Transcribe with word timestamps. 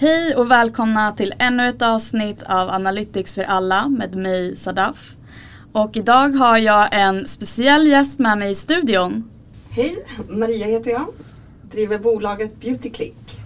Hej 0.00 0.34
och 0.36 0.50
välkomna 0.50 1.12
till 1.12 1.34
ännu 1.38 1.68
ett 1.68 1.82
avsnitt 1.82 2.42
av 2.42 2.68
Analytics 2.70 3.34
för 3.34 3.42
alla 3.44 3.88
med 3.88 4.14
mig 4.14 4.56
Sadaf. 4.56 5.16
Och 5.72 5.96
idag 5.96 6.28
har 6.28 6.58
jag 6.58 6.88
en 6.92 7.26
speciell 7.26 7.86
gäst 7.86 8.18
med 8.18 8.38
mig 8.38 8.50
i 8.50 8.54
studion. 8.54 9.30
Hej, 9.70 9.94
Maria 10.28 10.66
heter 10.66 10.90
jag. 10.90 11.06
Driver 11.70 11.98
bolaget 11.98 12.60
Beautyclick. 12.60 13.38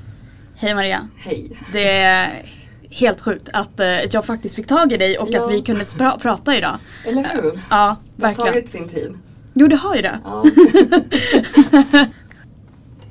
Hej 0.57 0.75
Maria. 0.75 1.09
Hej. 1.17 1.59
Det 1.73 1.91
är 1.93 2.43
helt 2.91 3.21
sjukt 3.21 3.49
att 3.53 3.81
eh, 3.81 3.87
jag 3.89 4.25
faktiskt 4.25 4.55
fick 4.55 4.67
tag 4.67 4.93
i 4.93 4.97
dig 4.97 5.19
och 5.19 5.29
Ja. 5.31 5.45
att 5.45 5.51
vi 5.53 5.63
kunde 5.63 5.85
pra- 5.85 6.19
prata 6.19 6.57
idag. 6.57 6.77
Eller 7.07 7.29
hur? 7.43 7.61
Ja, 7.71 7.97
Det 8.17 8.23
har 8.23 8.29
verkligen. 8.29 8.53
tagit 8.53 8.69
sin 8.71 8.89
tid. 8.89 9.15
Jo, 9.55 9.67
det 9.69 9.77
har 9.77 9.97
ju 9.97 10.03
det. 10.03 10.19
Ja. 10.25 10.45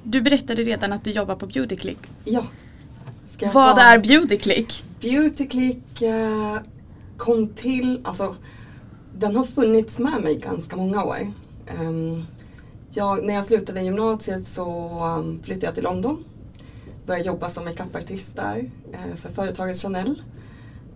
Du 0.03 0.21
berättade 0.21 0.63
redan 0.63 0.93
att 0.93 1.03
du 1.03 1.11
jobbar 1.11 1.35
på 1.35 1.45
Beautyclick. 1.47 1.97
ja. 2.25 2.43
Vad 3.39 3.75
ta- 3.75 3.81
är 3.81 3.99
Beautyclick? 3.99 4.83
Beautyclick 5.01 6.01
eh, 6.01 6.57
kom 7.17 7.47
till, 7.47 8.01
alltså 8.03 8.35
den 9.17 9.35
har 9.35 9.43
funnits 9.43 9.99
med 9.99 10.21
mig 10.21 10.35
ganska 10.37 10.75
många 10.75 11.03
år. 11.03 11.31
Ehm, 11.67 12.23
jag, 12.89 13.25
när 13.25 13.33
jag 13.33 13.45
slutade 13.45 13.81
gymnasiet 13.81 14.47
så 14.47 14.89
um, 15.19 15.43
flyttade 15.43 15.65
jag 15.65 15.75
till 15.75 15.83
London. 15.83 16.23
Började 17.05 17.27
jobba 17.27 17.49
som 17.49 17.65
makeupartist 17.65 18.35
där 18.35 18.71
eh, 18.93 19.15
för 19.15 19.29
företaget 19.29 19.77
Chanel. 19.77 20.21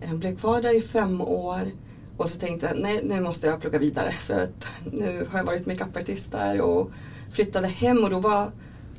Eh, 0.00 0.14
blev 0.14 0.36
kvar 0.36 0.62
där 0.62 0.76
i 0.76 0.80
fem 0.80 1.20
år 1.20 1.70
och 2.16 2.28
så 2.28 2.38
tänkte 2.38 2.66
jag 2.66 2.78
nej 2.82 3.00
nu 3.04 3.20
måste 3.20 3.46
jag 3.46 3.60
plugga 3.60 3.78
vidare 3.78 4.12
för 4.12 4.42
att 4.42 4.66
nu 4.92 5.26
har 5.30 5.38
jag 5.38 5.46
varit 5.46 5.66
makeupartist 5.66 6.32
där 6.32 6.60
och 6.60 6.90
flyttade 7.30 7.66
hem 7.66 8.04
och 8.04 8.10
då 8.10 8.18
var 8.20 8.50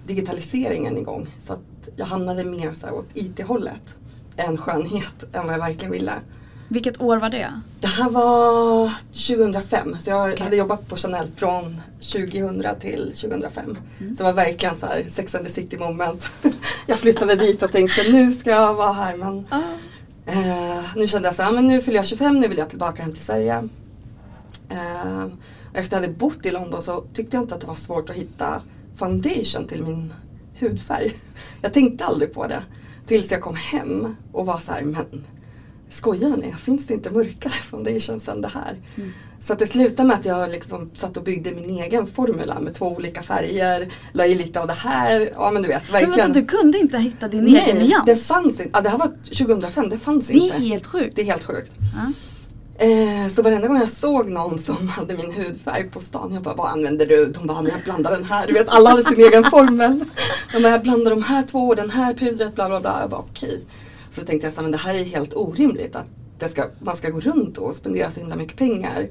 digitaliseringen 0.08 0.98
igång. 0.98 1.28
Så 1.40 1.54
att 1.54 1.90
jag 1.96 2.06
hamnade 2.06 2.44
mer 2.44 2.74
så 2.74 2.86
här 2.86 2.94
åt 2.94 3.08
IT-hållet 3.14 3.96
än 4.38 4.58
skönhet 4.58 5.24
än 5.34 5.46
vad 5.46 5.54
jag 5.54 5.60
verkligen 5.60 5.92
ville. 5.92 6.14
Vilket 6.70 7.02
år 7.02 7.18
var 7.18 7.30
det? 7.30 7.62
Det 7.80 7.88
här 7.88 8.10
var 8.10 8.92
2005 9.12 9.96
så 10.00 10.10
jag 10.10 10.30
Okej. 10.30 10.44
hade 10.44 10.56
jobbat 10.56 10.88
på 10.88 10.96
Chanel 10.96 11.28
från 11.36 11.82
2000 12.00 12.64
till 12.80 13.14
2005. 13.16 13.78
Mm. 14.00 14.16
Så 14.16 14.24
det 14.24 14.30
var 14.30 14.34
verkligen 14.34 14.76
så 14.76 14.86
här 14.86 15.06
Sex 15.10 15.36
and 15.36 15.46
the 15.46 15.52
City 15.52 15.78
moment. 15.78 16.30
jag 16.88 17.00
flyttade 17.00 17.36
dit 17.36 17.64
och 17.64 17.72
tänkte 17.72 18.12
nu 18.12 18.34
ska 18.34 18.50
jag 18.50 18.74
vara 18.74 18.94
här 18.94 19.16
men 19.16 19.48
Ah. 19.50 19.62
Eh, 20.28 20.84
nu 20.96 21.08
kände 21.08 21.28
jag 21.28 21.36
så 21.36 21.44
här, 21.44 21.52
men 21.52 21.68
nu 21.68 21.82
fyller 21.82 21.98
jag 21.98 22.08
25, 22.08 22.40
nu 22.40 22.48
vill 22.48 22.58
jag 22.58 22.70
tillbaka 22.70 23.04
hem 23.04 23.14
till 23.14 23.24
Sverige. 23.24 23.70
Eh, 24.70 25.26
efter 25.74 25.96
jag 25.96 26.02
hade 26.02 26.14
bott 26.14 26.46
i 26.46 26.52
London 26.52 26.82
så 26.82 27.04
tyckte 27.14 27.38
jag 27.38 27.44
inte 27.44 27.56
att 27.56 27.62
det 27.62 27.68
var 27.68 27.76
svårt 27.76 28.10
att 28.10 28.16
hitta 28.16 28.62
foundation 28.98 29.68
till 29.68 29.84
min 29.84 30.14
hudfärg. 30.60 31.14
Jag 31.62 31.74
tänkte 31.74 32.06
aldrig 32.06 32.34
på 32.34 32.48
det. 32.48 32.64
Tills 33.08 33.32
jag 33.32 33.42
kom 33.42 33.56
hem 33.56 34.16
och 34.32 34.46
var 34.46 34.60
så 34.60 34.72
här, 34.72 34.82
men 34.82 35.26
skojar 35.90 36.38
ni? 36.38 36.54
Finns 36.54 36.88
det 36.88 36.94
inte 36.94 37.12
mörkare 37.12 37.54
foundation 37.54 38.20
än 38.28 38.42
det 38.42 38.48
här? 38.48 38.76
Mm. 38.96 39.12
Så 39.40 39.54
att 39.54 39.60
det 39.60 39.68
slutade 39.68 40.08
med 40.08 40.18
att 40.18 40.26
jag 40.26 40.50
liksom 40.50 40.92
satt 40.96 41.18
och 41.18 41.24
byggde 41.24 41.52
min 41.52 41.70
egen 41.70 42.08
formula 42.08 42.60
med 42.60 42.74
två 42.76 42.86
olika 42.88 43.24
färger. 43.24 43.88
La 44.14 44.26
i 44.26 44.36
lite 44.36 44.62
av 44.62 44.68
det 44.68 44.74
här. 44.74 45.32
Ja 45.34 45.52
men 45.52 45.62
du 45.62 45.68
vet, 45.68 45.84
Men 45.84 45.92
verkligen. 45.92 46.18
vänta, 46.34 46.40
du 46.40 46.46
kunde 46.46 46.78
inte 46.78 46.98
hitta 46.98 47.28
din 47.28 47.48
egen 47.48 47.78
nyans? 47.78 48.06
det 48.06 48.16
fanns 48.16 48.60
inte. 48.60 48.70
Ja, 48.74 48.82
det 48.82 48.90
här 48.90 48.98
var 48.98 49.08
2005, 49.38 49.90
det 49.90 49.98
fanns 49.98 50.28
Det 50.28 50.34
inte. 50.34 50.56
är 50.58 50.60
helt 50.60 50.88
sjukt. 50.88 51.16
Det 51.16 51.22
är 51.22 51.26
helt 51.26 51.44
sjukt. 51.44 51.72
Ja. 51.96 52.12
Eh, 52.80 53.30
så 53.30 53.42
varenda 53.42 53.68
gång 53.68 53.78
jag 53.78 53.90
såg 53.90 54.30
någon 54.30 54.60
som 54.60 54.88
hade 54.88 55.14
min 55.14 55.32
hudfärg 55.32 55.90
på 55.90 56.00
stan, 56.00 56.34
jag 56.34 56.44
bara 56.44 56.56
vad 56.56 56.72
använder 56.72 57.06
du? 57.06 57.26
De 57.26 57.48
bara, 57.48 57.62
men 57.62 57.72
jag 57.72 57.82
blandar 57.82 58.12
den 58.12 58.24
här. 58.24 58.48
Du 58.48 58.54
vet 58.54 58.70
alla 58.70 58.90
hade 58.90 59.04
sin 59.04 59.20
egen 59.20 59.44
formel. 59.44 60.06
De 60.54 60.62
bara, 60.64 60.72
jag 60.72 60.82
blandar 60.82 61.12
de 61.12 61.24
här 61.24 61.44
två 61.44 61.68
och 61.68 61.76
den 61.76 61.90
här 61.90 62.14
pudret, 62.14 62.56
bla 62.56 62.70
bla 62.70 62.80
bla. 62.80 62.98
Jag 63.02 63.10
bara 63.10 63.22
okej. 63.22 63.62
Så 64.12 64.22
tänkte 64.22 64.48
jag 64.48 64.54
så 64.54 64.58
här, 64.58 64.64
men 64.64 64.72
det 64.72 64.78
här 64.78 64.96
är 64.96 65.04
helt 65.04 65.34
orimligt 65.34 65.96
att 65.96 66.06
det 66.40 66.50
ska, 66.50 66.66
man 66.80 66.96
ska 66.96 67.10
gå 67.10 67.20
runt 67.20 67.58
och 67.58 67.76
spendera 67.76 68.12
så 68.12 68.20
himla 68.20 68.36
mycket 68.36 68.58
pengar. 68.58 69.08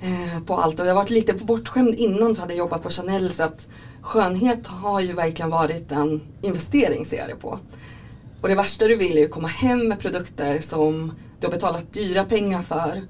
Eh, 0.00 0.42
på 0.46 0.56
allt 0.56 0.80
och 0.80 0.86
jag 0.86 0.90
har 0.90 1.02
varit 1.02 1.10
lite 1.10 1.32
bortskämd 1.32 1.94
innan 1.94 2.34
för 2.34 2.34
jag 2.34 2.40
hade 2.40 2.54
jobbat 2.54 2.82
på 2.82 2.90
Chanel 2.90 3.32
så 3.32 3.42
att 3.42 3.68
skönhet 4.00 4.66
har 4.66 5.00
ju 5.00 5.12
verkligen 5.12 5.50
varit 5.50 5.92
en 5.92 6.20
investering 6.42 7.06
ser 7.06 7.16
jag 7.16 7.28
det 7.28 7.36
på. 7.36 7.58
Och 8.40 8.48
det 8.48 8.54
värsta 8.54 8.86
du 8.86 8.96
vill 8.96 9.16
är 9.16 9.20
ju 9.20 9.28
komma 9.28 9.48
hem 9.48 9.88
med 9.88 9.98
produkter 9.98 10.60
som 10.60 11.12
du 11.40 11.46
har 11.46 11.52
betalat 11.52 11.92
dyra 11.92 12.24
pengar 12.24 12.62
för 12.62 13.02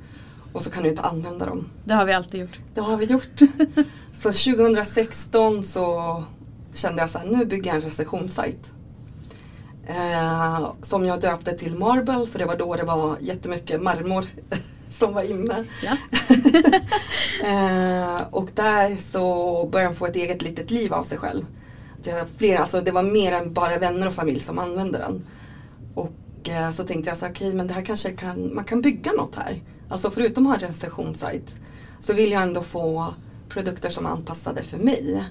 och 0.52 0.62
så 0.62 0.70
kan 0.70 0.82
du 0.82 0.88
inte 0.88 1.02
använda 1.02 1.46
dem. 1.46 1.68
Det 1.84 1.94
har 1.94 2.04
vi 2.04 2.12
alltid 2.12 2.40
gjort. 2.40 2.58
Det 2.74 2.80
har 2.80 2.96
vi 2.96 3.04
gjort. 3.04 3.38
så 4.22 4.32
2016 4.32 5.64
så 5.64 6.24
kände 6.74 7.02
jag 7.02 7.10
så 7.10 7.18
här, 7.18 7.26
nu 7.26 7.44
bygger 7.44 7.66
jag 7.66 7.76
en 7.76 7.82
recensionssajt. 7.82 8.72
Eh, 9.86 10.72
som 10.82 11.04
jag 11.04 11.20
döpte 11.20 11.58
till 11.58 11.74
Marble 11.74 12.26
för 12.26 12.38
det 12.38 12.44
var 12.44 12.56
då 12.56 12.76
det 12.76 12.82
var 12.82 13.16
jättemycket 13.20 13.82
marmor 13.82 14.24
som 14.90 15.14
var 15.14 15.22
inne. 15.22 15.64
Ja. 15.82 15.96
Eh, 17.44 18.22
och 18.30 18.48
där 18.54 18.96
så 19.12 19.68
började 19.72 19.90
jag 19.90 19.96
få 19.96 20.06
ett 20.06 20.16
eget 20.16 20.42
litet 20.42 20.70
liv 20.70 20.94
av 20.94 21.04
sig 21.04 21.18
själv. 21.18 21.46
Det, 22.02 22.12
var 22.12 22.26
flera, 22.38 22.58
alltså 22.58 22.80
det 22.80 22.90
var 22.90 23.02
mer 23.02 23.32
än 23.32 23.52
bara 23.52 23.78
vänner 23.78 24.08
och 24.08 24.14
familj 24.14 24.40
som 24.40 24.58
använde 24.58 24.98
den. 24.98 25.26
Och 25.94 26.12
eh, 26.48 26.70
så 26.70 26.84
tänkte 26.84 27.10
jag 27.10 27.18
så 27.18 27.26
okej 27.26 27.54
men 27.54 27.66
det 27.66 27.74
här 27.74 27.84
kanske 27.84 28.10
kan, 28.10 28.54
man 28.54 28.64
kan 28.64 28.80
bygga 28.80 29.12
något 29.12 29.34
här. 29.34 29.62
Alltså 29.88 30.10
förutom 30.10 30.46
att 30.46 30.60
ha 30.60 30.66
en 30.66 30.72
recensionssajt 30.72 31.56
så 32.00 32.12
vill 32.12 32.32
jag 32.32 32.42
ändå 32.42 32.62
få 32.62 33.14
produkter 33.48 33.90
som 33.90 34.06
är 34.06 34.10
anpassade 34.10 34.62
för 34.62 34.78
mig. 34.78 35.24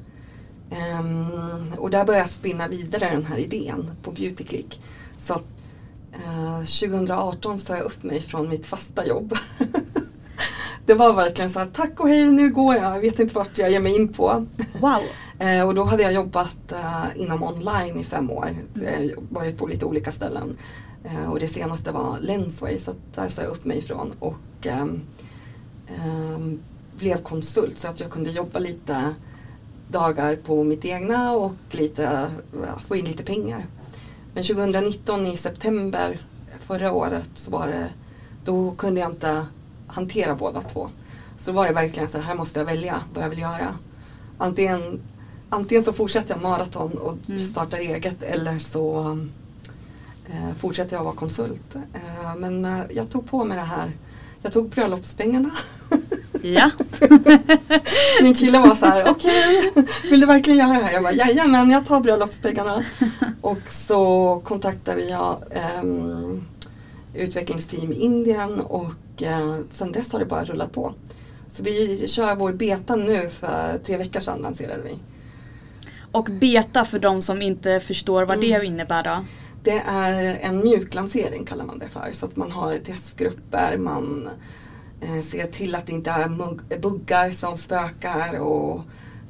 Ehm, 0.71 1.73
och 1.77 1.89
där 1.89 2.05
började 2.05 2.23
jag 2.23 2.29
spinna 2.29 2.67
vidare 2.67 3.09
den 3.09 3.25
här 3.25 3.37
idén 3.37 3.91
på 4.03 4.11
Beautyclick. 4.11 4.81
Så 5.17 5.33
att, 5.33 5.45
eh, 6.13 6.65
2018 6.65 7.59
sa 7.59 7.75
jag 7.75 7.85
upp 7.85 8.03
mig 8.03 8.21
från 8.21 8.49
mitt 8.49 8.65
fasta 8.65 9.07
jobb. 9.07 9.33
det 10.85 10.93
var 10.93 11.13
verkligen 11.13 11.49
så 11.49 11.59
här, 11.59 11.67
tack 11.73 11.99
och 11.99 12.09
hej 12.09 12.25
nu 12.25 12.49
går 12.49 12.75
jag, 12.75 12.95
jag 12.95 13.01
vet 13.01 13.19
inte 13.19 13.35
vart 13.35 13.57
jag 13.57 13.71
ger 13.71 13.79
mig 13.79 13.95
in 13.95 14.13
på. 14.13 14.45
Wow. 14.79 15.01
Eh, 15.39 15.67
och 15.67 15.75
då 15.75 15.83
hade 15.83 16.03
jag 16.03 16.13
jobbat 16.13 16.71
eh, 16.71 17.05
inom 17.15 17.43
online 17.43 17.99
i 17.99 18.03
fem 18.03 18.31
år. 18.31 18.49
Har 18.75 19.33
varit 19.33 19.57
på 19.57 19.67
lite 19.67 19.85
olika 19.85 20.11
ställen. 20.11 20.57
Eh, 21.05 21.31
och 21.31 21.39
det 21.39 21.47
senaste 21.47 21.91
var 21.91 22.17
Lensway 22.19 22.79
så 22.79 22.93
där 23.15 23.29
sa 23.29 23.41
jag 23.41 23.51
upp 23.51 23.65
mig 23.65 23.77
ifrån 23.77 24.13
och 24.19 24.65
ehm, 24.67 25.01
ehm, 25.87 26.59
blev 26.95 27.23
konsult 27.23 27.79
så 27.79 27.87
att 27.87 27.99
jag 27.99 28.11
kunde 28.11 28.31
jobba 28.31 28.59
lite 28.59 29.13
dagar 29.87 30.35
på 30.35 30.63
mitt 30.63 30.85
egna 30.85 31.33
och 31.33 31.53
lite, 31.71 32.27
få 32.87 32.95
in 32.95 33.05
lite 33.05 33.23
pengar. 33.23 33.65
Men 34.33 34.43
2019 34.43 35.27
i 35.27 35.37
september 35.37 36.21
förra 36.59 36.91
året 36.91 37.29
så 37.35 37.51
var 37.51 37.67
det, 37.67 37.89
då 38.45 38.71
kunde 38.71 38.99
jag 39.01 39.11
inte 39.11 39.45
hantera 39.87 40.35
båda 40.35 40.61
två. 40.61 40.89
Så 41.37 41.51
var 41.51 41.67
det 41.67 41.73
verkligen 41.73 42.09
så 42.09 42.17
här, 42.17 42.25
här 42.25 42.35
måste 42.35 42.59
jag 42.59 42.65
välja 42.65 43.01
vad 43.13 43.23
jag 43.23 43.29
vill 43.29 43.39
göra. 43.39 43.75
Antingen, 44.37 44.99
antingen 45.49 45.83
så 45.83 45.93
fortsätter 45.93 46.33
jag 46.33 46.41
maraton 46.41 46.91
och 46.91 47.17
Mm. 47.29 47.45
startar 47.47 47.77
eget 47.77 48.23
eller 48.23 48.59
så 48.59 49.17
eh, 50.29 50.55
fortsätter 50.59 50.95
jag 50.95 51.03
vara 51.03 51.15
konsult. 51.15 51.75
Eh, 51.75 52.35
men 52.37 52.65
eh, 52.65 52.79
jag 52.89 53.09
tog 53.09 53.29
på 53.29 53.43
mig 53.43 53.57
det 53.57 53.63
här. 53.63 53.91
Jag 54.41 54.53
tog 54.53 54.69
bröllopspengarna. 54.69 55.49
Ja. 56.41 56.71
Min 58.21 58.33
kille 58.33 58.59
var 58.59 58.75
så 58.75 58.85
här, 58.85 59.09
okej, 59.09 59.71
vill 60.09 60.19
du 60.19 60.25
verkligen 60.25 60.59
göra 60.59 60.77
det 60.77 60.83
här? 60.85 60.93
Jag 60.93 61.03
bara, 61.03 61.13
jajamän, 61.13 61.71
jag 61.71 61.85
tar 61.85 61.99
bröllopspengarna. 61.99 62.83
Och 63.41 63.59
så 63.69 64.41
kontaktade 64.43 64.97
vi 64.97 65.09
ja, 65.09 65.39
ehm, 65.51 66.45
utvecklingsteam 67.13 67.91
i 67.93 67.95
Indien 67.95 68.59
och 68.59 69.23
eh, 69.23 69.55
sen 69.69 69.91
dess 69.91 70.11
har 70.11 70.19
det 70.19 70.25
bara 70.25 70.43
rullat 70.45 70.71
på. 70.71 70.93
Så 71.49 71.63
vi 71.63 72.07
kör 72.07 72.35
vår 72.35 72.51
beta 72.51 72.95
nu 72.95 73.29
för 73.29 73.77
tre 73.85 73.97
veckor 73.97 74.19
sedan 74.19 74.39
lanserade 74.39 74.81
vi. 74.83 74.99
Och 76.11 76.25
beta 76.25 76.85
för 76.85 76.99
de 76.99 77.21
som 77.21 77.41
inte 77.41 77.79
förstår 77.79 78.23
vad 78.23 78.37
Mm. 78.37 78.59
det 78.61 78.65
innebär 78.65 79.03
då. 79.03 79.25
Det 79.65 79.83
är 79.87 80.23
en 80.41 80.57
mjuklansering 80.63 81.45
kallar 81.45 81.65
man 81.65 81.79
det 81.79 81.89
för. 81.89 82.09
Så 82.13 82.25
att 82.25 82.35
man 82.35 82.51
har 82.51 82.77
testgrupper, 82.77 83.77
man 83.77 84.29
eh, 85.01 85.21
ser 85.21 85.45
till 85.47 85.75
att 85.75 85.85
det 85.87 85.91
inte 85.93 86.09
är 86.11 86.79
buggar 86.79 87.31
som 87.31 87.57
spökar 87.57 88.39
och 88.39 88.81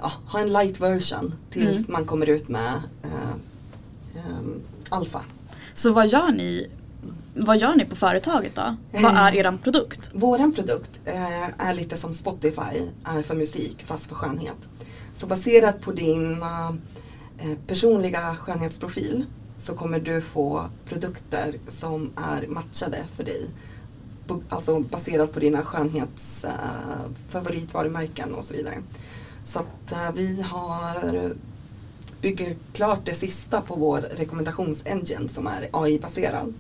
ja, 0.02 0.12
ha 0.28 0.40
en 0.40 0.54
light 0.54 0.80
version 0.82 1.34
tills 1.52 1.78
Mm. 1.78 1.86
man 1.88 2.06
kommer 2.06 2.30
ut 2.30 2.48
med 2.50 2.74
eh, 3.04 4.20
ehm, 4.20 4.62
alfa. 4.90 5.22
Så 5.74 5.92
vad 5.94 6.08
gör 6.08 6.32
ni? 6.32 6.68
Vad 7.36 7.58
gör 7.58 7.76
ni 7.76 7.86
på 7.86 7.96
företaget 7.96 8.56
då? 8.56 8.76
Vad 8.92 9.04
Eh. 9.06 9.18
är 9.26 9.36
eran 9.36 9.58
produkt? 9.58 10.12
Våran 10.14 10.54
produkt 10.54 10.92
eh, 11.06 11.68
är 11.68 11.74
lite 11.74 11.98
som 11.98 12.14
Spotify 12.14 12.90
är 13.04 13.22
för 13.22 13.36
musik 13.36 13.84
fast 13.86 14.06
för 14.08 14.16
skönhet. 14.16 14.70
Så 15.18 15.28
baserat 15.28 15.82
på 15.82 15.92
din 15.92 16.42
eh, 16.42 16.72
personliga 17.68 18.36
skönhetsprofil 18.36 19.26
så 19.58 19.74
kommer 19.74 20.00
du 20.00 20.22
få 20.22 20.70
produkter 20.86 21.56
som 21.68 22.12
är 22.16 22.48
matchade 22.48 23.06
för 23.16 23.24
dig. 23.24 23.48
Alltså 24.50 24.80
baserat 24.80 25.32
på 25.34 25.40
dina 25.40 25.62
skönhets 25.62 26.44
äh, 26.44 26.52
favoritvarumärken 27.30 28.36
och 28.36 28.46
så 28.46 28.54
vidare. 28.54 28.78
Så 29.44 29.60
att 29.60 29.92
äh, 29.92 30.12
vi 30.16 30.42
har 30.42 31.34
bygger 32.26 32.56
klart 32.74 33.00
det 33.04 33.14
sista 33.14 33.62
på 33.62 33.76
vår 33.76 34.02
rekommendationsengine 34.02 35.30
som 35.30 35.48
är 35.48 35.70
AI-baserad. 35.72 36.54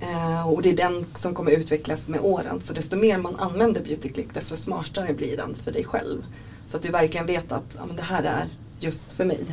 Eh, 0.00 0.48
och 0.48 0.62
det 0.62 0.70
är 0.70 0.76
den 0.76 1.06
som 1.14 1.34
kommer 1.34 1.50
utvecklas 1.50 2.08
med 2.08 2.20
åren. 2.20 2.60
Så 2.60 2.72
desto 2.72 2.96
mer 2.96 3.18
man 3.18 3.36
använder 3.36 3.82
Beautyclick 3.82 4.34
desto 4.34 4.56
smartare 4.56 5.12
blir 5.12 5.36
den 5.36 5.54
för 5.54 5.72
dig 5.72 5.84
själv. 5.84 6.24
Så 6.66 6.76
att 6.76 6.82
du 6.82 6.90
verkligen 6.90 7.26
vet 7.26 7.52
att 7.52 7.76
ja, 7.78 7.86
men 7.86 7.96
det 7.96 8.02
här 8.02 8.22
är 8.22 8.48
just 8.80 9.12
för 9.12 9.24
mig. 9.24 9.46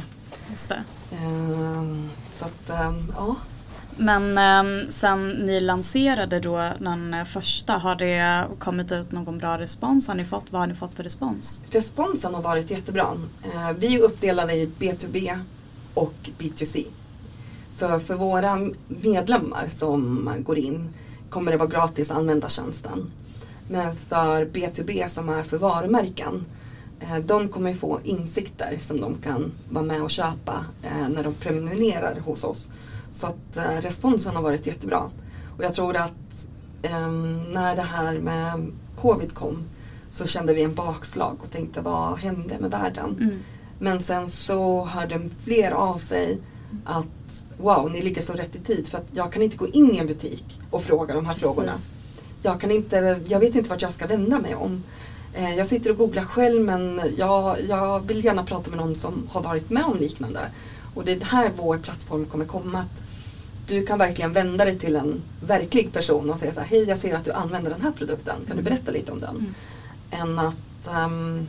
Just 0.52 0.70
det. 0.70 0.84
Eh, 1.14 1.84
så 2.32 2.46
att, 2.46 2.70
eh, 2.70 2.94
ja. 3.16 3.36
Men 3.98 4.38
eh, 4.38 4.90
sen 4.90 5.30
ni 5.30 5.60
lanserade 5.60 6.40
då 6.40 6.72
den 6.80 7.26
första, 7.26 7.74
har 7.74 7.96
det 7.96 8.46
kommit 8.60 8.92
ut 8.92 9.12
någon 9.12 9.38
bra 9.38 9.58
respons? 9.58 10.08
Har 10.08 10.16
ni 10.16 10.26
fått, 10.26 10.46
vad 10.52 10.62
har 10.62 10.68
ni 10.68 10.74
fått 10.74 10.96
för 10.96 11.04
respons? 11.04 11.62
Responsen 11.72 12.34
har 12.34 12.42
varit 12.42 12.72
jättebra. 12.72 13.08
Eh, 13.44 13.72
vi 13.78 13.96
är 13.96 14.04
uppdelade 14.04 14.54
i 14.54 14.70
B2B 14.80 15.40
och 15.94 16.14
B2C. 16.38 16.86
Så 17.70 18.00
för 18.00 18.16
våra 18.16 18.70
medlemmar 18.88 19.68
som 19.70 20.30
går 20.40 20.58
in 20.58 20.90
kommer 21.30 21.52
det 21.52 21.58
vara 21.58 21.70
gratis 21.70 22.12
att 22.12 22.18
använda 22.18 22.50
tjänsten. 22.50 23.12
Men 23.70 23.96
för 23.96 24.46
B2B 24.46 25.08
som 25.08 25.30
är 25.30 25.44
för 25.44 25.58
varumärken 25.58 26.36
eh, 26.36 26.63
de 27.26 27.50
kommer 27.50 27.74
få 27.74 28.00
insikter 28.04 28.78
som 28.82 29.02
de 29.02 29.18
kan 29.24 29.52
vara 29.70 29.86
med 29.86 30.02
och 30.02 30.12
köpa 30.12 30.66
eh, 30.84 31.10
när 31.10 31.24
de 31.24 31.34
prenumererar 31.34 32.20
hos 32.20 32.44
oss. 32.44 32.70
Så 33.12 33.28
att 33.28 33.58
eh, 33.58 33.82
responsen 33.82 34.36
har 34.36 34.44
varit 34.44 34.68
jättebra. 34.68 35.02
Och 35.58 35.64
jag 35.64 35.74
tror 35.74 35.96
att 35.96 36.48
ehm, 36.82 37.44
när 37.54 37.76
det 37.76 37.82
här 37.82 38.20
med 38.20 38.72
covid 39.02 39.34
kom 39.34 39.64
så 40.12 40.28
kände 40.28 40.54
vi 40.54 40.64
en 40.64 40.76
bakslag 40.76 41.38
och 41.44 41.52
tänkte 41.52 41.82
vad 41.82 42.20
hände 42.20 42.60
med 42.60 42.72
världen? 42.72 43.18
Mm. 43.20 43.40
Men 43.80 44.04
sen 44.04 44.28
så 44.28 44.86
hörde 44.86 45.30
fler 45.44 45.72
av 45.72 45.98
sig 45.98 46.38
att 46.86 47.46
wow, 47.58 47.92
ni 47.92 48.02
ligger 48.02 48.22
så 48.22 48.34
rätt 48.34 48.56
i 48.56 48.60
tid 48.60 48.88
för 48.88 48.98
att 48.98 49.08
jag 49.12 49.34
kan 49.34 49.42
inte 49.42 49.58
gå 49.58 49.68
in 49.68 49.92
i 49.92 49.98
en 49.98 50.08
butik 50.08 50.60
och 50.72 50.84
fråga 50.84 51.14
de 51.14 51.26
här 51.26 51.34
frågorna. 51.34 51.72
Precis. 51.72 51.98
Jag, 52.42 52.62
kan 52.62 52.72
inte, 52.72 53.20
jag 53.28 53.40
vet 53.40 53.56
inte 53.56 53.70
vart 53.70 53.82
jag 53.82 53.94
ska 53.94 54.08
vända 54.08 54.40
mig 54.40 54.56
om. 54.56 54.84
Eh, 55.34 55.56
jag 55.56 55.68
sitter 55.68 55.90
och 55.90 55.98
googlar 55.98 56.24
själv 56.26 56.62
men 56.62 57.02
jag, 57.18 57.58
jag 57.70 58.08
vill 58.08 58.26
gärna 58.26 58.44
prata 58.44 58.70
med 58.70 58.80
någon 58.80 58.96
som 58.96 59.28
har 59.32 59.42
varit 59.42 59.70
med 59.70 59.84
om 59.86 59.98
liknande. 59.98 60.40
Och 60.94 61.06
det 61.06 61.12
är 61.12 61.20
här 61.22 61.52
vår 61.58 61.78
plattform 61.78 62.26
kommer 62.26 62.46
komma. 62.46 62.80
Att 62.80 63.04
du 63.68 63.86
kan 63.86 64.00
verkligen 64.00 64.34
vända 64.34 64.66
dig 64.66 64.80
till 64.80 64.96
en 64.96 65.22
verklig 65.46 65.94
person 65.94 66.30
och 66.30 66.40
säga 66.40 66.54
så 66.54 66.60
här, 66.60 66.68
hej 66.68 66.84
jag 66.84 66.98
ser 66.98 67.16
att 67.16 67.26
du 67.26 67.32
använder 67.32 67.72
den 67.72 67.82
här 67.82 67.92
produkten, 67.92 68.36
kan 68.48 68.58
du 68.58 68.64
berätta 68.64 68.92
lite 68.92 69.12
om 69.12 69.20
den? 69.20 69.36
Mm. 69.36 69.54
Än 70.12 70.40
att 70.40 70.88
ehm, 70.96 71.48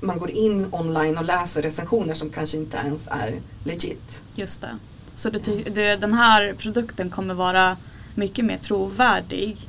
man 0.00 0.18
går 0.18 0.30
in 0.30 0.66
online 0.70 1.18
och 1.18 1.24
läser 1.24 1.62
recensioner 1.62 2.14
som 2.14 2.30
kanske 2.30 2.56
inte 2.56 2.76
ens 2.76 3.06
är 3.06 3.34
legit. 3.64 4.20
Just 4.34 4.60
det. 4.60 4.76
Så 5.14 5.30
ty- 5.30 5.64
det, 5.74 5.96
den 5.96 6.12
här 6.12 6.54
produkten 6.58 7.10
kommer 7.10 7.34
vara 7.34 7.76
mycket 8.14 8.44
mer 8.44 8.58
trovärdig. 8.58 9.68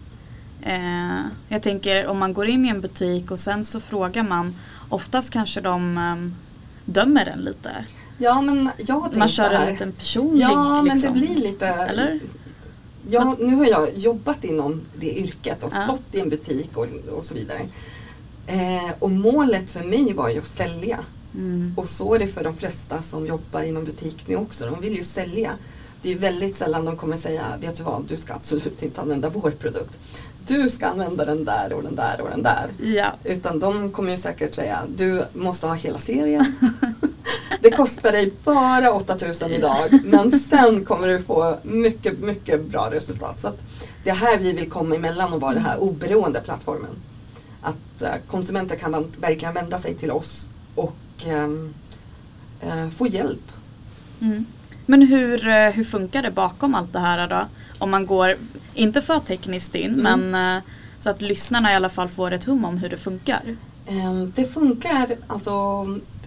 Eh, 0.66 1.20
jag 1.50 1.64
tänker 1.64 2.08
om 2.08 2.18
man 2.18 2.34
går 2.34 2.48
in 2.48 2.66
i 2.66 2.70
en 2.70 2.82
butik 2.82 3.32
och 3.32 3.40
sen 3.40 3.66
så 3.66 3.80
frågar 3.80 4.24
man, 4.24 4.56
oftast 4.90 5.30
kanske 5.30 5.62
de 5.62 5.98
ehm, 5.98 6.36
dömer 6.86 7.26
den 7.26 7.40
lite. 7.40 7.86
Ja 8.18 8.42
men 8.42 8.70
jag 8.78 9.18
Man 9.18 9.28
kör 9.30 9.52
en 9.52 9.72
liten 9.74 9.92
personlig 9.92 10.44
Ja 10.44 10.74
men 10.76 10.86
det 10.86 10.94
liksom. 10.94 11.14
blir 11.14 11.36
lite 11.36 11.68
Eller? 11.68 12.20
Ja, 13.10 13.36
nu 13.40 13.56
har 13.56 13.66
jag 13.66 13.98
jobbat 13.98 14.44
inom 14.44 14.82
det 15.00 15.20
yrket 15.20 15.64
och 15.64 15.74
Ja. 15.76 15.84
stått 15.84 16.16
i 16.16 16.20
en 16.20 16.30
butik 16.30 16.78
och, 16.78 16.88
och 17.18 17.24
så 17.26 17.36
vidare. 17.36 17.60
Eh, 18.48 18.92
och 19.00 19.12
målet 19.12 19.72
för 19.72 19.84
mig 19.84 20.14
var 20.14 20.30
ju 20.30 20.40
att 20.40 20.48
sälja. 20.48 21.00
Mm. 21.36 21.74
Och 21.78 21.90
så 21.90 22.16
är 22.16 22.20
det 22.20 22.28
för 22.28 22.44
de 22.44 22.56
flesta 22.56 23.02
som 23.02 23.26
jobbar 23.28 23.64
inom 23.64 23.86
butik 23.86 24.28
nu 24.28 24.36
också. 24.36 24.66
De 24.66 24.82
vill 24.82 24.96
ju 24.96 25.04
sälja. 25.04 25.52
Det 26.02 26.12
är 26.12 26.16
väldigt 26.18 26.56
sällan 26.56 26.86
de 26.86 26.98
kommer 26.98 27.18
säga, 27.18 27.44
vet 27.62 27.76
du 27.76 27.84
vad, 27.84 28.06
du 28.08 28.18
ska 28.18 28.34
absolut 28.34 28.84
inte 28.84 29.02
använda 29.02 29.30
vår 29.30 29.52
produkt. 29.52 30.00
Du 30.48 30.70
ska 30.70 30.88
använda 30.88 31.26
den 31.26 31.46
där 31.46 31.74
och 31.74 31.84
den 31.84 31.96
där 31.96 32.22
och 32.22 32.30
den 32.30 32.44
där. 32.44 32.68
Ja, 32.82 33.14
Utan 33.24 33.60
de 33.60 33.92
kommer 33.92 34.12
ju 34.12 34.18
säkert 34.18 34.56
säga, 34.56 34.84
du 34.96 35.24
måste 35.34 35.68
ha 35.68 35.74
hela 35.74 36.00
serien. 36.00 36.46
Det 37.62 37.72
kostar 37.72 38.12
dig 38.12 38.34
bara 38.44 38.92
8000 38.92 39.52
idag 39.52 40.00
men 40.04 40.40
sen 40.40 40.86
kommer 40.86 41.08
du 41.08 41.22
få 41.22 41.58
mycket, 41.64 42.20
mycket 42.20 42.66
bra 42.66 42.90
resultat. 42.92 43.40
Så 43.40 43.52
det 44.04 44.10
är 44.10 44.16
här 44.16 44.38
vi 44.38 44.54
vill 44.54 44.70
komma 44.70 44.96
emellan 44.96 45.34
och 45.34 45.42
vara 45.42 45.54
den 45.54 45.66
här 45.66 45.78
oberoende 45.78 46.42
plattformen. 46.42 46.90
Att 47.62 48.02
eh, 48.02 48.16
konsumenter 48.28 48.76
kan 48.76 49.12
verkligen 49.22 49.54
vända 49.54 49.80
sig 49.80 49.96
till 49.96 50.12
oss 50.12 50.48
och 50.76 50.96
eh, 51.26 52.90
få 52.90 53.08
hjälp. 53.08 53.52
Mm. 54.22 54.46
Men 54.86 55.02
hur, 55.02 55.48
eh, 55.48 55.70
hur 55.70 55.84
funkar 55.84 56.22
det 56.22 56.32
bakom 56.32 56.76
allt 56.76 56.94
det 56.94 57.00
här 57.00 57.28
då? 57.28 57.42
Om 57.80 57.92
man 57.92 58.06
går, 58.06 58.36
inte 58.74 59.02
för 59.02 59.20
tekniskt 59.20 59.76
in, 59.76 60.00
Mm. 60.00 60.20
men 60.30 60.56
eh, 60.58 60.64
så 61.00 61.10
att 61.10 61.22
lyssnarna 61.22 61.72
i 61.74 61.76
alla 61.76 61.90
fall 61.90 62.10
får 62.10 62.32
ett 62.32 62.44
hum 62.44 62.66
om 62.66 62.78
hur 62.78 62.90
det 62.90 62.98
funkar. 62.98 63.42
Ehm, 63.88 64.34
Det 64.36 64.46
funkar 64.46 65.08
alltså 65.28 65.52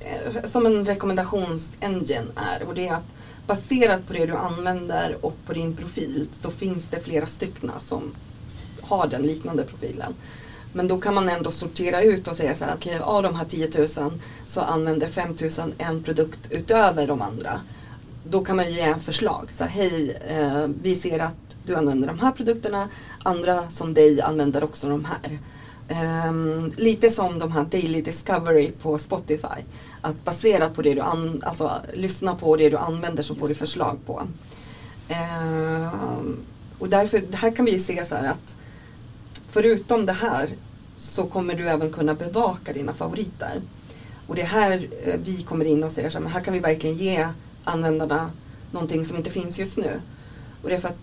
eh, 0.00 0.44
som 0.50 0.66
en 0.66 0.84
rekommendationsengine 0.86 2.26
är 2.36 2.62
och 2.68 2.74
det 2.74 2.88
är 2.88 2.94
att 2.94 3.14
baserat 3.46 4.06
på 4.06 4.12
det 4.12 4.26
du 4.26 4.36
använder 4.36 5.16
och 5.20 5.36
på 5.46 5.52
din 5.52 5.76
profil 5.76 6.28
så 6.32 6.50
finns 6.50 6.84
det 6.90 7.00
flera 7.04 7.26
stycken 7.26 7.70
som 7.78 8.02
har 8.82 9.06
den 9.06 9.22
liknande 9.22 9.62
profilen. 9.64 10.14
Men 10.72 10.88
då 10.88 11.00
kan 11.00 11.14
man 11.14 11.28
ändå 11.28 11.50
sortera 11.52 12.02
ut 12.02 12.28
och 12.28 12.36
säga 12.36 12.56
så 12.56 12.64
här, 12.64 12.74
okej 12.76 12.98
av 12.98 13.22
de 13.22 13.34
här 13.34 13.44
10 13.44 13.70
000 13.78 13.88
så 14.46 14.60
använder 14.60 15.06
5 15.06 15.36
000 15.58 15.72
en 15.78 16.02
produkt 16.02 16.38
utöver 16.50 17.06
de 17.06 17.22
andra. 17.22 17.60
Då 18.30 18.44
kan 18.44 18.56
man 18.56 18.64
ju 18.64 18.70
ge 18.72 18.80
en 18.80 19.00
förslag. 19.00 19.48
Så 19.52 19.64
här, 19.64 19.70
hej, 19.70 20.18
eh, 20.28 20.66
vi 20.82 20.96
ser 20.96 21.18
att 21.18 21.56
du 21.66 21.74
använder 21.74 22.08
de 22.08 22.18
här 22.18 22.32
produkterna, 22.32 22.88
andra 23.22 23.70
som 23.70 23.94
dig 23.94 24.20
använder 24.20 24.64
också 24.64 24.88
de 24.88 25.04
här. 25.04 25.38
Ehm, 25.88 26.72
lite 26.76 27.10
som 27.10 27.38
de 27.38 27.52
här 27.52 27.64
Daily 27.64 28.02
Discovery 28.02 28.70
på 28.82 28.98
Spotify. 28.98 29.62
Att 30.00 30.24
baserat 30.24 30.74
på 30.74 30.82
det 30.82 30.94
du 30.94 31.00
an- 31.00 31.42
alltså, 31.46 31.72
lyssna 31.94 32.34
på 32.34 32.56
det 32.56 32.70
du 32.70 32.76
använder 32.76 33.22
så 33.22 33.34
får 33.34 33.42
du 33.42 33.48
Just 33.48 33.60
förslag 33.60 33.98
på. 34.06 34.22
Ehm, 35.08 36.36
och 36.78 36.88
därför, 36.88 37.22
här 37.32 37.50
kan 37.56 37.64
vi 37.64 37.78
se 37.80 38.04
så 38.04 38.14
här 38.14 38.28
att 38.30 38.56
förutom 39.50 40.06
det 40.06 40.12
här 40.12 40.48
så 40.98 41.24
kommer 41.24 41.54
du 41.54 41.68
även 41.68 41.92
kunna 41.92 42.14
bevaka 42.14 42.72
dina 42.72 42.94
favoriter. 42.94 43.60
Och 44.26 44.34
det 44.34 44.42
är 44.42 44.46
här 44.46 44.88
eh, 45.04 45.14
vi 45.24 45.42
kommer 45.42 45.64
in 45.64 45.84
och 45.84 45.92
säger 45.92 46.10
så 46.10 46.18
här, 46.18 46.22
men 46.22 46.32
här 46.32 46.40
kan 46.40 46.54
vi 46.54 46.60
verkligen 46.60 46.96
ge 46.96 47.28
användarna 47.66 48.30
någonting 48.70 49.04
som 49.04 49.16
inte 49.16 49.30
finns 49.30 49.58
just 49.58 49.76
nu. 49.76 50.00
Och 50.62 50.68
det 50.68 50.74
är 50.74 50.78
för 50.78 50.88
att 50.88 50.96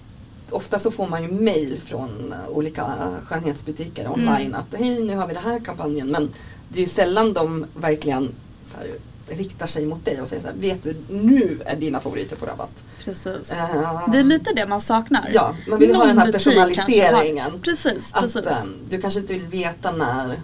ofta 0.49 0.79
så 0.79 0.91
får 0.91 1.07
man 1.07 1.23
ju 1.23 1.31
mail 1.31 1.81
från 1.85 2.33
olika 2.49 2.85
skönhetsbutiker 3.25 4.11
online 4.11 4.55
att 4.55 4.79
hej 4.79 5.03
nu 5.03 5.15
har 5.15 5.27
vi 5.27 5.33
den 5.33 5.43
här 5.43 5.59
kampanjen 5.59 6.07
men 6.07 6.33
det 6.69 6.79
är 6.79 6.83
ju 6.83 6.89
sällan 6.89 7.33
de 7.33 7.65
verkligen 7.75 8.29
här, 8.77 8.87
riktar 9.27 9.67
sig 9.67 9.85
mot 9.85 10.05
dig 10.05 10.21
och 10.21 10.29
säger 10.29 10.41
så 10.41 10.47
här, 10.47 10.55
vet 10.57 10.83
du 10.83 10.95
nu 11.09 11.59
är 11.65 11.75
dina 11.75 11.99
favoriter 11.99 12.35
på 12.35 12.45
rabatt. 12.45 12.83
Precis. 13.03 13.51
Eh, 13.51 14.11
Det 14.11 14.17
är 14.17 14.23
lite 14.23 14.53
det 14.53 14.65
man 14.65 14.81
saknar. 14.81 15.29
Ja, 15.33 15.55
man 15.69 15.79
vill 15.79 15.95
ha 15.95 15.97
Någon 15.97 16.07
den 16.07 16.17
här 16.17 16.31
personaliseringen. 16.31 17.51
har- 17.51 17.59
Precis, 17.59 18.13
Att 18.13 18.21
precis. 18.21 18.47
eh, 18.51 18.57
du 18.89 19.01
kanske 19.01 19.19
inte 19.19 19.33
vill 19.33 19.45
veta 19.45 19.91
när 19.91 20.39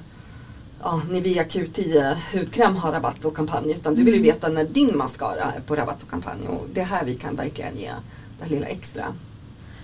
ja, 0.83 1.01
Nivea 1.09 1.43
Q10 1.43 2.15
hudkräm 2.33 2.75
har 2.75 2.91
rabatt 2.91 3.25
och 3.25 3.35
kampanj 3.35 3.71
utan 3.71 3.95
du 3.95 4.03
vill 4.03 4.13
ju 4.13 4.19
Mm. 4.19 4.35
veta 4.35 4.47
när 4.49 4.63
din 4.63 4.97
mascara 4.97 5.43
är 5.55 5.59
på 5.61 5.75
rabatt 5.75 6.03
och 6.03 6.09
kampanj 6.09 6.47
och 6.47 6.67
det 6.73 6.81
är 6.81 6.85
här 6.85 7.05
vi 7.05 7.15
kan 7.15 7.35
verkligen 7.35 7.77
ge 7.77 7.91
det 8.39 8.43
här 8.43 8.49
lilla 8.49 8.65
extra. 8.67 9.05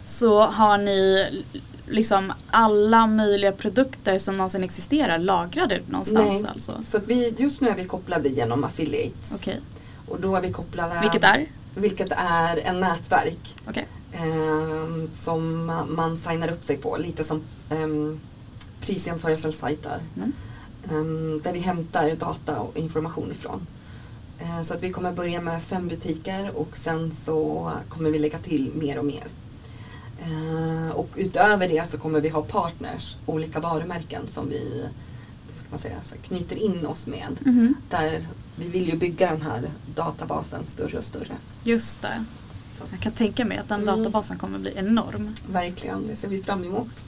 Så 0.05 0.41
har 0.41 0.77
ni 0.77 1.27
liksom 1.89 2.33
alla 2.51 3.07
möjliga 3.07 3.51
produkter 3.51 4.19
som 4.19 4.37
någonsin 4.37 4.63
existerar 4.63 5.17
lagrade 5.17 5.81
någonstans 5.89 6.41
Nej. 6.41 6.45
alltså? 6.53 6.79
Så 6.83 6.99
vi, 7.05 7.33
just 7.37 7.61
nu 7.61 7.69
är 7.69 7.75
vi 7.75 7.85
kopplade 7.85 8.29
genom 8.29 8.63
affiliates 8.63 9.31
Okej. 9.35 9.59
och 10.07 10.19
då 10.19 10.35
är 10.35 10.41
vi 10.41 10.51
kopplade 10.51 10.99
Vilket 11.01 11.23
är? 11.23 11.45
vilket 11.75 12.11
är 12.17 12.57
en 12.57 12.79
nätverk 12.79 13.55
Okej. 13.69 13.87
ehm, 14.13 15.09
som 15.15 15.65
man 15.89 16.17
signar 16.17 16.51
upp 16.51 16.65
sig 16.65 16.77
på 16.77 16.97
lite 16.97 17.23
som 17.23 17.41
um, 17.69 18.19
prisjämförelsesajter. 18.81 19.99
Mm. 20.17 20.31
Ehm, 20.91 21.41
där 21.43 21.53
vi 21.53 21.59
hämtar 21.59 22.15
data 22.15 22.59
och 22.59 22.77
information 22.77 23.31
ifrån. 23.31 23.67
Eh, 24.39 24.61
så 24.61 24.73
att 24.73 24.83
vi 24.83 24.91
kommer 24.91 25.11
börja 25.11 25.41
med 25.41 25.63
fem 25.63 25.87
butiker 25.87 26.51
och 26.57 26.77
sen 26.77 27.11
så 27.25 27.71
kommer 27.89 28.09
vi 28.09 28.19
lägga 28.19 28.37
till 28.39 28.71
mer 28.75 28.97
och 28.99 29.05
mer. 29.05 29.23
Eh, 30.21 30.95
och 30.95 31.09
utöver 31.15 31.67
det 31.67 31.89
så 31.89 31.97
kommer 31.97 32.21
vi 32.21 32.29
ha 32.29 32.41
partners, 32.43 33.15
olika 33.25 33.59
varumärken 33.59 34.27
som 34.27 34.49
vi 34.49 34.85
ska 35.55 35.67
man 35.69 35.79
säga, 35.79 35.95
knyter 36.23 36.55
in 36.55 36.85
oss 36.85 37.07
med. 37.07 37.39
Mhm. 37.45 37.75
Där 37.89 38.21
vi 38.55 38.67
vill 38.69 38.89
ju 38.89 38.97
bygga 38.97 39.31
den 39.31 39.41
här 39.41 39.69
databasen 39.95 40.65
större 40.65 40.97
och 40.97 41.03
större. 41.05 41.31
Just 41.63 42.01
det. 42.01 42.25
Så, 42.77 42.83
Jag 42.91 42.99
kan 42.99 43.11
tänka 43.11 43.45
mig 43.45 43.57
att 43.57 43.69
den 43.69 43.81
Mm. 43.83 43.97
databasen 43.97 44.37
kommer 44.37 44.59
bli 44.59 44.73
enorm. 44.75 45.33
verkligen, 45.51 46.07
det 46.07 46.15
ser 46.15 46.27
vi 46.27 46.43
fram 46.43 46.63
emot. 46.63 47.03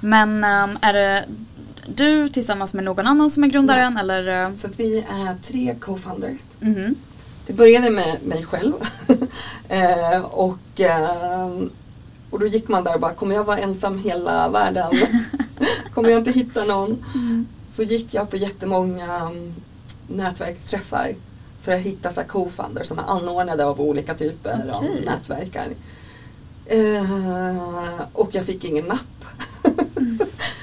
Men 0.00 0.44
ehm, 0.44 0.78
är 0.82 0.92
det 0.92 1.24
du 1.94 2.28
tillsammans 2.28 2.74
med 2.74 2.84
någon 2.84 3.06
annan 3.06 3.30
som 3.30 3.44
är 3.44 3.48
grundaren 3.48 3.96
eller? 3.96 4.44
eh, 4.44 4.56
Så 4.56 4.68
vi 4.76 4.98
är 4.98 5.36
tre 5.42 5.74
co-founders 5.80 6.40
mhm. 6.60 6.94
det 7.46 7.52
började 7.52 7.90
med 7.90 8.22
mig 8.22 8.44
själv. 8.44 8.72
eh, 9.68 10.20
och, 10.24 10.80
eh, 10.80 11.50
och 12.30 12.38
då 12.40 12.46
gick 12.46 12.68
man 12.68 12.84
där 12.84 12.94
och 12.94 13.00
bara, 13.00 13.12
kommer 13.14 13.34
jag 13.34 13.44
vara 13.44 13.58
ensam 13.58 13.98
hela 13.98 14.48
världen? 14.48 14.92
kommer 15.94 16.08
jag 16.08 16.18
inte 16.18 16.30
hitta 16.30 16.64
någon? 16.64 17.04
Mm. 17.14 17.46
Så 17.70 17.82
gick 17.82 18.14
jag 18.14 18.30
på 18.30 18.36
jättemånga 18.36 19.26
um, 19.26 19.54
nätverksträffar 20.08 21.14
för 21.60 21.72
att 21.72 21.80
hitta 21.80 22.12
så 22.12 22.20
co-founders 22.20 22.84
som 22.86 22.98
är 22.98 23.02
anordnade 23.02 23.64
av 23.64 23.80
olika 23.80 24.14
typer 24.14 24.70
av 24.72 24.84
Okej. 24.84 25.02
nätverkar. 25.06 25.68
Eh, 26.66 28.00
och 28.12 28.34
jag 28.34 28.44
fick 28.44 28.64
ingen 28.64 28.84
napp 28.84 29.24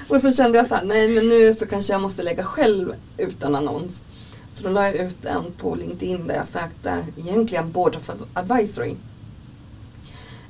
och 0.09 0.21
så 0.21 0.31
kände 0.31 0.57
jag 0.57 0.67
så 0.67 0.75
här, 0.75 0.85
nej 0.85 1.09
men 1.09 1.29
nu 1.29 1.53
så 1.53 1.65
kanske 1.65 1.93
jag 1.93 2.01
måste 2.01 2.23
lägga 2.23 2.43
själv 2.43 2.93
ut 3.17 3.43
en 3.43 3.55
annons. 3.55 4.03
Så 4.51 4.63
då 4.63 4.69
la 4.69 4.85
jag 4.85 4.95
ut 4.95 5.25
en 5.25 5.43
på 5.57 5.75
LinkedIn 5.75 6.27
där 6.27 6.35
jag 6.35 6.47
sökte 6.47 7.05
egentligen 7.17 7.71
Board 7.71 7.95
of 7.95 8.09
Advisory. 8.33 8.95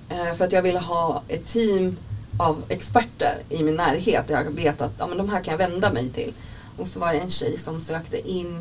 Eh, 0.09 0.33
för 0.33 0.45
att 0.45 0.51
jag 0.51 0.61
ville 0.61 0.79
ha 0.79 1.23
ett 1.27 1.47
team 1.47 1.97
av 2.37 2.63
experter 2.69 3.37
i 3.49 3.63
min 3.63 3.75
närhet. 3.75 4.27
där 4.27 4.43
Jag 4.43 4.51
vet 4.51 4.81
att 4.81 4.91
ja, 4.99 5.07
men 5.07 5.17
de 5.17 5.29
här 5.29 5.43
kan 5.43 5.51
jag 5.51 5.69
vända 5.69 5.93
mig 5.93 6.09
till. 6.09 6.33
Och 6.77 6.87
så 6.87 6.99
var 6.99 7.13
det 7.13 7.19
en 7.19 7.29
tjej 7.29 7.57
som 7.57 7.81
sökte 7.81 8.29
in 8.29 8.59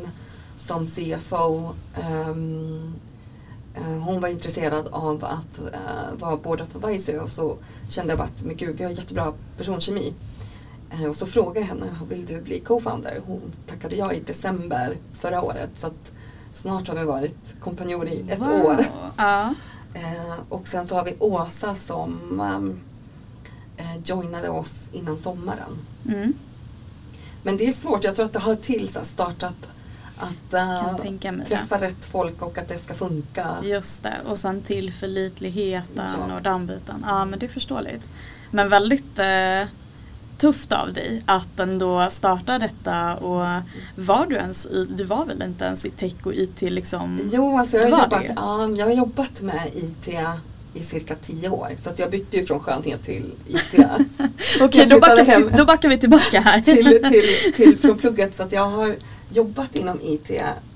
som 0.57 0.85
CFO. 0.85 1.73
Ehm, 1.95 2.93
eh, 3.75 3.99
hon 4.03 4.21
var 4.21 4.29
intresserad 4.29 4.87
av 4.91 5.25
att 5.25 5.59
uh, 5.59 6.19
vara 6.19 6.37
board 6.37 6.61
of 6.61 6.75
Advisory 6.75 7.19
och 7.19 7.29
så 7.29 7.57
kände 7.89 8.11
jag 8.11 8.17
bara 8.17 8.27
att 8.27 8.43
men 8.43 8.55
gud, 8.55 8.77
vi 8.77 8.83
har 8.83 8.91
jättebra 8.91 9.33
personkemi. 9.57 10.13
Eh, 10.93 11.05
och 11.09 11.15
så 11.15 11.25
frågade 11.27 11.59
jag 11.59 11.67
henne, 11.67 11.85
vill 12.09 12.25
du 12.25 12.41
bli 12.41 12.59
co-founder? 12.59 13.21
Hon 13.25 13.41
tackade 13.67 13.95
ja 13.95 14.13
i 14.13 14.19
december 14.19 14.97
förra 15.13 15.41
året. 15.41 15.69
Så 15.75 15.91
snart 16.51 16.87
har 16.87 16.95
vi 16.95 17.03
varit 17.05 17.53
kompanjoner 17.59 18.11
i 18.11 18.25
ett 18.29 18.39
Wow. 18.39 18.47
år. 18.65 18.85
Ja. 19.17 19.53
Eh, 19.93 20.35
och 20.49 20.67
sen 20.67 20.87
så 20.87 20.95
har 20.95 21.05
vi 21.05 21.15
Åsa 21.19 21.75
som 21.75 22.39
ehm, 22.41 22.79
eh, 23.77 23.97
joinade 24.05 24.49
oss 24.49 24.89
innan 24.93 25.17
sommaren. 25.19 25.77
Mm. 26.09 26.33
Men 27.43 27.57
det 27.57 27.67
är 27.67 27.73
svårt, 27.73 28.03
jag 28.03 28.15
tror 28.15 28.25
att 28.25 28.33
det 28.33 28.39
hör 28.39 28.55
till 28.55 28.89
så 28.89 28.99
startup 29.03 29.67
att 30.17 30.51
mig 31.33 31.45
träffa 31.45 31.81
rätt 31.81 32.05
folk 32.05 32.41
och 32.41 32.57
att 32.57 32.67
det 32.67 32.77
ska 32.77 32.93
funka. 32.93 33.55
Just 33.63 34.03
det, 34.03 34.17
och 34.27 34.39
sen 34.39 34.61
tillförlitligheten 34.61 36.05
Ja. 36.29 36.35
och 36.35 36.41
den 36.41 36.67
biten. 36.67 37.05
Ja 37.07 37.25
men 37.25 37.39
det 37.39 37.45
är 37.45 37.49
förståeligt. 37.49 38.09
Men 38.51 38.69
väldigt 38.69 39.19
eh, 39.19 39.63
tufft 40.43 40.71
av 40.71 40.93
dig 40.93 41.23
att 41.25 41.59
ändå 41.59 42.07
starta 42.11 42.59
detta 42.59 43.15
och 43.15 43.61
var 43.95 44.25
du 44.25 44.35
ens 44.35 44.65
i, 44.65 44.87
du 44.97 45.03
var 45.03 45.25
väl 45.25 45.41
inte 45.41 45.65
ens 45.65 45.85
i 45.85 45.89
tech 45.89 46.13
och 46.23 46.33
IT 46.33 46.61
liksom? 46.61 47.19
Jo, 47.33 47.57
alltså 47.59 47.77
jag 47.77 47.83
har, 47.83 47.89
jobbat, 47.89 48.09
det. 48.21 48.33
ja, 48.35 48.69
jag 48.69 48.85
har 48.85 48.93
jobbat 48.93 49.41
med 49.41 49.61
IT 49.75 50.07
i 50.73 50.83
cirka 50.83 51.15
tio 51.15 51.49
år. 51.49 51.69
Så 51.79 51.89
att 51.89 51.99
jag 51.99 52.11
bytte 52.11 52.37
ju 52.37 52.45
från 52.45 52.59
skönhet 52.59 53.03
till 53.03 53.31
IT. 53.47 53.59
Okej, 54.61 54.79
jag 54.79 54.89
då, 54.89 54.99
backar 54.99 55.57
då 55.57 55.65
backar 55.65 55.89
vi 55.89 55.97
tillbaka 55.97 56.39
här. 56.39 56.61
till, 56.71 56.85
till, 56.85 57.53
till, 57.53 57.77
från 57.79 57.97
plugget. 57.97 58.35
Så 58.35 58.43
att 58.43 58.51
jag 58.51 58.69
har 58.69 58.95
jobbat 59.33 59.75
inom 59.75 59.99
IT 60.01 60.31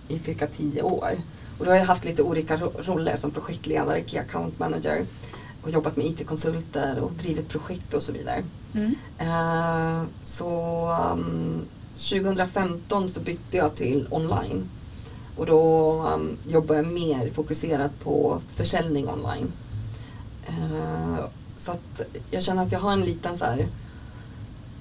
i 0.08 0.20
cirka 0.20 0.48
tio 0.48 0.82
år. 0.82 1.12
Och 1.58 1.66
då 1.66 1.72
har 1.72 1.78
jag 1.78 1.86
haft 1.86 2.06
lite 2.06 2.22
olika 2.24 2.58
ro- 2.58 2.74
roller 2.86 3.16
som 3.16 3.32
projektledare, 3.32 4.02
Key 4.06 4.20
Account 4.20 4.60
Manager 4.60 5.06
och 5.64 5.70
jobbat 5.70 5.98
med 5.98 6.06
IT-konsulter 6.06 7.00
och 7.00 7.12
drivit 7.12 7.50
projekt 7.50 7.94
och 7.94 8.04
så 8.04 8.12
vidare. 8.12 8.44
Mm. 8.74 8.96
Eh, 9.18 10.04
så 10.24 10.50
um, 11.14 11.62
2015 11.96 13.10
så 13.10 13.20
bytte 13.20 13.58
jag 13.58 13.76
till 13.76 14.08
online. 14.12 14.70
Och 15.36 15.46
då 15.46 15.92
um, 16.14 16.38
jobbar 16.48 16.76
jag 16.76 16.86
mer 16.88 17.30
fokuserat 17.34 18.00
på 18.04 18.42
försäljning 18.56 19.10
online. 19.10 19.52
Eh, 20.48 21.26
så 21.58 21.72
att 21.72 22.02
jag 22.32 22.44
känner 22.44 22.64
att 22.64 22.72
jag 22.72 22.80
har 22.80 22.92
en 22.94 23.02
liten 23.02 23.38
så 23.38 23.46
här 23.46 23.68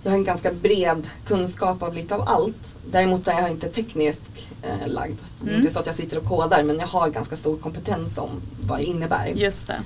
jag 0.02 0.11
har 0.11 0.18
en 0.18 0.25
ganska 0.25 0.52
bred 0.52 1.09
kunskap 1.26 1.83
av 1.83 1.95
lite 1.95 2.14
av 2.14 2.23
allt. 2.28 2.76
Däremot 2.90 3.28
är 3.28 3.40
jag 3.40 3.50
inte 3.50 3.68
teknisk 3.68 4.21
eh, 4.62 4.88
lagd. 4.88 5.16
Det 5.40 5.47
är 5.47 5.50
Mm. 5.54 5.61
inte 5.61 5.75
så 5.75 5.80
att 5.80 5.87
jag 5.87 5.95
sitter 5.95 6.18
och 6.18 6.25
kodar 6.25 6.62
men 6.62 6.78
jag 6.78 6.87
har 6.87 7.09
ganska 7.11 7.37
stor 7.37 7.56
kompetens 7.56 8.18
om 8.18 8.30
vad 8.61 8.78
det 8.78 8.85
innebär. 8.85 9.26
Just 9.26 9.66
det, 9.66 9.80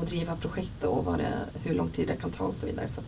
och 0.00 0.06
driva 0.06 0.36
projekt 0.36 0.84
och 0.84 1.04
vad 1.04 1.18
det, 1.18 1.32
hur 1.62 1.74
lång 1.74 1.88
tid 1.90 2.08
det 2.08 2.16
kan 2.16 2.30
ta 2.30 2.44
och 2.44 2.56
så 2.56 2.66
vidare. 2.66 2.88
Så 2.88 3.00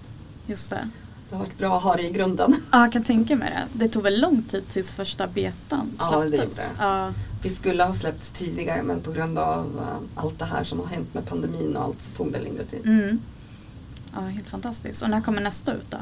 just 0.46 0.70
det. 0.70 0.88
det 1.30 1.36
har 1.36 1.44
varit 1.44 1.58
bra 1.58 1.76
att 1.76 1.82
ha 1.82 1.96
det 1.96 2.02
i 2.02 2.10
grunden. 2.12 2.54
Ja, 2.72 2.80
jag 2.80 2.92
kan 2.92 3.04
tänka 3.04 3.36
mig 3.36 3.50
det. 3.50 3.78
Det 3.84 3.88
tog 3.88 4.02
väl 4.02 4.20
lång 4.20 4.42
tid 4.42 4.64
tills 4.72 4.94
första 4.94 5.26
betan 5.26 5.90
Ja, 5.98 6.20
det 6.20 6.28
släpptes? 6.28 6.56
gjorde 6.58 6.78
det. 6.78 6.84
Ja, 6.88 7.12
Vi 7.42 7.50
skulle 7.50 7.84
ha 7.84 7.92
släppts 7.92 8.30
tidigare 8.30 8.82
men 8.82 9.00
på 9.00 9.12
grund 9.12 9.38
av 9.38 9.78
eh, 9.78 10.22
allt 10.24 10.38
det 10.38 10.44
här 10.44 10.64
som 10.64 10.80
har 10.80 10.86
hänt 10.86 11.14
med 11.14 11.26
pandemin 11.26 11.76
och 11.76 11.82
allt 11.84 12.02
så 12.02 12.10
tog 12.10 12.32
det 12.32 12.40
längre 12.40 12.64
tid. 12.64 12.80
mm. 12.86 13.18
ja, 14.14 14.20
helt 14.20 14.48
fantastiskt. 14.48 15.02
Och 15.02 15.10
när 15.10 15.20
kommer 15.20 15.40
nästa 15.42 15.72
ut 15.74 15.90
då? 15.90 15.98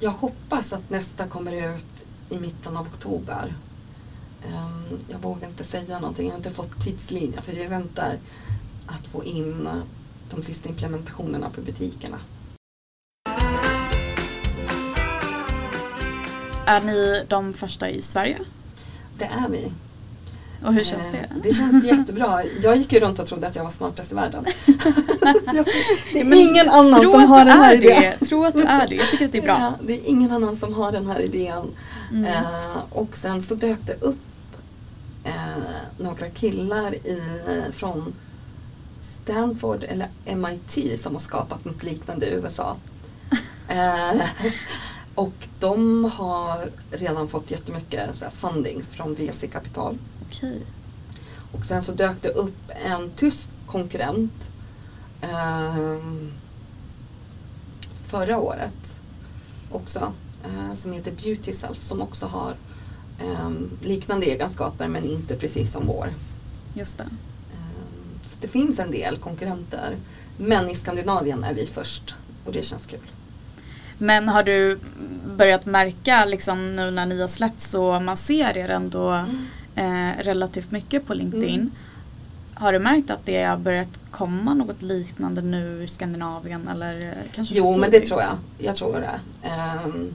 Jag 0.00 0.10
hoppas 0.10 0.72
att 0.72 0.90
nästa 0.90 1.26
kommer 1.28 1.76
ut 1.76 1.86
i 2.30 2.38
mitten 2.38 2.76
av 2.76 2.86
oktober. 2.86 3.54
Ehm, 4.48 4.98
jag 5.08 5.18
vågar 5.18 5.48
inte 5.48 5.64
säga 5.64 5.98
någonting, 5.98 6.26
jag 6.26 6.32
har 6.32 6.38
inte 6.38 6.50
fått 6.50 6.84
tidslinje 6.84 7.42
för 7.42 7.52
vi 7.52 7.66
väntar 7.66 8.16
att 8.86 9.06
få 9.06 9.24
in 9.24 9.68
de 10.30 10.42
sista 10.42 10.68
implementationerna 10.68 11.50
på 11.50 11.60
butikerna. 11.60 12.18
Är 16.66 16.80
ni 16.80 17.24
de 17.28 17.52
första 17.52 17.90
i 17.90 18.02
Sverige? 18.02 18.38
Det 19.18 19.24
är 19.24 19.48
vi. 19.48 19.72
Och 20.64 20.74
hur 20.74 20.84
känns 20.84 21.06
Eh, 21.06 21.12
det? 21.12 21.48
Det 21.48 21.54
känns 21.54 21.84
jättebra. 21.84 22.42
Jag 22.62 22.76
gick 22.76 22.92
ju 22.92 23.00
runt 23.00 23.18
och 23.18 23.26
trodde 23.26 23.46
att 23.46 23.56
jag 23.56 23.64
var 23.64 23.70
smartast 23.70 24.12
i 24.12 24.14
världen. 24.14 24.44
det 26.12 26.20
är 26.20 26.42
ingen 26.42 26.68
annan 26.68 27.02
som 27.06 27.24
har 27.24 27.44
den 27.44 27.58
här 27.58 27.72
är 27.72 27.76
idén. 27.76 28.14
Det. 28.20 28.26
Tro 28.26 28.44
att 28.44 28.54
du 28.54 28.62
är 28.62 28.88
det. 28.88 28.94
Jag 28.94 29.10
tycker 29.10 29.24
att 29.26 29.32
det 29.32 29.38
är 29.38 29.42
bra. 29.42 29.58
Ja, 29.60 29.74
det 29.86 29.92
är 29.92 30.08
ingen 30.08 30.30
annan 30.30 30.56
som 30.56 30.74
har 30.74 30.92
den 30.92 31.06
här 31.06 31.20
idén. 31.20 31.70
Mm. 32.10 32.24
Eh, 32.24 32.76
och 32.90 33.16
sen 33.16 33.42
så 33.42 33.54
dök 33.54 33.78
det 33.86 33.96
upp 34.00 34.20
eh, 35.24 35.32
några 35.98 36.28
killar 36.28 36.94
i, 36.94 37.22
från 37.72 38.12
Stanford 39.02 39.84
eller 39.84 40.08
MIT 40.24 41.00
som 41.00 41.12
har 41.12 41.20
skapat 41.20 41.64
något 41.64 41.82
liknande 41.82 42.26
i 42.26 42.30
USA. 42.30 42.76
Eh, 43.68 44.28
och 45.14 45.32
de 45.60 46.04
har 46.04 46.70
redan 46.90 47.28
fått 47.28 47.50
jättemycket 47.50 48.16
så 48.16 48.24
här, 48.24 48.32
fundings 48.32 48.92
från 48.92 49.14
VC 49.14 49.44
Kapital. 49.52 49.98
Okej. 50.26 50.62
Och 51.52 51.66
sen 51.66 51.82
så 51.82 51.92
dök 51.92 52.22
det 52.22 52.28
upp 52.28 52.70
en 52.84 53.10
tysk 53.10 53.48
konkurrent 53.66 54.50
ehm, 55.20 56.32
förra 58.02 58.38
året 58.38 59.00
också 59.70 60.12
eh, 60.44 60.74
som 60.74 60.92
heter 60.92 61.12
Beauty 61.12 61.52
Self 61.52 61.82
som 61.82 62.02
också 62.02 62.26
har 62.26 62.54
ehm, 63.18 63.70
liknande 63.82 64.26
egenskaper 64.26 64.88
men 64.88 65.04
inte 65.04 65.36
precis 65.36 65.72
som 65.72 65.86
vår. 65.86 66.08
Just 66.74 66.98
det. 66.98 67.06
Det 68.42 68.48
finns 68.48 68.78
en 68.78 68.90
del 68.90 69.16
konkurrenter 69.16 69.96
men 70.36 70.68
i 70.68 70.74
Skandinavien 70.74 71.44
är 71.44 71.54
vi 71.54 71.66
först 71.66 72.14
och 72.44 72.52
det 72.52 72.62
känns 72.62 72.86
kul. 72.86 73.00
Men 73.98 74.28
har 74.28 74.42
du 74.42 74.78
börjat 75.36 75.66
märka 75.66 76.24
liksom 76.24 76.76
nu 76.76 76.90
när 76.90 77.06
ni 77.06 77.20
har 77.20 77.28
släppt 77.28 77.60
så 77.60 78.00
man 78.00 78.16
ser 78.16 78.56
er 78.56 78.68
ändå 78.68 79.24
eh, 79.74 80.10
relativt 80.18 80.70
mycket 80.70 81.06
på 81.06 81.14
LinkedIn. 81.14 81.60
Mm. 81.60 81.70
Har 82.54 82.72
du 82.72 82.78
märkt 82.78 83.10
att 83.10 83.26
det 83.26 83.42
har 83.42 83.56
börjat 83.56 84.00
komma 84.10 84.54
något 84.54 84.82
liknande 84.82 85.42
nu 85.42 85.82
i 85.84 85.88
Skandinavien 85.88 86.68
eller 86.68 87.06
eh, 87.06 87.12
kanske 87.34 87.54
Jo 87.54 87.76
men 87.76 87.90
det 87.90 88.00
tror 88.00 88.20
jag. 88.20 88.36
Jag 88.58 88.76
tror 88.76 89.00
det. 89.00 89.48
Ehm, 89.48 90.14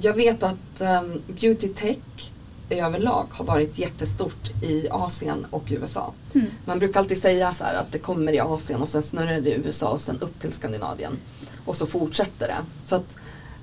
jag 0.00 0.14
vet 0.14 0.42
att 0.42 0.80
um, 0.80 1.22
beauty 1.26 1.68
tech 1.68 2.31
överlag 2.80 3.26
har 3.30 3.44
varit 3.44 3.78
jättestort 3.78 4.50
i 4.62 4.88
Asien 4.90 5.46
och 5.50 5.64
USA. 5.70 6.12
Mm. 6.34 6.46
Man 6.64 6.78
brukar 6.78 7.00
alltid 7.00 7.18
säga 7.18 7.54
så 7.54 7.64
att 7.64 7.92
det 7.92 7.98
kommer 7.98 8.32
i 8.32 8.40
Asien 8.40 8.82
och 8.82 8.88
sen 8.88 9.02
snurrar 9.02 9.40
det 9.40 9.50
i 9.50 9.54
USA 9.54 9.88
och 9.88 10.00
sen 10.00 10.18
upp 10.20 10.40
till 10.40 10.52
Skandinavien. 10.52 11.12
Och 11.64 11.76
så 11.76 11.86
fortsätter 11.86 12.48
det. 12.48 12.58
Så 12.84 12.94
att 12.96 13.16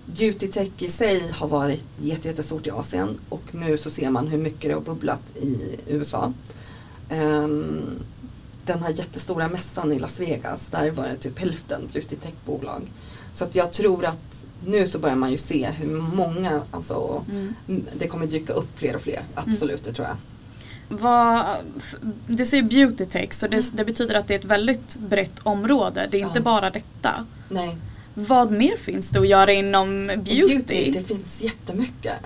beauty 0.06 0.48
tech 0.48 0.70
i 0.78 0.89
sig 0.89 1.32
har 1.32 1.48
varit 1.48 1.84
jätte- 2.01 2.28
jättestort 2.28 2.68
i 2.68 2.72
Asien 2.72 3.20
och 3.30 3.42
nu 3.56 3.78
så 3.78 3.89
ser 3.89 4.10
man 4.10 4.28
hur 4.28 4.38
mycket 4.38 4.70
det 4.70 4.74
har 4.74 4.82
bubblat 4.82 5.22
i 5.36 5.58
USA. 5.88 6.34
Ehm, 7.10 8.00
den 8.66 8.84
här 8.84 8.89
jättestora 8.89 9.48
mässan 9.48 9.94
i 9.94 10.00
Las 10.00 10.20
Vegas, 10.20 10.68
där 10.72 10.92
var 10.92 11.08
det 11.08 11.16
typ 11.18 11.39
hälften 11.39 11.82
beauty 11.94 12.16
tech-bolag. 12.16 12.82
Så 13.34 13.44
att 13.44 13.56
jag 13.56 13.72
tror 13.72 14.06
att 14.06 14.44
nu 14.66 14.88
så 14.88 15.00
börjar 15.00 15.16
man 15.16 15.32
ju 15.32 15.38
se 15.38 15.70
hur 15.78 16.02
många, 16.02 16.62
alltså 16.72 17.24
Mm. 17.30 17.54
mm, 17.68 17.86
det 18.00 18.08
kommer 18.08 18.28
dyka 18.28 18.54
upp 18.54 18.80
fler 18.80 18.96
och 18.96 19.02
fler. 19.02 19.22
Absolut, 19.36 19.84
det 19.86 19.94
tror 19.94 20.08
jag. 20.08 20.16
Vad, 20.98 21.46
du 22.28 22.46
säger 22.46 22.64
beauty 22.64 23.06
tech 23.06 23.34
så 23.34 23.48
det, 23.48 23.72
det 23.78 23.86
betyder 23.86 24.16
att 24.16 24.28
det 24.28 24.34
är 24.34 24.40
ett 24.40 24.46
väldigt 24.46 24.98
brett 24.98 25.40
område. 25.44 26.08
Det 26.12 26.18
är 26.18 26.22
inte 26.26 26.40
Ja. 26.40 26.44
bara 26.44 26.70
detta. 26.70 27.26
Nej, 27.50 27.78
Vad 28.14 28.52
mer 28.52 28.76
finns 28.78 29.10
det 29.10 29.20
att 29.20 29.28
göra 29.28 29.52
inom 29.54 30.08
beauty? 30.08 30.92
det 30.92 31.04
finns 31.04 31.42
jättemycket. 31.42 32.14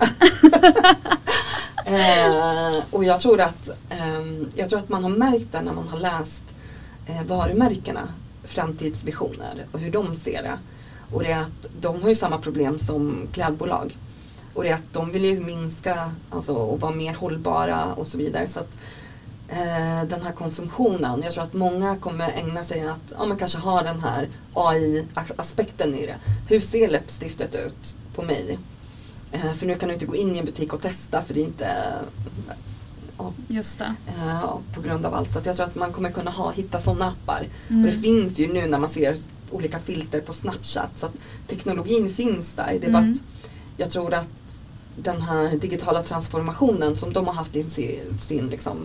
Eh, 1.86 2.82
och 2.90 3.04
jag 3.04 3.20
tror, 3.20 3.40
att, 3.40 3.70
ehm, 3.90 4.48
jag 4.54 4.68
tror 4.70 4.78
att 4.78 4.88
man 4.88 5.02
har 5.02 5.10
märkt 5.10 5.52
det 5.52 5.60
när 5.62 5.72
man 5.72 5.88
har 5.88 5.98
läst 5.98 6.42
eh, 7.06 7.24
varumärkena 7.26 8.00
framtidsvisioner 8.44 9.66
och 9.72 9.78
hur 9.78 9.90
de 9.92 10.16
ser 10.16 10.42
det. 10.42 10.58
Och 11.12 11.22
det 11.22 11.32
är 11.32 11.40
att 11.40 11.66
de 11.80 12.02
har 12.02 12.08
ju 12.08 12.14
samma 12.14 12.38
problem 12.38 12.78
som 12.78 13.28
klädbolag. 13.32 13.96
Och 14.54 14.62
det 14.62 14.68
är 14.68 14.74
att 14.74 14.92
de 14.92 15.10
vill 15.10 15.24
ju 15.24 15.40
minska 15.40 16.10
alltså, 16.30 16.52
och 16.54 16.80
vara 16.80 16.92
mer 16.92 17.14
hållbara 17.14 17.84
och 17.84 18.06
så 18.06 18.18
vidare. 18.18 18.48
Så 18.48 18.60
att 18.60 18.78
eh, 19.48 20.08
den 20.08 20.22
här 20.22 20.32
konsumtionen, 20.32 21.22
jag 21.22 21.32
tror 21.32 21.44
att 21.44 21.52
många 21.54 21.96
kommer 21.96 22.32
ägna 22.32 22.64
sig 22.64 22.88
att 22.88 23.12
ja, 23.18 23.26
men 23.26 23.36
kanske 23.36 23.58
ha 23.58 23.82
den 23.82 24.00
här 24.00 24.28
AI-aspekten 24.54 25.94
i 25.94 26.06
det. 26.06 26.16
Hur 26.48 26.60
ser 26.60 26.88
läppstiftet 26.88 27.54
ut 27.54 27.96
på 28.14 28.22
mig? 28.22 28.58
Eh, 29.32 29.52
för 29.52 29.66
nu 29.66 29.74
kan 29.74 29.88
du 29.88 29.94
inte 29.94 30.06
gå 30.06 30.16
in 30.16 30.34
i 30.36 30.38
en 30.38 30.44
butik 30.44 30.72
och 30.72 30.82
testa 30.82 31.22
för 31.22 31.34
det 31.34 31.40
är 31.40 31.44
inte 31.44 31.68
ja, 33.18 33.32
Just 33.48 33.78
det. 33.78 33.94
eh, 34.06 34.54
på 34.74 34.80
grund 34.80 35.06
av 35.06 35.14
allt. 35.14 35.32
Så 35.32 35.40
jag 35.44 35.56
tror 35.56 35.66
att 35.66 35.74
man 35.74 35.92
kommer 35.92 36.10
kunna 36.10 36.30
ha, 36.30 36.50
hitta 36.50 36.80
sådana 36.80 37.08
appar. 37.08 37.46
Mm. 37.68 37.84
Och 37.84 37.90
det 37.90 37.98
finns 37.98 38.38
ju 38.38 38.52
nu 38.52 38.66
när 38.66 38.78
man 38.78 38.88
ser 38.88 39.16
olika 39.50 39.78
filter 39.78 40.20
på 40.20 40.32
Snapchat. 40.32 40.90
Så 40.98 41.06
att 41.06 41.14
teknologin 41.46 42.10
finns 42.14 42.54
där. 42.54 42.78
Det 42.80 42.86
är 42.86 42.90
bara 42.92 42.98
Mm. 43.02 43.12
att 43.12 43.22
jag 43.76 43.90
tror 43.90 44.14
att 44.14 44.28
den 44.96 45.22
här 45.22 45.56
digitala 45.56 46.02
transformationen 46.02 46.96
som 46.96 47.12
de 47.12 47.26
har 47.26 47.34
haft 47.34 47.56
i 47.56 47.70
sin, 47.70 48.18
sin 48.18 48.46
liksom 48.48 48.76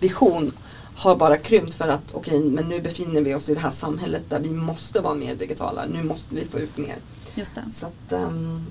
vision 0.00 0.52
har 0.94 1.16
bara 1.16 1.36
krympt 1.36 1.74
för 1.74 1.88
att 1.88 2.12
okej, 2.14 2.40
men 2.44 2.68
nu 2.68 2.80
befinner 2.80 3.20
vi 3.20 3.34
oss 3.34 3.48
i 3.48 3.54
det 3.54 3.60
här 3.60 3.70
samhället 3.70 4.22
där 4.28 4.40
vi 4.40 4.50
måste 4.50 5.00
vara 5.00 5.14
mer 5.14 5.34
digitala. 5.34 5.86
Nu 5.86 6.02
måste 6.02 6.34
vi 6.34 6.44
få 6.44 6.58
ut 6.58 6.76
mer. 6.76 6.96
Just 7.34 7.54
det. 7.54 7.64
Så 7.72 7.86
att, 7.86 8.12
mm. 8.12 8.66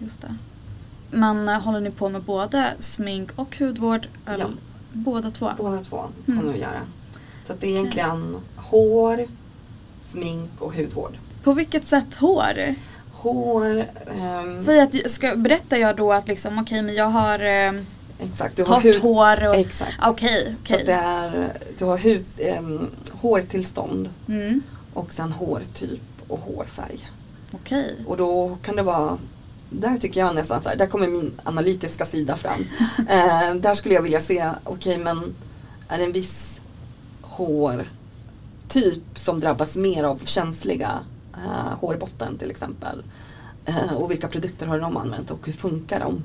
Just 0.00 0.20
det. 0.20 0.34
Men 1.10 1.48
eh, 1.48 1.60
håller 1.60 1.80
ni 1.80 1.90
på 1.90 2.08
med 2.08 2.22
både 2.22 2.74
smink 2.78 3.30
och 3.36 3.56
hudvård? 3.58 4.06
Eller 4.26 4.44
Ja. 4.44 4.50
Båda 4.92 5.30
två? 5.30 5.50
Båda 5.58 5.80
två 5.84 6.04
Mm. 6.26 6.40
kommer 6.40 6.52
vi 6.52 6.58
göra. 6.60 6.80
Så 7.46 7.52
att 7.52 7.60
det 7.60 7.66
är 7.66 7.70
egentligen 7.70 8.36
hår, 8.56 9.26
smink 10.08 10.50
och 10.58 10.74
hudvård. 10.74 11.18
På 11.44 11.52
vilket 11.52 11.86
sätt 11.86 12.14
hår? 12.14 12.74
Hår, 13.12 13.84
ehm, 14.20 14.62
Säg 14.64 14.80
att, 14.80 15.10
ska, 15.10 15.36
berättar 15.36 15.76
jag 15.76 15.96
då 15.96 16.12
att 16.12 16.28
liksom, 16.28 16.58
okej 16.58 16.82
men 16.82 16.94
jag 16.94 17.06
har 17.06 17.38
eh, 17.38 17.72
exakt. 18.18 18.56
Du 18.56 18.64
har 18.64 18.74
torrt 18.74 18.84
hud, 18.84 19.02
hår 19.02 19.48
och... 19.48 19.54
Exakt. 19.54 19.92
Okej, 20.06 20.54
Så 20.68 20.74
att 20.74 20.80
det 20.80 20.82
okej. 20.84 20.94
är, 20.94 21.52
du 21.78 21.84
har 21.84 21.98
hud, 21.98 22.24
ehm, 22.38 22.86
hårtillstånd 23.12 24.10
Mm, 24.28 24.62
och 24.94 25.12
sen 25.12 25.32
hårtyp 25.32 26.00
och 26.28 26.38
hårfärg. 26.40 27.10
okej. 27.52 27.96
Och 28.06 28.16
då 28.16 28.56
kan 28.62 28.76
det 28.76 28.82
vara 28.82 29.18
där 29.70 29.98
tycker 29.98 30.20
jag 30.20 30.34
nästan 30.34 30.62
så 30.62 30.68
här, 30.68 30.76
där 30.76 30.86
kommer 30.86 31.08
min 31.08 31.32
analytiska 31.44 32.04
sida 32.06 32.36
fram. 32.36 32.60
eh, 33.08 33.54
där 33.54 33.74
skulle 33.74 33.94
jag 33.94 34.02
vilja 34.02 34.20
se, 34.20 34.50
okej 34.64 34.98
men 34.98 35.34
är 35.88 35.98
det 35.98 36.04
en 36.04 36.12
viss 36.12 36.60
hårtyp 38.74 39.02
som 39.18 39.40
drabbas 39.40 39.76
mer 39.76 40.04
av 40.04 40.18
känsliga 40.24 40.98
eh, 41.34 41.78
hårbotten 41.80 42.38
till 42.38 42.50
exempel. 42.50 43.02
Eh, 43.64 43.92
och 43.92 44.10
vilka 44.10 44.28
produkter 44.28 44.66
har 44.66 44.78
de 44.80 44.96
använt 44.96 45.30
och 45.30 45.46
hur 45.46 45.52
funkar 45.52 46.00
de? 46.00 46.22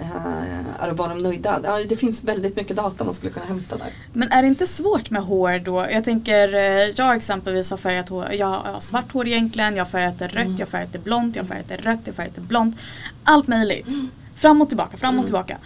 Eh, 0.00 0.94
var 0.94 1.08
de 1.08 1.18
nöjda? 1.18 1.60
Ja, 1.64 1.80
det 1.88 1.96
finns 1.96 2.24
väldigt 2.24 2.56
mycket 2.56 2.76
data 2.76 3.04
man 3.04 3.14
skulle 3.14 3.32
kunna 3.32 3.46
hämta 3.46 3.76
där. 3.76 3.92
Men 4.12 4.32
är 4.32 4.42
det 4.42 4.48
inte 4.48 4.66
svårt 4.66 5.10
med 5.10 5.22
hår 5.22 5.58
då? 5.64 5.86
Jag 5.90 6.04
tänker, 6.04 6.54
eh, 6.54 6.90
jag 6.96 7.16
exempelvis 7.16 7.70
har 7.70 7.78
färgat 7.78 8.08
hår, 8.08 8.32
jag 8.32 8.46
har 8.46 8.80
svart 8.80 9.12
hår 9.12 9.26
egentligen, 9.26 9.76
jag 9.76 9.84
har 9.84 9.90
färgat 9.90 10.18
det 10.18 10.26
rött, 10.26 10.34
Mm. 10.46 10.56
jag 10.56 10.66
har 10.66 10.70
färgat 10.70 10.92
det 10.92 10.98
blont, 10.98 11.36
jag 11.36 11.42
har 11.42 11.48
färgat 11.48 11.68
det 11.68 11.76
rött, 11.76 12.00
jag 12.04 12.12
har 12.12 12.16
färgat 12.16 12.34
det 12.34 12.40
blont. 12.40 12.76
Allt 13.24 13.48
möjligt. 13.48 13.86
Fram 14.34 14.62
och 14.62 14.68
tillbaka, 14.68 14.96
fram 14.96 15.08
och 15.14 15.14
Mm. 15.14 15.24
tillbaka. 15.24 15.56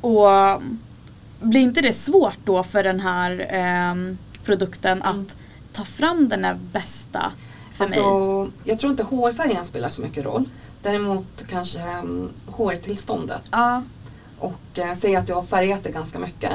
Och 0.00 0.26
um, 0.28 0.78
blir 1.40 1.60
inte 1.60 1.80
det 1.80 1.92
svårt 1.92 2.38
då 2.44 2.62
för 2.62 2.82
den 2.82 3.00
här 3.00 3.46
ehm, 3.50 4.18
produkten 4.44 5.02
Mm. 5.02 5.20
att 5.20 5.36
ta 5.72 5.84
fram 5.84 6.28
den 6.28 6.42
där 6.42 6.54
bästa 6.72 7.32
för 7.74 7.88
mig? 7.88 7.98
Alltså, 7.98 8.52
jag 8.64 8.78
tror 8.78 8.90
inte 8.90 9.02
hårfärgen 9.02 9.64
spelar 9.64 9.88
så 9.88 10.02
mycket 10.02 10.24
roll. 10.24 10.44
Däremot 10.82 11.44
kanske 11.48 11.80
um, 12.02 12.30
hårtillståndet. 12.46 13.42
Ja, 13.50 13.82
Och 14.38 14.78
eh, 14.78 14.94
säg 14.94 15.16
att 15.16 15.26
du 15.26 15.32
har 15.34 15.42
färgat 15.42 15.84
det 15.84 15.90
ganska 15.90 16.18
mycket. 16.18 16.52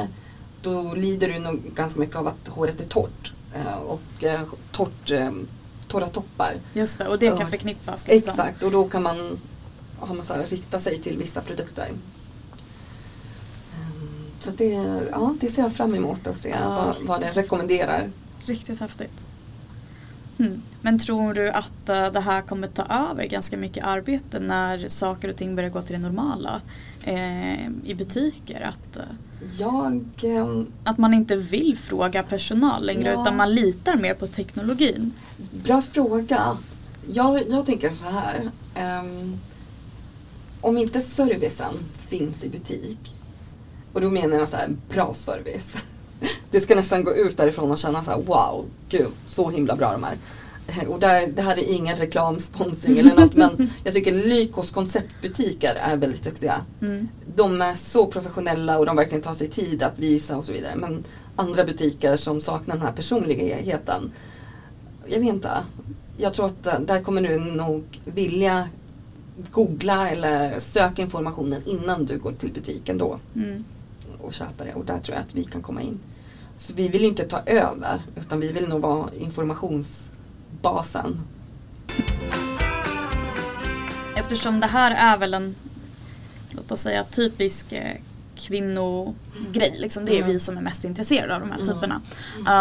Då 0.62 0.94
lider 0.94 1.28
du 1.28 1.38
nog 1.38 1.60
ganska 1.74 2.00
mycket 2.00 2.16
av 2.16 2.26
att 2.28 2.48
håret 2.48 2.80
är 2.80 2.84
torrt. 2.84 3.32
Eh, 3.54 3.74
och 3.78 4.24
eh, 4.24 4.40
torrt, 4.72 5.10
eh, 5.10 5.30
torra 5.88 6.06
toppar. 6.06 6.54
just 6.72 6.98
det. 6.98 7.08
Och 7.08 7.18
det 7.18 7.38
kan 7.38 7.50
förknippas. 7.50 8.08
Liksom. 8.08 8.30
Exakt, 8.30 8.62
och 8.62 8.70
då 8.70 8.88
kan 8.88 9.02
man, 9.02 9.38
har 10.00 10.14
man 10.14 10.26
så 10.26 10.34
här, 10.34 10.46
rikta 10.46 10.80
sig 10.80 10.98
till 11.02 11.18
vissa 11.18 11.40
produkter. 11.40 11.88
Så 14.40 14.50
det, 14.50 14.68
ja, 15.10 15.34
det 15.40 15.48
ser 15.48 15.62
jag 15.62 15.72
fram 15.72 15.94
emot 15.94 16.26
att 16.26 16.36
se 16.36 16.48
Ja. 16.48 16.68
vad, 16.68 17.06
vad 17.06 17.20
den 17.20 17.32
rekommenderar. 17.32 18.10
Riktigt 18.46 18.80
häftigt. 18.80 19.24
Mm. 20.38 20.62
Men 20.82 20.98
tror 20.98 21.34
du 21.34 21.50
att 21.50 21.88
eh, 21.88 22.12
det 22.12 22.20
här 22.20 22.42
kommer 22.42 22.66
ta 22.66 22.82
över 23.10 23.24
ganska 23.24 23.56
mycket 23.56 23.84
arbete 23.84 24.40
när 24.40 24.88
saker 24.88 25.28
och 25.28 25.36
ting 25.36 25.56
börjar 25.56 25.70
gå 25.70 25.80
till 25.82 25.92
det 25.92 26.02
normala 26.02 26.60
eh, 27.04 27.66
i 27.84 27.94
butiker? 27.98 28.60
Att, 28.60 28.96
eh, 28.96 29.02
Jag, 29.58 30.04
ehm, 30.22 30.66
att 30.84 30.98
man 30.98 31.14
inte 31.14 31.36
vill 31.36 31.78
fråga 31.78 32.22
personal 32.22 32.86
längre 32.86 33.12
Ja. 33.14 33.22
utan 33.22 33.36
man 33.36 33.54
litar 33.54 33.96
mer 33.96 34.14
på 34.14 34.26
teknologin. 34.26 35.12
Bra 35.64 35.82
fråga. 35.82 36.56
Jag, 37.12 37.42
jag 37.50 37.66
tänker 37.66 37.90
så 37.94 38.04
här. 38.06 38.50
ehm, 38.74 39.38
om 40.60 40.78
inte 40.78 41.00
servicen 41.00 41.74
finns 42.08 42.44
i 42.44 42.48
butik. 42.48 43.14
Och 43.92 44.00
då 44.00 44.10
menar 44.10 44.36
jag 44.36 44.48
så 44.48 44.56
här, 44.56 44.68
bra 44.88 45.14
service. 45.14 45.74
Du 46.50 46.60
ska 46.60 46.74
nästan 46.74 47.04
gå 47.04 47.14
ut 47.14 47.36
därifrån 47.36 47.70
och 47.70 47.78
känna 47.78 48.04
så 48.04 48.10
här, 48.10 48.18
wow, 48.18 48.64
gud, 48.88 49.10
så 49.26 49.50
himla 49.50 49.76
bra 49.76 49.92
de 49.92 50.04
är. 50.04 50.16
Och 50.88 51.00
där, 51.00 51.26
det 51.26 51.42
här 51.42 51.58
är 51.58 51.72
ingen 51.72 51.96
reklamsponsring 51.96 52.98
eller 52.98 53.14
något 53.14 53.34
men 53.34 53.70
jag 53.84 53.94
tycker 53.94 54.12
Lykos 54.12 54.70
konceptbutiker 54.70 55.74
är 55.74 55.96
väldigt 55.96 56.24
duktiga. 56.24 56.64
Mm. 56.80 57.08
De 57.36 57.62
är 57.62 57.74
så 57.74 58.06
professionella 58.06 58.78
och 58.78 58.86
de 58.86 58.96
verkligen 58.96 59.22
tar 59.22 59.34
sig 59.34 59.48
tid 59.48 59.82
att 59.82 59.98
visa 59.98 60.36
och 60.36 60.44
så 60.44 60.52
vidare. 60.52 60.76
Men 60.76 61.04
andra 61.36 61.64
butiker 61.64 62.16
som 62.16 62.40
saknar 62.40 62.76
den 62.76 62.86
här 62.86 62.92
personligheten. 62.92 64.12
Jag 65.06 65.20
vet 65.20 65.28
inte. 65.28 65.50
Jag 66.16 66.34
tror 66.34 66.46
att 66.46 66.86
där 66.86 67.02
kommer 67.02 67.22
du 67.22 67.38
nog 67.38 68.00
vilja 68.04 68.68
googla 69.50 70.10
eller 70.10 70.58
söka 70.58 71.02
informationen 71.02 71.62
innan 71.66 72.06
du 72.06 72.18
går 72.18 72.32
till 72.32 72.52
butiken 72.52 72.98
då 72.98 73.18
Mm. 73.34 73.64
Och 74.20 74.34
köper 74.34 74.64
det. 74.64 74.74
Och 74.74 74.84
där 74.84 74.98
tror 74.98 75.16
jag 75.16 75.24
att 75.26 75.34
vi 75.34 75.44
kan 75.44 75.62
komma 75.62 75.82
in. 75.82 75.98
Så 76.56 76.72
vi 76.72 76.88
vill 76.88 77.04
inte 77.04 77.24
ta 77.24 77.40
över 77.46 78.02
utan 78.16 78.40
vi 78.40 78.52
vill 78.52 78.68
nog 78.68 78.80
vara 78.80 79.08
informationsbasen. 79.14 81.20
Eftersom 84.16 84.60
det 84.60 84.66
här 84.66 85.14
är 85.14 85.18
väl 85.18 85.34
en, 85.34 85.54
låt 86.50 86.72
oss 86.72 86.80
säga 86.80 87.04
typisk 87.04 87.72
eh, 87.72 87.96
kvinnogrej. 88.36 89.74
Liksom. 89.78 90.04
Det 90.04 90.12
är 90.12 90.16
Mm. 90.16 90.28
vi 90.28 90.38
som 90.38 90.56
är 90.56 90.60
mest 90.60 90.84
intresserade 90.84 91.34
av 91.34 91.40
de 91.40 91.50
här 91.50 91.60
Mm. 91.60 91.74
typerna. 91.74 92.00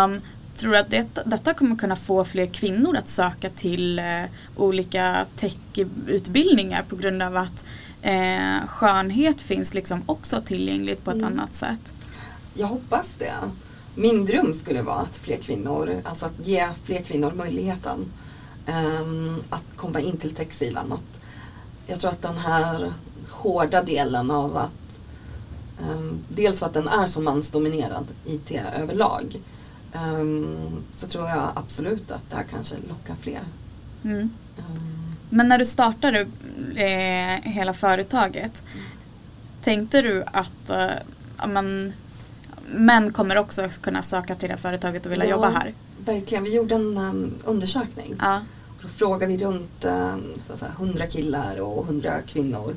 Um, 0.05 0.21
tror 0.57 0.71
du 0.71 0.77
att 0.77 0.89
detta, 0.89 1.23
detta 1.23 1.53
kommer 1.53 1.75
kunna 1.75 1.95
få 1.95 2.25
fler 2.25 2.45
kvinnor 2.45 2.97
att 2.97 3.07
söka 3.07 3.49
till 3.49 3.99
eh, 3.99 4.23
olika 4.55 5.25
techutbildningar 5.35 6.83
på 6.89 6.95
grund 6.95 7.23
av 7.23 7.37
att 7.37 7.65
eh, 8.01 8.67
skönhet 8.67 9.41
finns 9.41 9.73
liksom 9.73 10.01
också 10.05 10.41
tillgängligt 10.41 11.03
på 11.03 11.11
ett 11.11 11.17
Mm. 11.17 11.27
annat 11.33 11.53
sätt? 11.53 11.93
Jag 12.53 12.67
hoppas 12.67 13.07
det. 13.17 13.33
Min 13.95 14.25
dröm 14.25 14.53
skulle 14.53 14.81
vara 14.81 14.99
att 14.99 15.17
fler 15.17 15.37
kvinnor, 15.37 15.95
alltså 16.03 16.25
att 16.25 16.47
ge 16.47 16.67
fler 16.83 17.01
kvinnor 17.01 17.31
möjligheten 17.31 18.05
ehm, 18.65 19.35
att 19.49 19.63
komma 19.75 19.99
in 19.99 20.17
till 20.17 20.35
techsidan. 20.35 20.91
Att 20.93 21.21
jag 21.87 21.99
tror 21.99 22.11
att 22.11 22.21
den 22.21 22.37
här 22.37 22.93
hårda 23.29 23.83
delen 23.83 24.31
av 24.31 24.57
att 24.57 24.99
ehm, 25.81 26.19
dels 26.29 26.59
för 26.59 26.65
att 26.65 26.73
den 26.73 26.87
är 26.87 27.05
så 27.07 27.21
mansdominerad 27.21 28.05
IT 28.25 28.51
överlag 28.77 29.35
ehm, 29.93 30.57
så 30.95 31.07
tror 31.07 31.29
jag 31.29 31.49
absolut 31.55 32.11
att 32.11 32.29
det 32.29 32.35
här 32.35 32.45
kanske 32.51 32.75
lockar 32.89 33.15
fler. 33.21 33.41
Mm. 34.03 34.29
Men 35.29 35.47
när 35.49 35.57
du 35.57 35.65
startade 35.65 36.19
eh, 36.75 37.41
hela 37.51 37.73
företaget, 37.73 38.63
tänkte 39.63 40.01
du 40.01 40.23
att 40.25 40.69
eh, 40.69 41.47
men, 41.47 41.93
män 42.75 43.13
kommer 43.13 43.37
också 43.37 43.69
kunna 43.81 44.03
söka 44.03 44.35
till 44.35 44.49
det 44.49 44.55
här 44.55 44.61
företaget 44.61 45.05
och 45.05 45.11
vilja 45.11 45.25
Ja. 45.25 45.31
jobba 45.31 45.49
här? 45.49 45.73
verkligen, 46.05 46.43
vi 46.43 46.55
gjorde 46.55 46.75
en 46.75 46.97
ehm, 46.97 47.33
undersökning. 47.45 48.15
Ja. 48.19 48.41
Då 48.81 48.87
frågade 48.87 49.33
vi 49.37 49.45
runt 49.45 49.85
eh, 49.85 50.15
säga, 50.55 50.71
100 50.79 51.07
killar 51.07 51.59
och 51.59 51.85
100 51.85 52.13
kvinnor. 52.27 52.75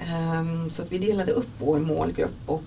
Ehm, 0.00 0.70
Så 0.70 0.82
att 0.82 0.92
vi 0.92 0.98
delade 0.98 1.32
upp 1.32 1.48
vår 1.58 1.78
målgrupp 1.78 2.36
och 2.46 2.62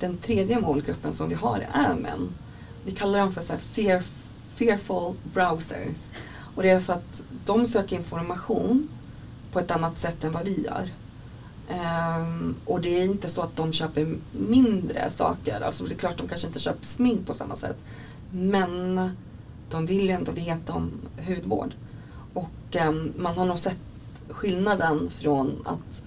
den 0.00 0.16
tredje 0.16 0.60
målgruppen 0.60 1.14
som 1.14 1.28
vi 1.28 1.34
har 1.34 1.66
är 1.72 1.94
män. 1.94 2.28
Vi 2.84 2.92
kallar 2.92 3.18
dem 3.18 3.32
för 3.32 3.40
så 3.42 3.52
här 3.52 3.60
fear, 3.60 4.02
fearful 4.54 5.14
browsers. 5.34 5.96
Och 6.56 6.62
det 6.62 6.70
är 6.70 6.80
för 6.80 6.92
att 6.92 7.22
de 7.44 7.66
söker 7.66 7.96
information 7.96 8.88
på 9.52 9.60
ett 9.60 9.70
annat 9.70 9.98
sätt 9.98 10.24
än 10.24 10.32
vad 10.32 10.44
vi 10.44 10.64
gör. 10.64 10.90
Ehm, 11.68 12.54
och 12.64 12.80
det 12.80 13.00
är 13.00 13.04
inte 13.04 13.30
så 13.30 13.42
att 13.42 13.56
de 13.56 13.72
köper 13.72 14.14
mindre 14.32 15.10
saker. 15.10 15.60
Alltså 15.60 15.84
det 15.84 15.94
är 15.94 15.98
klart 15.98 16.16
de 16.16 16.28
kanske 16.28 16.46
inte 16.46 16.58
köper 16.60 16.86
smink 16.86 17.26
på 17.26 17.34
samma 17.34 17.56
sätt. 17.56 17.76
Men 18.30 19.10
de 19.70 19.86
vill 19.86 20.00
ju 20.06 20.10
ändå 20.10 20.32
veta 20.32 20.72
om 20.72 20.90
hudvård. 21.26 21.74
Och 22.34 22.76
ehm, 22.76 23.12
man 23.16 23.38
har 23.38 23.46
nog 23.46 23.58
sett 23.58 23.78
skillnaden 24.28 25.10
från 25.10 25.62
att 25.64 26.02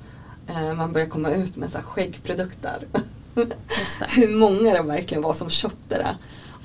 eh, 0.47 0.73
man 0.73 0.93
börjar 0.93 1.07
komma 1.07 1.29
ut 1.29 1.55
med 1.55 1.71
så 1.71 1.77
här 1.77 1.85
skäggprodukter. 1.85 2.87
Hur 4.07 4.37
många 4.37 4.73
det 4.73 4.81
verkligen 4.81 5.23
var 5.23 5.33
som 5.33 5.49
köpte 5.49 5.97
det. 5.97 6.17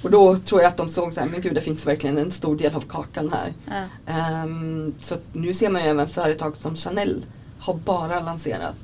Och 0.02 0.10
då 0.10 0.36
tror 0.36 0.60
jag 0.60 0.68
att 0.68 0.76
de 0.76 0.88
såg 0.88 1.14
så 1.14 1.20
här, 1.20 1.28
men 1.28 1.40
gud 1.40 1.54
det 1.54 1.60
finns 1.60 1.86
verkligen 1.86 2.18
en 2.18 2.30
stor 2.30 2.56
del 2.56 2.74
av 2.74 2.80
kakan 2.80 3.32
här. 3.32 3.52
Ja. 3.66 4.12
Ehm, 4.12 4.94
så 5.00 5.16
nu 5.32 5.54
ser 5.54 5.70
man 5.70 5.82
ju 5.82 5.88
även 5.88 6.08
företag 6.08 6.56
som 6.56 6.76
Chanel 6.76 7.24
har 7.58 7.74
bara 7.74 8.20
lanserat 8.20 8.76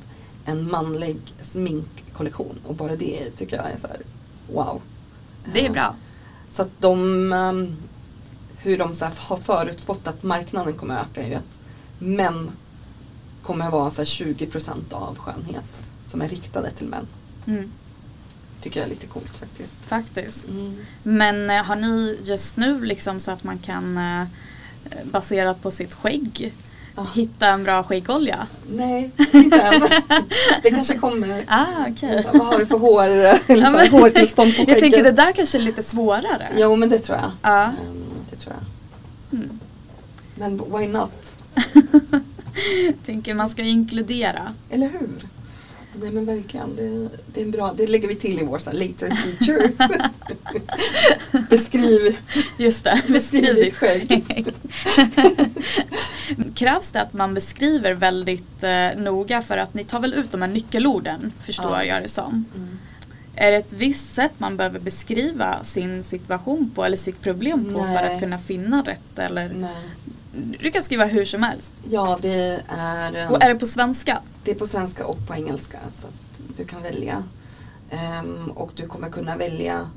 en 0.45 0.71
manlig 0.71 1.17
sminkkollektion 1.41 2.59
och 2.67 2.75
bara 2.75 2.97
det 2.97 3.31
tycker 3.37 3.57
jag 3.57 3.71
är 3.71 3.77
så 3.79 3.87
här, 3.87 4.01
wow. 4.53 4.81
Det 5.53 5.67
är 5.67 5.71
bra. 5.71 5.95
Så 6.51 6.63
att 6.63 6.71
de, 6.79 7.33
ehm, 7.33 7.77
hur 8.59 8.79
de 8.79 8.95
så 8.95 9.05
här 9.05 9.13
har 9.19 9.37
förutspått 9.37 10.07
att 10.07 10.23
marknaden 10.23 10.73
kommer 10.75 11.01
öka 11.01 11.23
är 11.23 11.29
ju 11.29 11.35
att 11.35 11.61
män 11.99 12.51
kommer 13.43 13.71
vara 13.71 13.91
så 13.91 14.01
här 14.01 14.07
20% 14.07 14.93
av 14.93 15.19
skönhet 15.19 15.83
som 16.07 16.23
är 16.23 16.29
riktade 16.29 16.71
till 16.71 16.87
män. 16.87 17.07
Mm, 17.47 17.73
Tycker 18.61 18.81
jag 18.81 18.87
är 18.87 18.91
lite 18.91 19.07
coolt 19.07 19.37
faktiskt. 19.37 19.79
faktiskt. 19.89 20.47
Men 21.03 21.51
eh, 21.51 21.65
har 21.65 21.77
ni 21.77 22.19
just 22.25 22.57
nu 22.57 22.85
liksom 22.85 23.21
så 23.21 23.31
att 23.33 23.45
man 23.45 23.59
kan 23.59 23.99
eh, 23.99 24.27
baserat 25.05 25.63
på 25.63 25.71
sitt 25.71 25.95
skägg 25.95 26.53
Ah. 26.95 27.07
hitta 27.15 27.47
en 27.49 27.65
bra 27.65 27.83
skäggolja? 27.83 28.47
Nej, 28.71 29.11
inte 29.33 29.57
än. 29.61 29.81
Det 30.63 30.71
kanske 30.71 30.99
kommer. 30.99 31.45
Ah, 31.49 31.65
här, 32.01 32.25
Vad 32.39 32.47
har 32.47 32.59
du 32.59 32.67
för 32.67 32.79
hår, 32.79 33.37
så 33.47 33.53
Ja, 33.93 33.99
hårtillstånd 33.99 34.57
på 34.57 34.61
Jag 34.61 34.67
skägget? 34.67 34.81
tänker 34.81 35.05
det 35.05 35.13
där 35.13 35.33
kanske 35.33 35.59
är 35.59 35.63
lite 35.63 35.83
svårare. 35.83 36.49
Jo 36.57 36.77
men 36.77 36.89
det 36.89 36.99
tror 36.99 37.19
jag. 37.19 37.31
Ja. 37.43 37.63
Ehm, 37.65 38.05
Det 38.31 38.37
tror 38.37 38.55
jag. 38.59 39.39
Mm. 39.41 39.61
Men 40.35 40.79
why 40.79 40.89
not? 40.89 41.35
tänker 43.07 43.35
man 43.35 43.51
ska 43.51 43.63
inkludera. 43.63 44.55
Eller 44.71 44.89
hur? 44.89 45.09
Nej 45.95 46.11
men 46.11 46.25
verkligen, 46.25 46.77
det, 46.77 47.09
det 47.35 47.43
är 47.43 47.47
bra. 47.47 47.75
Det 47.77 47.87
lägger 47.87 48.09
vi 48.09 48.15
till 48.15 48.39
i 48.41 48.45
vår 48.45 48.59
så 48.59 48.73
later 48.73 49.11
features. 49.11 49.91
Beskriv. 51.51 52.17
Just 52.59 52.85
det, 52.85 53.03
Beskriv 53.09 53.41
beskriv 53.43 53.55
ditt 53.55 53.77
skägg. 53.77 54.47
Krävs 56.55 56.91
det 56.91 57.01
att 57.01 57.13
man 57.13 57.35
beskriver 57.35 57.93
väldigt 57.95 58.63
eh, 58.63 58.89
noga 58.97 59.43
för 59.43 59.57
att 59.57 59.75
ni 59.75 59.85
tar 59.85 60.01
väl 60.01 60.15
ut 60.15 60.33
de 60.33 60.43
här 60.43 60.49
nyckelorden 60.49 61.33
förstår 61.45 61.71
Ja. 61.71 61.85
jag 61.85 62.03
det 62.03 62.09
som. 62.09 62.45
Mm. 62.57 62.79
Är 63.37 63.51
det 63.51 63.57
ett 63.57 63.73
visst 63.73 64.15
sätt 64.15 64.33
man 64.39 64.57
behöver 64.57 64.81
beskriva 64.81 65.65
sin 65.65 66.05
situation 66.05 66.71
på 66.75 66.85
eller 66.85 66.97
sitt 66.97 67.21
problem 67.21 67.65
på 67.75 67.81
för 67.81 67.87
Nej. 67.87 68.13
att 68.15 68.21
kunna 68.21 68.39
finna 68.39 68.83
rätt 68.83 69.19
eller? 69.19 69.49
Nej. 69.49 69.71
Du 70.33 70.71
kan 70.71 70.83
skriva 70.83 71.05
hur 71.05 71.25
som 71.25 71.43
helst. 71.43 71.75
Ja 71.91 72.19
det 72.23 72.63
är, 72.69 73.15
ehm, 73.17 73.33
Och 73.33 73.43
är 73.43 73.49
det 73.55 73.61
på 73.61 73.67
svenska? 73.67 74.21
det 74.45 74.51
är 74.51 74.55
på 74.55 74.67
svenska 74.67 75.07
och 75.07 75.27
på 75.27 75.35
engelska 75.35 75.79
så 75.93 76.07
att 76.07 76.57
du 76.57 76.65
kan 76.65 76.83
välja. 76.83 77.25
Ehm, 77.91 78.51
och 78.55 78.71
du 78.77 78.87
kommer 78.87 79.11
kunna 79.11 79.37
välja 79.37 79.91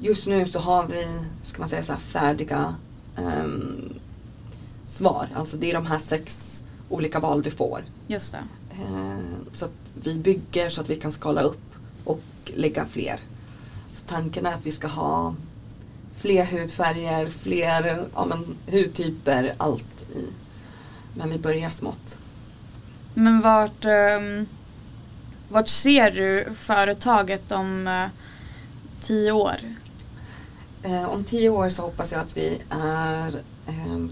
Just 0.00 0.26
nu 0.26 0.48
så 0.48 0.58
har 0.58 0.86
vi, 0.86 1.06
ska 1.42 1.58
man 1.58 1.68
säga 1.68 1.82
så 1.84 1.92
här, 1.92 2.00
färdiga 2.00 2.74
ehm, 3.16 3.94
svar. 4.88 5.28
Alltså 5.34 5.56
det 5.56 5.70
är 5.70 5.74
de 5.74 5.86
här 5.86 5.98
sex 5.98 6.50
olika 6.88 7.20
val 7.20 7.42
du 7.42 7.50
får. 7.50 7.84
Just 8.06 8.32
det. 8.32 8.38
Eh, 8.70 9.18
Så 9.52 9.64
att 9.64 9.70
vi 10.02 10.14
bygger 10.14 10.70
så 10.70 10.80
att 10.80 10.90
vi 10.90 10.96
kan 10.96 11.12
skala 11.12 11.40
upp 11.40 11.60
och 12.04 12.20
lägga 12.44 12.86
fler. 12.86 13.20
Så 13.92 14.04
tanken 14.06 14.46
är 14.46 14.52
att 14.54 14.66
vi 14.66 14.72
ska 14.72 14.86
ha 14.86 15.34
fler 16.24 16.44
hudfärger, 16.44 17.26
fler 17.26 18.06
ja, 18.14 18.24
men, 18.24 18.56
hudtyper, 18.70 19.54
allt 19.56 20.02
i. 20.16 20.26
Men 21.14 21.30
vi 21.30 21.38
börjar 21.38 21.70
smått. 21.70 22.18
Men 23.14 23.40
vart, 23.40 23.84
ehm, 23.84 24.46
vart 25.48 25.68
ser 25.68 26.10
du 26.10 26.54
företaget 26.54 27.52
om 27.52 27.86
eh, 27.88 28.06
tio 29.06 29.32
år? 29.32 29.56
Eh, 30.82 31.04
om 31.04 31.24
tio 31.24 31.48
år 31.48 31.68
så 31.68 31.82
hoppas 31.82 32.12
jag 32.12 32.20
att 32.20 32.36
vi 32.36 32.58
är 32.70 33.28
eh, 33.66 34.04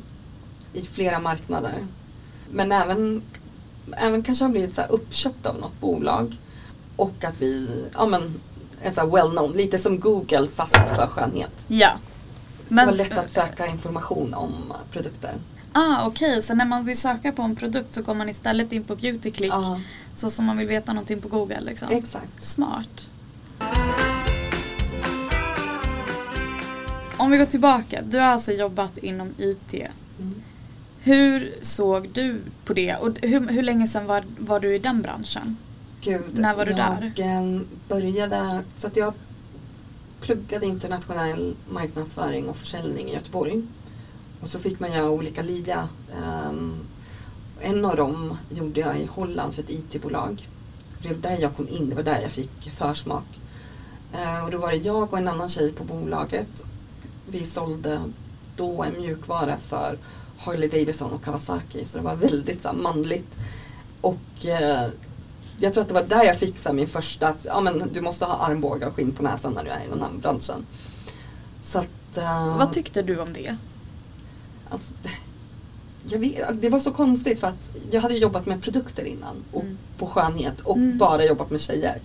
i 0.73 0.83
flera 0.93 1.19
marknader. 1.19 1.87
Men 2.51 2.73
även, 2.73 3.23
även 3.97 4.23
kanske 4.23 4.45
har 4.45 4.51
blivit 4.51 4.75
så 4.75 4.81
här 4.81 4.93
uppköpta 4.93 5.49
av 5.49 5.59
något 5.61 5.81
bolag. 5.81 6.37
Och 6.97 7.25
att 7.25 7.41
vi, 7.41 7.85
ja 7.95 8.07
men, 8.07 8.41
är 8.83 8.93
så 8.93 9.01
här 9.01 9.09
well 9.09 9.31
known, 9.31 9.53
lite 9.53 9.79
som 9.79 10.01
Google 10.01 10.49
fast 10.55 10.75
för 10.77 11.07
skönhet. 11.07 11.65
Ja. 11.69 11.93
Så 12.69 12.75
Men- 12.75 12.87
det 12.87 12.93
var 12.93 12.99
lätt 12.99 13.19
att 13.19 13.31
söka 13.33 13.67
information 13.67 14.35
om 14.35 14.53
produkter. 14.93 15.35
Ah, 15.73 16.07
okej, 16.07 16.43
så 16.43 16.55
när 16.55 16.65
man 16.65 16.85
vill 16.85 16.97
söka 17.01 17.33
på 17.33 17.43
en 17.43 17.57
produkt 17.57 17.95
så 17.95 18.03
går 18.03 18.15
man 18.15 18.29
istället 18.29 18.73
in 18.73 18.85
på 18.85 18.95
Beautyclick 18.97 19.53
Ja, 19.53 19.81
så 20.15 20.31
som 20.31 20.45
man 20.45 20.57
vill 20.57 20.69
veta 20.69 20.93
någonting 20.93 21.21
på 21.21 21.29
Google 21.29 21.61
liksom. 21.61 21.89
exakt. 21.91 22.43
Smart. 22.43 23.09
Om 27.17 27.31
vi 27.31 27.39
går 27.39 27.47
tillbaka, 27.47 28.03
du 28.03 28.19
har 28.19 28.27
alltså 28.27 28.53
jobbat 28.53 28.99
inom 28.99 29.29
IT. 29.39 29.75
Mm. 29.75 30.35
Hur 31.03 31.55
såg 31.63 32.09
du 32.09 32.41
på 32.65 32.73
det 32.73 32.95
och 32.97 33.19
hur, 33.23 33.49
hur 33.49 33.63
länge 33.63 33.87
sedan 33.89 34.07
var, 34.07 34.23
var 34.39 34.61
du 34.61 34.75
i 34.75 34.79
den 34.79 35.03
branschen? 35.03 35.57
Gud, 36.05 36.39
När 36.39 36.55
var 36.55 36.65
du 36.65 36.71
jag 36.71 37.01
där? 37.17 37.61
började, 37.89 38.63
så 38.79 38.87
att 38.87 38.97
jag 38.97 39.15
pluggade 40.21 40.67
internationell 40.67 41.57
marknadsföring 41.71 42.49
och 42.49 42.57
försäljning 42.57 43.09
i 43.09 43.15
Göteborg. 43.15 43.63
Och 44.41 44.49
så 44.49 44.59
fick 44.59 44.81
man 44.81 44.93
göra 44.93 45.11
olika 45.11 45.43
LIA. 45.43 45.89
Ehm, 46.25 46.75
en 47.61 47.85
av 47.85 47.97
dem 47.97 48.37
gjorde 48.51 48.81
jag 48.81 49.01
i 49.01 49.07
Holland 49.07 49.55
för 49.55 49.63
ett 49.63 49.71
IT-bolag. 49.71 50.49
Det 51.03 51.09
var 51.09 51.15
där 51.17 51.39
jag 51.41 51.57
kom 51.57 51.69
in, 51.69 51.91
det 51.91 51.97
var 51.97 52.03
där 52.03 52.21
jag 52.21 52.33
fick 52.33 52.71
försmak. 52.71 53.25
Eh, 54.13 54.45
och 54.45 54.51
då 54.51 54.59
var 54.59 54.71
det 54.71 54.77
jag 54.77 55.13
och 55.13 55.19
en 55.19 55.29
annan 55.29 55.49
tjej 55.49 55.73
på 55.73 55.85
bolaget. 55.85 56.65
Vi 57.31 57.47
sålde 57.47 58.01
då 58.57 58.83
en 58.83 59.01
mjukvara 59.01 59.57
för 59.57 59.99
Harley 60.39 60.69
Davidson 60.69 61.13
och 61.13 61.25
Kawasaki. 61.25 61.87
Så 61.87 61.99
det 61.99 62.05
var 62.05 62.17
väldigt 62.17 62.63
så 62.63 62.73
manligt. 62.73 63.35
Och 64.01 64.47
eh, 64.47 64.89
jag 65.59 65.73
tror 65.73 65.83
att 65.83 65.89
det 65.89 65.95
var 65.95 66.03
där 66.03 66.25
jag 66.25 66.37
fick 66.37 66.59
så 66.59 66.73
min 66.73 66.89
första, 66.89 67.29
att 67.29 67.45
ja, 67.45 67.61
men, 67.61 67.83
du 67.93 68.01
måste 68.01 68.25
ha 68.25 68.37
armbågar 68.47 68.89
och 68.89 68.95
skinn 68.95 69.13
på 69.13 69.23
näsan 69.23 69.53
när 69.53 69.65
du 69.65 69.71
är 69.71 69.85
i 69.87 69.89
den 69.91 70.01
här 70.03 70.11
branschen. 70.23 70.67
Så 71.63 71.79
att, 71.79 72.17
eh, 72.17 72.57
Vad 72.57 72.73
tyckte 72.73 73.03
du 73.03 73.19
om 73.19 73.33
det? 73.33 73.57
Alltså, 74.69 74.93
vet, 76.05 76.63
det 76.63 76.69
var 76.69 76.81
så 76.81 76.93
konstigt 76.93 77.41
för 77.41 77.47
att 77.47 77.71
jag 77.91 78.01
hade 78.01 78.15
jobbat 78.15 78.47
med 78.47 78.63
produkter 78.63 79.05
innan 79.05 79.37
och 79.53 79.63
Mm. 79.63 79.79
på 79.99 80.07
skönhet 80.07 80.61
och 80.61 80.77
Mm. 80.77 80.99
bara 80.99 81.25
jobbat 81.25 81.51
med 81.51 81.61
tjejer. 81.61 82.01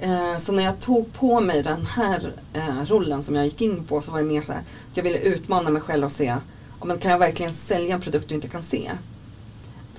Eh, 0.00 0.38
så 0.38 0.52
när 0.52 0.62
jag 0.62 0.80
tog 0.80 1.12
på 1.12 1.40
mig 1.40 1.62
den 1.62 1.86
här 1.86 2.32
eh, 2.52 2.86
rollen 2.86 3.22
som 3.22 3.34
jag 3.34 3.44
gick 3.44 3.60
in 3.60 3.84
på 3.84 4.02
så 4.02 4.12
var 4.12 4.18
det 4.18 4.24
mer 4.24 4.42
så 4.42 4.52
här, 4.52 4.60
att 4.60 4.96
jag 4.96 5.04
ville 5.04 5.18
utmana 5.18 5.70
mig 5.70 5.82
själv 5.82 6.04
och 6.06 6.12
se, 6.12 6.24
ja, 6.80 6.84
men 6.84 6.98
kan 6.98 7.10
jag 7.10 7.18
verkligen 7.18 7.54
sälja 7.54 7.94
en 7.94 8.00
produkt 8.00 8.28
du 8.28 8.34
inte 8.34 8.48
kan 8.48 8.62
se? 8.62 8.90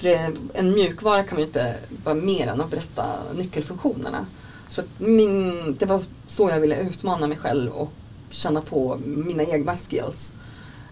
För 0.02 0.34
en 0.54 0.74
mjukvara 0.74 1.24
kan 1.24 1.36
man 1.36 1.42
ju 1.42 1.48
inte 1.48 1.76
vara 2.04 2.16
mer 2.16 2.48
än 2.48 2.62
att 2.62 2.72
berätta 2.72 3.06
nyckelfunktionerna. 3.36 4.26
Så 4.70 4.82
att 4.82 4.88
min, 4.98 5.76
det 5.80 5.86
var 5.86 6.04
så 6.28 6.50
jag 6.50 6.60
ville 6.60 6.82
utmana 6.82 7.28
mig 7.28 7.38
själv 7.38 7.72
och 7.72 7.92
känna 8.30 8.62
på 8.62 8.98
mina 9.06 9.44
egna 9.44 9.76
skills. 9.76 10.34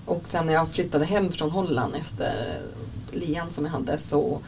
Och 0.05 0.21
sen 0.25 0.45
när 0.45 0.53
jag 0.53 0.69
flyttade 0.69 1.05
hem 1.05 1.31
från 1.31 1.51
Holland 1.51 1.95
efter 1.95 2.59
lian 3.11 3.51
som 3.51 3.65
jag 3.65 3.71
hade 3.71 3.97
så 3.97 4.39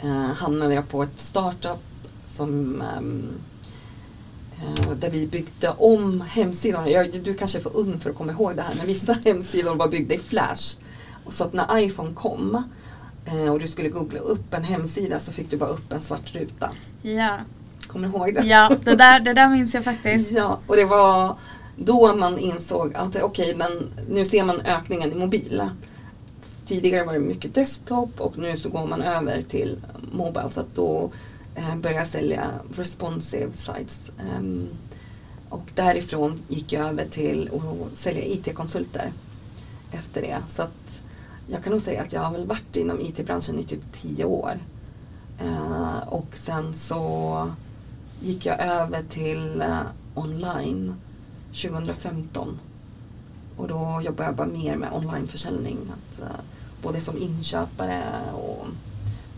eh, 0.00 0.32
hamnade 0.32 0.74
jag 0.74 0.88
på 0.88 1.02
ett 1.02 1.20
startup 1.20 1.80
som 2.26 2.82
ehm, 2.82 3.28
eh, 4.56 4.92
där 4.92 5.10
vi 5.10 5.26
byggde 5.26 5.70
om 5.70 6.20
hemsidorna. 6.20 6.88
Jag, 6.88 7.22
du 7.22 7.34
kanske 7.34 7.58
är 7.58 7.62
för 7.62 7.76
ung 7.76 8.00
för 8.00 8.10
att 8.10 8.16
komma 8.16 8.32
ihåg 8.32 8.56
det 8.56 8.62
här 8.62 8.74
men 8.76 8.86
vissa 8.86 9.12
hemsidor 9.24 9.74
var 9.74 9.88
byggda 9.88 10.14
i 10.14 10.18
Flash. 10.18 10.76
Så 11.28 11.44
att 11.44 11.52
när 11.52 11.78
iPhone 11.78 12.14
kom 12.14 12.54
eh, 12.54 12.62
och 13.52 13.60
du 13.60 13.68
skulle 13.68 13.88
googla 13.88 14.20
upp 14.20 14.54
en 14.54 14.64
hemsida 14.64 15.20
så 15.20 15.32
fick 15.32 15.50
du 15.50 15.56
bara 15.56 15.70
upp 15.70 15.92
en 15.92 16.02
svart 16.02 16.34
ruta. 16.34 16.70
Ja, 17.02 17.38
Kommer 17.86 18.08
du 18.08 18.14
ihåg 18.14 18.34
det? 18.34 18.46
ja 18.46 18.76
det, 18.84 18.96
där, 18.96 19.20
det 19.20 19.34
där 19.34 19.48
minns 19.48 19.74
jag 19.74 19.84
faktiskt. 19.84 20.30
Ja, 20.36 20.58
och 20.66 20.76
det 20.76 20.84
var 20.84 21.36
då 21.76 22.14
man 22.16 22.38
insåg 22.38 22.94
att 22.94 23.16
okej, 23.22 23.54
men 23.56 23.88
nu 24.08 24.24
ser 24.24 24.44
man 24.44 24.60
ökningen 24.60 25.12
i 25.12 25.14
mobil. 25.14 25.62
Tidigare 26.66 27.04
var 27.04 27.12
det 27.12 27.18
mycket 27.18 27.54
desktop 27.54 28.20
och 28.20 28.38
nu 28.38 28.56
så 28.56 28.68
går 28.68 28.86
man 28.86 29.02
över 29.02 29.42
till 29.42 29.76
mobile 30.12 30.50
så 30.50 30.60
att 30.60 30.74
då 30.74 31.10
eh, 31.54 31.76
började 31.76 32.00
jag 32.00 32.08
sälja 32.08 32.46
responsive 32.74 33.50
sites. 33.54 34.10
Ehm, 34.36 34.68
och 35.48 35.70
därifrån 35.74 36.42
gick 36.48 36.72
jag 36.72 36.88
över 36.88 37.04
till 37.04 37.50
att 37.54 37.96
sälja 37.96 38.24
IT-konsulter 38.24 39.12
efter 39.92 40.20
det. 40.20 40.38
Så 40.48 40.62
att 40.62 41.02
jag 41.50 41.64
kan 41.64 41.72
nog 41.72 41.82
säga 41.82 42.02
att 42.02 42.12
jag 42.12 42.20
har 42.20 42.32
väl 42.32 42.46
varit 42.46 42.76
inom 42.76 43.00
IT-branschen 43.00 43.58
i 43.58 43.64
typ 43.64 43.92
tio 43.92 44.24
år. 44.24 44.58
Eh, 45.38 46.08
och 46.08 46.28
sen 46.32 46.74
så 46.74 47.50
gick 48.22 48.46
jag 48.46 48.60
över 48.60 49.02
till 49.02 49.60
eh, 49.60 49.80
online 50.14 50.94
2015. 51.62 52.60
Och 53.56 53.68
då 53.68 54.00
jobbade 54.04 54.28
jag 54.28 54.34
bara 54.34 54.46
mer 54.46 54.76
med 54.76 54.92
onlineförsäljning. 54.92 55.78
Att, 55.92 56.20
eh, 56.20 56.40
både 56.82 57.00
som 57.00 57.18
inköpare 57.18 58.02
och 58.34 58.66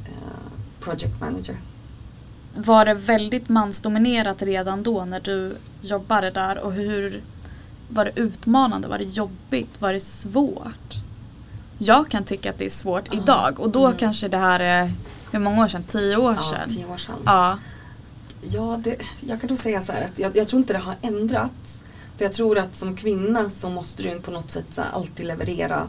eh, 0.04 0.52
project 0.80 1.20
manager. 1.20 1.56
Var 2.56 2.84
det 2.84 2.94
väldigt 2.94 3.48
mansdominerat 3.48 4.42
redan 4.42 4.82
då 4.82 5.04
när 5.04 5.20
du 5.20 5.56
jobbade 5.82 6.30
där 6.30 6.58
och 6.58 6.72
hur 6.72 7.22
var 7.88 8.04
det 8.04 8.12
utmanande? 8.20 8.88
Var 8.88 8.98
det 8.98 9.04
jobbigt? 9.04 9.80
Var 9.80 9.92
det 9.92 10.00
svårt? 10.00 11.02
Jag 11.84 12.08
kan 12.10 12.24
tycka 12.24 12.50
att 12.50 12.58
det 12.58 12.64
är 12.66 12.70
svårt 12.70 13.04
Ja. 13.10 13.18
idag 13.22 13.60
och 13.60 13.70
då 13.70 13.86
Mm. 13.86 13.98
kanske 13.98 14.28
det 14.28 14.36
här 14.38 14.60
är, 14.60 14.92
hur 15.32 15.38
många 15.38 15.64
år 15.64 15.68
sedan? 15.68 15.82
Tio 15.82 16.16
år 16.16 16.34
Ja, 16.40 16.52
sedan? 16.52 16.68
tio 16.74 16.86
år 16.86 16.96
sedan. 16.96 17.14
Ja. 17.24 17.58
Ja, 18.50 18.80
det, 18.84 18.96
jag 19.20 19.40
kan 19.40 19.48
nog 19.48 19.58
säga 19.58 19.80
så 19.80 19.92
här 19.92 20.02
att 20.04 20.18
jag, 20.18 20.36
jag 20.36 20.48
tror 20.48 20.60
inte 20.60 20.72
det 20.72 20.78
har 20.78 20.94
ändrats. 21.02 21.80
För 22.16 22.24
jag 22.24 22.32
tror 22.32 22.58
att 22.58 22.76
som 22.76 22.96
kvinna 22.96 23.50
så 23.50 23.70
måste 23.70 24.02
du 24.02 24.20
på 24.20 24.30
något 24.30 24.50
sätt 24.50 24.64
här 24.76 24.86
alltid 24.92 25.26
leverera 25.26 25.88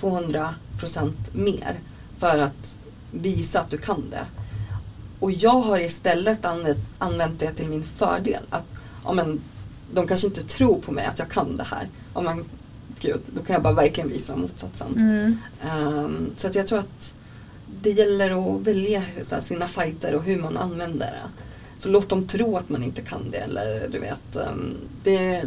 200% 0.00 1.12
mer 1.32 1.74
för 2.18 2.38
att 2.38 2.76
visa 3.10 3.60
att 3.60 3.70
du 3.70 3.78
kan 3.78 4.10
det. 4.10 4.24
Och 5.20 5.32
jag 5.32 5.60
har 5.60 5.78
istället 5.78 6.44
använt, 6.44 6.78
använt 6.98 7.40
det 7.40 7.52
till 7.52 7.68
min 7.68 7.82
fördel. 7.82 8.42
Att 8.50 8.64
ja, 9.04 9.12
men, 9.12 9.40
de 9.92 10.06
kanske 10.06 10.26
inte 10.26 10.42
tror 10.42 10.80
på 10.80 10.92
mig 10.92 11.04
att 11.06 11.18
jag 11.18 11.28
kan 11.28 11.56
det 11.56 11.64
här. 11.70 11.88
Ja, 12.14 12.20
men, 12.20 12.44
gud, 13.04 13.20
då 13.26 13.42
kan 13.42 13.54
jag 13.54 13.62
bara 13.62 13.74
verkligen 13.74 14.10
visa 14.10 14.36
motsatsen. 14.36 14.94
Mm. 14.96 15.36
Ehm, 15.62 16.30
så 16.36 16.48
att 16.48 16.54
jag 16.54 16.66
tror 16.66 16.78
att 16.78 17.14
det 17.82 17.90
gäller 17.90 18.56
att 18.56 18.62
välja 18.62 19.02
så 19.22 19.34
här, 19.34 19.42
sina 19.42 19.68
fighter 19.68 20.14
och 20.14 20.22
hur 20.22 20.42
man 20.42 20.56
använder 20.56 21.06
det. 21.06 21.30
Så 21.78 21.88
låt 21.88 22.08
dem 22.08 22.26
tro 22.26 22.56
att 22.56 22.68
man 22.68 22.82
inte 22.82 23.02
kan 23.02 23.30
det. 23.30 23.38
Eller 23.38 23.88
du 23.88 23.98
vet, 23.98 24.36
ehm, 24.36 24.74
det, 25.04 25.44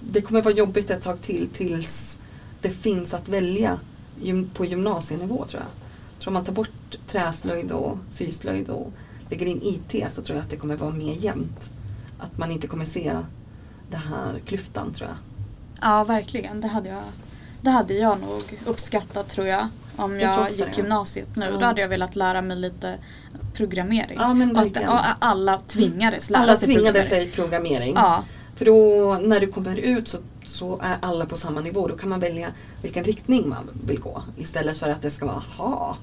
det 0.00 0.20
kommer 0.20 0.42
vara 0.42 0.54
jobbigt 0.54 0.90
ett 0.90 1.02
tag 1.02 1.20
till 1.22 1.48
tills 1.52 2.18
det 2.60 2.70
finns 2.70 3.14
att 3.14 3.28
välja 3.28 3.78
på 4.54 4.64
gymnasienivå 4.64 5.44
tror 5.44 5.62
jag. 5.62 5.70
Tror 6.20 6.30
om 6.30 6.34
man 6.34 6.44
tar 6.44 6.52
bort 6.52 6.96
träslöjd 7.06 7.72
och 7.72 7.98
syslöjd 8.08 8.70
och 8.70 8.92
lägger 9.30 9.46
in 9.46 9.60
IT 9.62 10.12
så 10.12 10.22
tror 10.22 10.36
jag 10.36 10.44
att 10.44 10.50
det 10.50 10.56
kommer 10.56 10.76
vara 10.76 10.90
mer 10.90 11.14
jämnt. 11.14 11.70
Att 12.18 12.38
man 12.38 12.50
inte 12.50 12.66
kommer 12.66 12.84
se 12.84 13.16
den 13.90 14.00
här 14.00 14.38
klyftan 14.46 14.92
tror 14.92 15.10
jag. 15.10 15.16
Ja, 15.80 16.04
verkligen. 16.04 16.60
Det 16.60 16.68
hade 16.68 16.88
jag, 16.88 17.02
det 17.60 17.70
hade 17.70 17.94
jag 17.94 18.20
nog 18.20 18.58
uppskattat 18.66 19.28
tror 19.28 19.46
jag. 19.46 19.68
Om 19.96 20.20
Jag 20.20 20.32
jag, 20.34 20.50
gick 20.50 20.58
det. 20.66 20.76
gymnasiet 20.76 21.36
nu. 21.36 21.46
Ja. 21.46 21.58
Då 21.58 21.64
hade 21.66 21.80
jag 21.80 21.88
velat 21.88 22.16
lära 22.16 22.42
mig 22.42 22.56
lite 22.56 22.98
programmering. 23.54 24.16
Ja, 24.20 24.34
men 24.34 24.50
och 24.50 24.58
att 24.58 24.66
verkligen. 24.66 24.90
ja, 24.90 25.04
alla 25.18 25.60
tvingades 25.66 26.30
lära 26.30 26.42
Alla 26.42 26.56
sig 26.56 26.66
tvingade 26.74 26.92
programmering. 27.02 27.24
sig 27.26 27.32
programmering. 27.32 27.94
Ja, 27.96 28.24
För 28.56 28.64
då 28.64 29.18
när 29.22 29.40
du 29.40 29.46
kommer 29.46 29.76
ut 29.76 30.08
så, 30.08 30.18
så 30.44 30.80
är 30.82 30.96
alla 31.02 31.26
på 31.26 31.36
samma 31.36 31.60
nivå. 31.60 31.88
Då 31.88 31.96
kan 31.96 32.08
man 32.08 32.20
välja 32.20 32.48
vilken 32.82 33.04
riktning 33.04 33.48
man 33.48 33.70
vill 33.86 34.00
gå. 34.00 34.22
Istället 34.36 34.78
för 34.78 34.90
att 34.90 35.02
det 35.02 35.10
ska 35.10 35.26
vara, 35.26 35.42
ha 35.56 35.96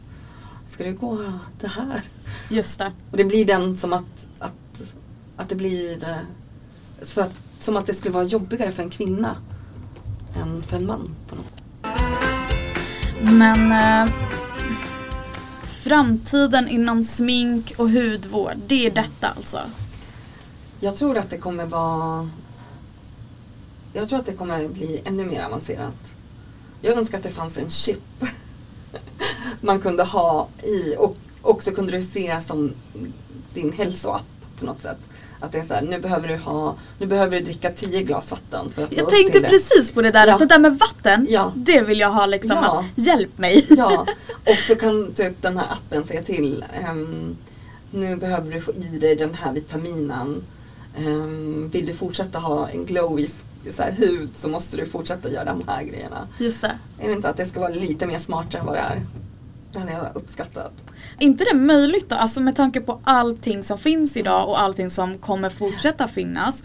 ska 0.66 0.84
du 0.84 0.94
gå 0.94 1.18
det 1.60 1.68
här? 1.68 2.02
just 2.50 2.80
det. 2.80 2.92
Och 3.12 3.18
det 3.18 3.26
blir 3.26 3.46
den 3.46 3.78
som 3.78 3.94
att, 3.94 4.28
att, 4.40 4.84
att 5.38 5.50
det 5.50 5.56
blir 5.56 6.10
eh, 6.10 6.16
för 7.02 7.22
att, 7.22 7.42
som 7.60 7.78
att 7.78 7.86
det 7.86 7.94
skulle 7.94 8.14
vara 8.14 8.24
jobbigare 8.24 8.72
för 8.72 8.84
en 8.84 8.90
kvinna 8.90 9.36
än 10.36 10.64
för 10.64 10.78
en 10.78 10.86
man. 10.86 11.16
På 11.30 11.36
något. 11.36 11.64
Men 13.22 13.72
eh, 13.72 14.14
framtiden 15.84 16.68
inom 16.68 17.04
smink 17.04 17.74
och 17.78 17.90
hudvård, 17.90 18.58
det 18.68 18.86
är 18.86 18.92
detta 18.92 19.28
alltså? 19.28 19.60
Jag 20.80 20.96
tror 20.96 21.18
att 21.18 21.30
det 21.30 21.38
kommer 21.38 21.66
vara 21.66 22.30
Jag 23.94 24.10
tror 24.10 24.20
att 24.20 24.26
det 24.26 24.34
kommer 24.34 24.68
bli 24.68 25.02
ännu 25.06 25.26
mer 25.26 25.44
avancerat. 25.44 26.14
Jag 26.82 26.98
önskar 26.98 27.18
att 27.18 27.24
det 27.24 27.30
fanns 27.30 27.58
en 27.58 27.70
chip 27.70 28.26
man 29.62 29.80
kunde 29.80 30.04
ha 30.04 30.48
i 30.64 30.96
och 30.98 31.18
också 31.42 31.72
kunde 31.72 31.92
du 31.92 32.06
se 32.06 32.42
som 32.42 32.72
din 33.54 33.74
hälsoapp 33.74 34.26
på 34.60 34.66
något 34.66 34.82
sätt. 34.82 35.00
Att 35.44 35.52
det 35.52 35.58
är 35.60 35.64
så 35.64 35.74
här, 35.74 35.82
nu 35.82 36.00
behöver 36.00 36.28
du 36.28 36.38
ha, 36.38 36.76
nu 37.00 37.06
behöver 37.08 37.40
du 37.40 37.46
dricka 37.46 37.70
10 37.72 38.02
glas 38.04 38.32
vatten 38.32 38.70
för 38.72 38.84
att 38.84 38.92
nå 38.92 38.98
Jag 38.98 39.04
upp 39.04 39.10
tänkte 39.10 39.32
till 39.34 39.42
det. 39.42 39.50
precis 39.50 39.92
på 39.92 40.02
det 40.02 40.12
där, 40.12 40.28
Ja. 40.28 40.34
att 40.34 40.40
det 40.40 40.46
där 40.46 40.60
med 40.60 40.78
vatten, 40.80 41.28
Ja. 41.30 41.52
det 41.56 41.82
vill 41.82 42.00
jag 42.00 42.12
ha 42.12 42.26
liksom. 42.26 42.58
Ja. 42.62 42.80
Att, 42.80 43.04
hjälp 43.06 43.38
mig! 43.38 43.66
Ja, 43.78 44.06
och 44.46 44.56
så 44.68 44.76
kan 44.76 45.14
typ 45.14 45.42
den 45.42 45.58
här 45.58 45.66
appen 45.72 46.04
säga 46.04 46.24
till 46.24 46.66
ehm, 46.84 47.36
nu 47.92 48.16
behöver 48.16 48.52
du 48.52 48.62
få 48.62 48.72
i 48.74 48.98
dig 49.00 49.16
den 49.16 49.34
här 49.34 49.54
vitaminen. 49.54 50.44
Ehm, 50.98 51.70
vill 51.70 51.86
du 51.86 51.94
fortsätta 51.94 52.40
ha 52.40 52.70
en 52.70 52.86
glowy 52.86 53.28
så 53.76 53.84
hud 53.84 54.30
så 54.36 54.48
måste 54.48 54.78
du 54.78 54.86
fortsätta 54.86 55.30
göra 55.32 55.46
de 55.46 55.64
här 55.68 55.84
grejerna. 55.84 56.28
Just 56.38 56.62
det. 56.62 56.78
Jag 57.00 57.08
vet 57.08 57.16
inte 57.16 57.30
att 57.30 57.38
det 57.38 57.46
ska 57.46 57.60
vara 57.60 57.70
lite 57.70 58.08
mer 58.08 58.20
smartare 58.20 58.60
än 58.60 58.66
vad 58.66 58.76
det 58.76 58.80
är. 58.80 59.02
Det 59.74 59.80
hade 59.80 59.92
jag 59.92 60.08
uppskattat. 60.16 60.72
Är 61.20 61.26
inte 61.26 61.44
det 61.44 61.58
möjligt 61.58 62.10
då? 62.10 62.16
Alltså 62.16 62.42
med 62.42 62.56
tanke 62.56 62.82
på 62.82 63.00
allting 63.04 63.64
som 63.64 63.78
finns 63.78 64.18
idag 64.18 64.50
och 64.50 64.62
allting 64.62 64.90
som 64.92 65.18
kommer 65.18 65.50
fortsätta 65.50 66.08
finnas 66.08 66.64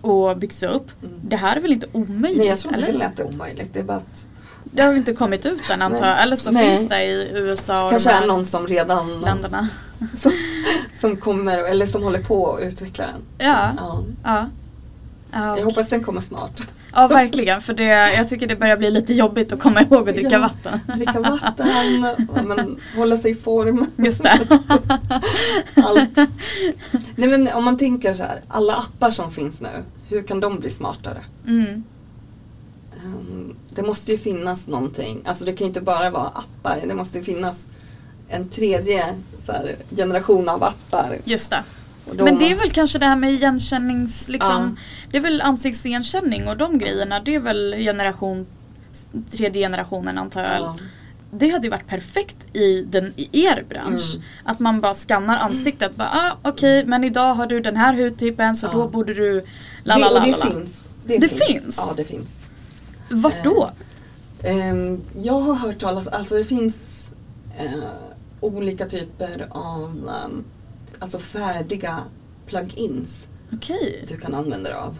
och 0.00 0.36
byggs 0.38 0.62
upp. 0.62 0.90
Mm. 1.02 1.14
Det 1.22 1.36
här 1.36 1.56
är 1.56 1.60
väl 1.60 1.72
inte 1.72 1.86
omöjligt? 1.92 2.38
Nej 2.38 2.46
jag 2.48 2.58
tror 2.58 2.74
inte 2.74 2.84
eller? 2.84 2.92
heller 2.92 3.06
att 3.06 3.16
det 3.16 3.22
är 3.22 3.26
omöjligt. 3.26 3.74
Det 3.74 3.80
är 3.80 3.84
bara 3.84 3.96
att 3.96 4.26
Det 4.64 4.82
har 4.82 4.94
inte 4.94 5.12
kommit 5.12 5.46
ut 5.46 5.70
än 5.70 5.82
antar 5.82 6.06
jag. 6.08 6.22
Eller 6.22 6.36
så 6.36 6.50
Nej. 6.50 6.76
finns 6.76 6.88
det 6.88 7.04
i 7.04 7.30
USA 7.34 7.84
och 7.84 7.90
kanske 7.90 8.10
är 8.10 8.26
någon 8.26 8.46
som 8.46 8.66
redan 8.66 9.20
länderna. 9.20 9.68
som, 10.18 10.32
som 11.00 11.16
kommer 11.16 11.58
eller 11.58 11.86
som 11.86 12.02
håller 12.02 12.22
på 12.22 12.54
att 12.54 12.62
utveckla 12.62 13.06
den. 13.06 13.22
Ja. 13.48 13.70
Ja. 13.76 14.04
Ja. 14.24 14.46
Ja, 15.32 15.58
Jag 15.58 15.64
hoppas 15.64 15.88
den 15.88 16.04
kommer 16.04 16.20
snart. 16.20 16.60
Ja 16.94 17.08
verkligen 17.08 17.60
för 17.60 17.74
det, 17.74 18.14
jag 18.14 18.28
tycker 18.28 18.46
det 18.46 18.56
börjar 18.56 18.76
bli 18.76 18.90
lite 18.90 19.14
jobbigt 19.14 19.52
att 19.52 19.60
komma 19.60 19.82
ihåg 19.82 20.08
att 20.08 20.14
dricka 20.14 20.30
Ja, 20.30 20.38
vatten. 20.38 20.80
Dricka 20.96 21.20
vatten, 21.20 21.68
men, 22.48 22.80
hålla 22.96 23.16
sig 23.16 23.30
i 23.30 23.34
form. 23.34 23.86
Just 23.96 24.22
det. 24.22 24.40
Allt. 25.74 26.16
Nej 27.16 27.28
men 27.28 27.48
om 27.48 27.64
man 27.64 27.78
tänker 27.78 28.14
så 28.14 28.22
här, 28.22 28.40
alla 28.48 28.76
appar 28.76 29.10
som 29.10 29.30
finns 29.30 29.60
nu, 29.60 29.84
hur 30.08 30.22
kan 30.22 30.40
de 30.40 30.58
bli 30.58 30.70
smartare? 30.70 31.18
Mm. 31.46 31.84
Ehm, 33.04 33.54
det 33.74 33.82
måste 33.82 34.12
ju 34.12 34.18
finnas 34.18 34.66
någonting, 34.66 35.20
alltså 35.24 35.44
det 35.44 35.52
kan 35.52 35.64
ju 35.64 35.68
inte 35.68 35.80
bara 35.80 36.10
vara 36.10 36.28
appar, 36.28 36.80
det 36.86 36.94
måste 36.94 37.18
ju 37.18 37.24
finnas 37.24 37.66
en 38.28 38.48
tredje 38.48 39.04
här, 39.48 39.76
generation 39.96 40.48
av 40.48 40.64
appar. 40.64 41.18
Just 41.24 41.50
det. 41.50 41.62
Men 42.16 42.38
det 42.38 42.50
är 42.50 42.54
väl 42.56 42.70
kanske 42.70 42.98
det 42.98 43.06
här 43.06 43.16
med 43.16 43.32
igenkännings... 43.32 44.28
Liksom, 44.28 44.76
Det 45.10 45.16
är 45.16 45.20
väl 45.20 45.40
ansiktsigenkänning 45.40 46.48
och 46.48 46.56
de 46.56 46.78
grejerna. 46.78 47.20
Det 47.20 47.34
är 47.34 47.40
väl 47.40 47.74
generation, 47.78 48.46
tredje 49.30 49.62
generationen 49.62 50.18
antar 50.18 50.42
jag. 50.42 50.60
ja, 50.60 50.76
Det 51.30 51.48
hade 51.50 51.66
ju 51.66 51.70
varit 51.70 51.86
perfekt 51.86 52.36
i, 52.56 52.82
den, 52.82 53.12
i 53.16 53.44
er 53.46 53.64
bransch. 53.68 54.14
Mm. 54.14 54.22
Att 54.44 54.58
man 54.58 54.80
bara 54.80 54.94
skannar 54.94 55.38
ansiktet. 55.38 55.96
Bara, 55.96 56.08
ah, 56.08 56.36
Okej, 56.50 56.86
men 56.86 57.04
idag 57.04 57.34
har 57.34 57.46
du 57.46 57.60
den 57.60 57.76
här 57.76 57.94
hudtypen 57.94 58.56
så 58.56 58.66
Ja. 58.66 58.72
då 58.72 58.88
borde 58.88 59.14
du... 59.14 59.44
La, 59.84 59.94
det, 59.94 60.00
la, 60.00 60.10
la, 60.10 60.20
det 60.20 60.34
finns. 60.34 60.84
Det 61.04 61.28
finns? 61.28 61.74
Ja, 61.76 61.92
det 61.96 62.04
finns. 62.04 62.28
Vart 63.10 63.44
då? 63.44 63.70
Ehm, 64.42 65.00
jag 65.22 65.40
har 65.40 65.54
hört 65.54 65.78
talas, 65.78 66.06
alltså 66.06 66.34
det 66.36 66.44
finns 66.44 67.12
eh, 67.58 67.66
olika 68.40 68.86
typer 68.88 69.46
av 69.50 70.10
ehm, 70.24 70.44
alltså 71.00 71.18
färdiga 71.18 71.98
plugins 72.46 73.26
Okej. 73.52 74.04
du 74.08 74.16
kan 74.16 74.34
använda 74.34 74.70
dig 74.70 74.78
av. 74.78 74.96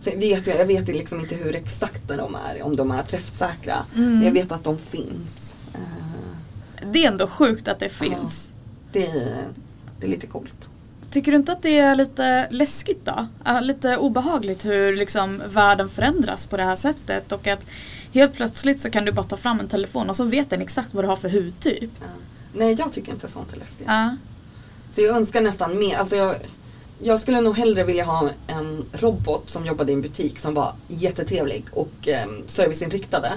Sen 0.00 0.20
vet 0.20 0.46
jag, 0.46 0.58
jag 0.58 0.66
vet 0.66 0.88
liksom 0.88 1.20
inte 1.20 1.34
hur 1.34 1.56
exakta 1.56 2.16
de 2.16 2.34
är, 2.34 2.62
om 2.62 2.76
de 2.76 2.90
är 2.90 3.02
träffsäkra. 3.02 3.84
Mm. 3.96 4.12
Men 4.14 4.22
jag 4.24 4.32
vet 4.32 4.52
att 4.52 4.64
de 4.64 4.78
finns. 4.78 5.54
Eh, 5.74 6.88
Det 6.92 7.04
är 7.04 7.08
ändå 7.08 7.26
sjukt 7.26 7.68
att 7.68 7.78
det 7.78 7.88
finns. 7.88 8.52
det, 8.92 9.12
det 10.00 10.06
är 10.06 10.10
lite 10.10 10.26
coolt. 10.26 10.70
Tycker 11.10 11.32
du 11.32 11.36
inte 11.38 11.52
att 11.52 11.62
det 11.62 11.78
är 11.78 11.94
lite 11.94 12.48
läskigt 12.50 13.04
då? 13.04 13.26
Ja, 13.44 13.60
Lite 13.60 13.96
obehagligt 13.96 14.64
hur 14.64 14.96
liksom 14.96 15.42
världen 15.48 15.88
förändras 15.88 16.46
på 16.46 16.56
det 16.56 16.62
här 16.64 16.76
sättet 16.76 17.32
och 17.32 17.46
att 17.46 17.66
helt 18.12 18.34
plötsligt 18.34 18.80
så 18.80 18.90
kan 18.90 19.04
du 19.04 19.12
bara 19.12 19.26
ta 19.26 19.36
fram 19.36 19.60
en 19.60 19.68
telefon 19.68 20.10
och 20.10 20.16
så 20.16 20.24
vet 20.24 20.50
den 20.50 20.60
exakt 20.60 20.94
vad 20.94 21.04
du 21.04 21.08
har 21.08 21.16
för 21.16 21.28
hudtyp. 21.28 21.90
Ja. 22.00 22.06
Nej, 22.54 22.76
jag 22.78 22.92
tycker 22.92 23.12
inte 23.12 23.28
sånt 23.28 23.52
är 23.52 23.58
läskigt. 23.58 23.86
Ja. 23.86 24.16
Så 24.92 25.00
jag 25.00 25.16
önskar 25.16 25.40
nästan 25.40 25.78
mer. 25.78 25.96
Alltså 25.96 26.16
jag, 26.16 26.34
jag 27.02 27.20
skulle 27.20 27.40
nog 27.40 27.56
hellre 27.56 27.84
vilja 27.84 28.04
ha 28.04 28.30
en 28.46 28.84
robot 28.92 29.50
som 29.50 29.66
jobbade 29.66 29.92
i 29.92 29.94
en 29.94 30.02
butik 30.02 30.38
som 30.38 30.54
var 30.54 30.72
jättetrevlig 30.86 31.64
och 31.72 32.08
eh, 32.08 32.28
serviceinriktade. 32.46 33.32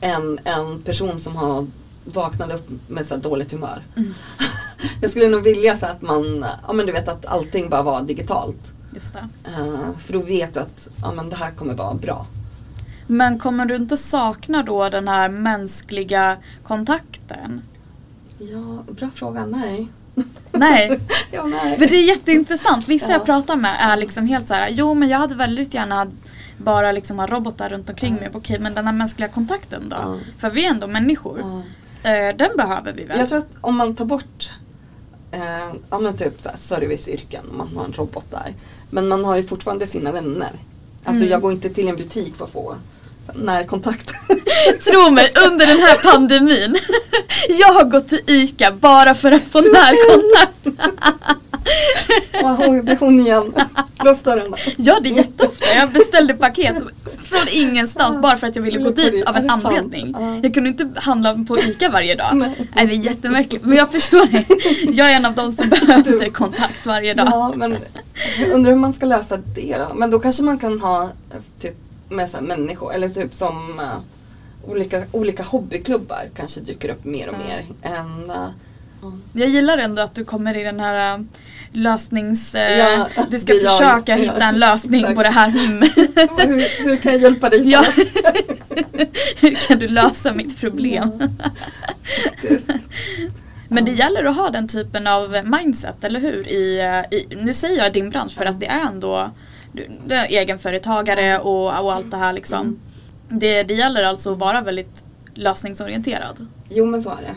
Än 0.00 0.38
en 0.44 0.82
person 0.82 1.20
som 1.20 1.36
har 1.36 1.66
vaknat 2.04 2.52
upp 2.52 2.68
med 2.88 3.06
så 3.06 3.16
dåligt 3.16 3.52
humör. 3.52 3.82
Mm. 3.96 4.14
jag 5.00 5.10
skulle 5.10 5.28
nog 5.28 5.42
vilja 5.42 5.76
så 5.76 5.86
att 5.86 6.02
man, 6.02 6.44
ja 6.66 6.72
men 6.72 6.86
du 6.86 6.92
vet 6.92 7.08
att 7.08 7.26
allting 7.26 7.68
bara 7.68 7.82
var 7.82 8.02
digitalt. 8.02 8.72
Just. 8.94 9.16
Eh, 9.16 9.96
för 9.98 10.12
då 10.12 10.18
vet 10.18 10.54
du 10.54 10.60
att 10.60 10.88
ja, 11.02 11.12
men 11.12 11.30
det 11.30 11.36
här 11.36 11.50
kommer 11.50 11.74
vara 11.74 11.94
bra. 11.94 12.26
Men 13.06 13.38
kommer 13.38 13.66
du 13.66 13.76
inte 13.76 13.96
sakna 13.96 14.62
då 14.62 14.88
den 14.88 15.08
här 15.08 15.28
mänskliga 15.28 16.36
kontakten? 16.62 17.62
Ja, 18.38 18.84
bra 18.92 19.10
fråga. 19.10 19.46
Nej. 19.46 19.88
Nej, 20.52 21.00
ja, 21.32 21.44
nej. 21.46 21.78
för 21.78 21.86
det 21.86 21.96
är 21.96 22.04
jätteintressant. 22.08 22.88
Vissa 22.88 23.06
Ja. 23.06 23.12
jag 23.12 23.24
pratar 23.24 23.56
med 23.56 23.76
är 23.80 23.96
liksom 23.96 24.26
helt 24.26 24.48
så 24.48 24.54
här. 24.54 24.68
jo 24.70 24.94
men 24.94 25.08
jag 25.08 25.18
hade 25.18 25.34
väldigt 25.34 25.74
gärna 25.74 26.06
bara 26.56 26.92
liksom 26.92 27.18
ha 27.18 27.26
robotar 27.26 27.68
runt 27.68 27.90
omkring 27.90 28.14
Ja. 28.14 28.20
mig. 28.20 28.30
Okej, 28.34 28.58
men 28.58 28.74
den 28.74 28.86
här 28.86 28.92
mänskliga 28.92 29.28
kontakten 29.28 29.88
då? 29.88 29.96
Ja. 30.02 30.16
För 30.38 30.50
vi 30.50 30.64
är 30.66 30.70
ändå 30.70 30.86
människor. 30.86 31.40
Eh, 32.02 32.36
den 32.36 32.50
behöver 32.56 32.92
vi 32.92 33.04
väl? 33.04 33.18
Jag 33.18 33.28
tror 33.28 33.38
att 33.38 33.48
om 33.60 33.76
man 33.76 33.94
tar 33.96 34.04
bort 34.04 34.50
eh, 35.32 35.40
ja, 35.90 35.98
men 35.98 36.16
typ 36.16 36.40
så 36.42 36.48
här, 36.48 36.56
serviceyrken, 36.56 37.44
om 37.50 37.58
man 37.58 37.76
har 37.76 37.84
en 37.84 37.92
robot 37.92 38.30
där. 38.30 38.54
Men 38.90 39.08
man 39.08 39.24
har 39.24 39.36
ju 39.36 39.42
fortfarande 39.42 39.86
sina 39.86 40.12
vänner. 40.12 40.50
Alltså 41.04 41.20
Mm. 41.22 41.28
jag 41.32 41.40
går 41.40 41.52
inte 41.52 41.68
till 41.70 41.88
en 41.88 41.96
butik 41.96 42.34
för 42.36 42.44
att 42.44 42.50
få 42.52 42.76
närkontakt. 43.34 44.12
Tro 44.90 45.10
mig, 45.10 45.32
under 45.46 45.66
den 45.66 45.78
här 45.78 45.94
pandemin. 46.12 46.76
jag 47.60 47.72
har 47.72 47.84
gått 47.84 48.08
till 48.08 48.20
ICA 48.26 48.72
bara 48.72 49.14
för 49.14 49.32
att 49.32 49.42
få 49.42 49.60
närkontakt. 49.60 50.80
Hon- 52.42 52.84
det 52.84 52.92
är 52.92 52.96
hon 52.96 53.20
igen. 53.20 53.52
Lås 54.04 54.20
dörren. 54.20 54.54
Ja, 54.76 54.98
det 55.02 55.08
är 55.08 55.12
jätteofta. 55.16 55.66
Jag 55.76 55.90
beställde 55.90 56.34
paket 56.34 56.76
från 57.22 57.40
ingenstans 57.52 58.14
Ja. 58.16 58.20
bara 58.20 58.36
för 58.36 58.46
att 58.46 58.56
jag 58.56 58.62
ville 58.62 58.78
gå 58.78 58.90
dit 58.90 59.24
av 59.24 59.36
en 59.36 59.50
anledning. 59.50 60.14
Ja. 60.18 60.40
Jag 60.42 60.54
kunde 60.54 60.68
inte 60.70 60.88
handla 60.96 61.44
på 61.48 61.58
ICA 61.58 61.88
varje 61.88 62.14
dag. 62.14 62.36
Nej. 62.36 62.68
Det 62.74 62.80
är 62.80 62.86
jättemärkligt. 62.86 63.64
Men 63.64 63.76
jag 63.78 63.92
förstår 63.92 64.26
det. 64.26 64.44
Jag 64.92 65.12
är 65.12 65.16
en 65.16 65.24
av 65.26 65.34
de 65.34 65.52
som 65.52 65.68
behövde 65.68 66.30
kontakt 66.30 66.86
varje 66.86 67.14
dag. 67.14 67.26
Ja, 67.30 67.52
men 67.56 67.76
jag 68.38 68.48
undrar 68.50 68.72
hur 68.72 68.78
man 68.78 68.92
ska 68.92 69.06
lösa 69.06 69.36
det 69.36 69.76
då. 69.78 69.94
Men 69.94 70.10
då 70.10 70.18
kanske 70.18 70.42
man 70.42 70.58
kan 70.58 70.80
ha 70.80 71.02
eh, 71.02 71.08
typ 71.60 71.74
med 72.08 72.30
så 72.30 72.40
människor, 72.40 72.94
eller 72.94 73.08
typ 73.08 73.34
som 73.34 73.80
eh, 73.80 74.70
olika, 74.70 75.02
olika 75.12 75.42
hobbyklubbar 75.42 76.22
kanske 76.36 76.60
dyker 76.60 76.88
upp 76.88 77.04
mer 77.04 77.28
och 77.28 77.34
Ja. 77.34 77.38
mer. 77.38 77.92
Än, 77.96 78.30
eh, 78.30 78.36
ja. 79.02 79.12
Jag 79.32 79.48
gillar 79.48 79.78
ändå 79.78 80.02
att 80.02 80.14
du 80.14 80.24
kommer 80.24 80.56
i 80.56 80.62
den 80.62 80.80
här 80.80 81.14
äh, 81.18 81.24
lösnings... 81.72 82.54
Ja, 82.78 83.08
du 83.30 83.38
ska 83.38 83.52
försöka 83.52 84.12
jag. 84.12 84.18
hitta 84.18 84.44
en 84.44 84.58
lösning 84.58 85.00
Exakt. 85.00 85.16
på 85.16 85.22
det 85.22 85.28
här. 85.30 85.48
Mm. 85.48 85.82
hur, 86.38 86.84
hur 86.84 86.96
kan 86.96 87.12
jag 87.12 87.20
hjälpa 87.22 87.48
dig? 87.48 87.70
Ja. 87.70 87.84
Hur 89.40 89.54
kan 89.54 89.78
du 89.78 89.88
lösa 89.88 90.32
mitt 90.32 90.60
problem? 90.60 91.10
Faktiskt. 92.24 92.70
Men 93.68 93.84
det 93.84 93.90
Ja. 93.90 93.96
gäller 94.04 94.24
att 94.24 94.36
ha 94.36 94.50
den 94.50 94.68
typen 94.68 95.06
av 95.06 95.36
mindset, 95.44 96.04
eller 96.04 96.20
hur? 96.20 96.48
I, 96.48 96.80
eh, 96.80 97.18
i, 97.18 97.26
nu 97.42 97.52
säger 97.52 97.82
jag 97.82 97.92
din 97.92 98.10
bransch 98.10 98.32
för 98.32 98.44
att 98.44 98.60
det 98.60 98.66
är 98.66 98.80
ändå 98.80 99.30
egenföretagare 100.28 101.38
och, 101.38 101.84
och 101.84 101.92
allt 101.94 102.10
det 102.10 102.16
här 102.16 102.32
liksom. 102.32 102.60
Mm. 102.60 102.78
Det, 103.28 103.62
det 103.62 103.74
gäller 103.74 104.04
alltså 104.04 104.32
att 104.32 104.38
vara 104.38 104.60
väldigt 104.60 105.04
lösningsorienterad. 105.34 106.46
Jo 106.68 106.86
men 106.86 107.02
så 107.02 107.10
är 107.10 107.22
det. 107.22 107.34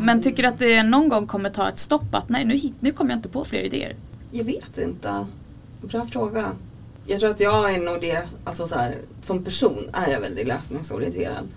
Men 0.00 0.22
tycker 0.22 0.42
du 0.42 0.48
att 0.48 0.58
det 0.58 0.82
någon 0.82 1.08
gång 1.08 1.26
kommer 1.26 1.50
ta 1.50 1.68
ett 1.68 1.78
stopp 1.78 2.14
att 2.14 2.28
nej 2.28 2.44
nu, 2.44 2.60
nu 2.80 2.92
kommer 2.92 3.10
jag 3.10 3.18
inte 3.18 3.28
på 3.28 3.44
fler 3.44 3.62
idéer? 3.62 3.96
Jag 4.30 4.44
vet 4.44 4.78
inte. 4.78 5.26
Bra 5.82 6.06
fråga. 6.06 6.52
Jag 7.06 7.20
tror 7.20 7.30
att 7.30 7.40
jag 7.40 7.74
är 7.74 7.80
nog 7.80 8.00
det, 8.00 8.28
alltså 8.44 8.66
så 8.66 8.74
här, 8.74 8.94
som 9.22 9.44
person 9.44 9.90
är 9.92 10.10
jag 10.10 10.20
väldigt 10.20 10.46
lösningsorienterad. 10.46 11.48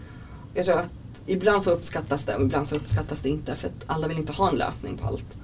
Jag 0.54 0.66
tror 0.66 0.78
att 0.78 1.24
ibland 1.26 1.64
så 1.64 1.72
uppskattas 1.72 2.24
det 2.24 2.36
och 2.36 2.42
ibland 2.42 2.68
så 2.68 2.76
uppskattas 2.76 3.22
det 3.22 3.30
inte 3.30 3.56
för 3.56 3.68
att 3.68 3.84
alla 3.88 4.08
vill 4.08 4.18
inte 4.18 4.34
ha 4.34 4.50
en 4.50 4.56
lösning 4.56 4.98
på 4.98 5.08
allt. 5.08 5.26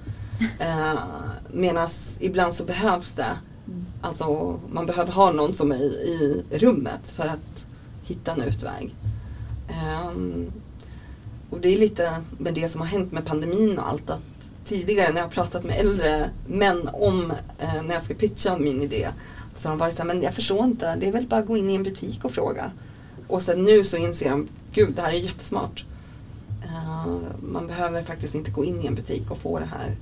Eh, 0.58 0.94
Medan 1.52 1.88
ibland 2.20 2.54
så 2.54 2.64
behövs 2.64 3.12
det, 3.12 3.36
Mm. 3.70 3.86
alltså 4.00 4.58
man 4.72 4.86
behöver 4.86 5.12
ha 5.12 5.32
någon 5.32 5.54
som 5.54 5.72
är 5.72 6.06
i, 6.06 6.44
i 6.50 6.58
rummet 6.58 7.10
för 7.10 7.26
att 7.26 7.66
hitta 8.02 8.32
en 8.32 8.42
utväg. 8.42 8.94
Um, 10.08 10.52
och 11.50 11.60
det 11.60 11.74
är 11.74 11.78
lite 11.78 12.22
med 12.38 12.54
det 12.54 12.68
som 12.68 12.80
har 12.80 12.88
hänt 12.88 13.12
med 13.12 13.24
pandemin 13.24 13.78
och 13.78 13.88
allt 13.88 14.10
att 14.10 14.50
tidigare 14.64 15.12
när 15.12 15.16
jag 15.16 15.26
har 15.26 15.30
pratat 15.30 15.64
med 15.64 15.76
äldre 15.80 16.30
män 16.46 16.88
om 16.92 17.32
eh, 17.58 17.82
när 17.82 17.94
jag 17.94 18.02
ska 18.02 18.14
pitcha 18.14 18.58
min 18.58 18.82
idé 18.82 19.08
så 19.56 19.68
har 19.68 19.72
de 19.72 19.78
varit 19.78 19.94
så 19.94 20.02
här, 20.02 20.06
men 20.06 20.22
jag 20.22 20.34
förstår 20.34 20.64
inte, 20.64 20.96
det 20.96 21.08
är 21.08 21.12
väl 21.12 21.26
bara 21.26 21.40
att 21.40 21.46
gå 21.46 21.56
in 21.56 21.70
i 21.70 21.74
en 21.74 21.82
butik 21.82 22.24
och 22.24 22.32
fråga. 22.32 22.70
Och 23.26 23.42
sen 23.42 23.64
nu 23.64 23.84
så 23.84 23.96
inser 23.96 24.30
de, 24.30 24.48
gud 24.72 24.92
det 24.96 25.02
här 25.02 25.12
är 25.12 25.16
jättesmart. 25.16 25.84
Uh, 26.64 27.16
man 27.42 27.66
behöver 27.66 28.02
faktiskt 28.02 28.34
inte 28.34 28.50
gå 28.50 28.64
in 28.64 28.82
i 28.82 28.86
en 28.86 28.94
butik 28.94 29.30
och 29.30 29.38
få 29.38 29.58
det 29.58 29.68
här. 29.70 29.96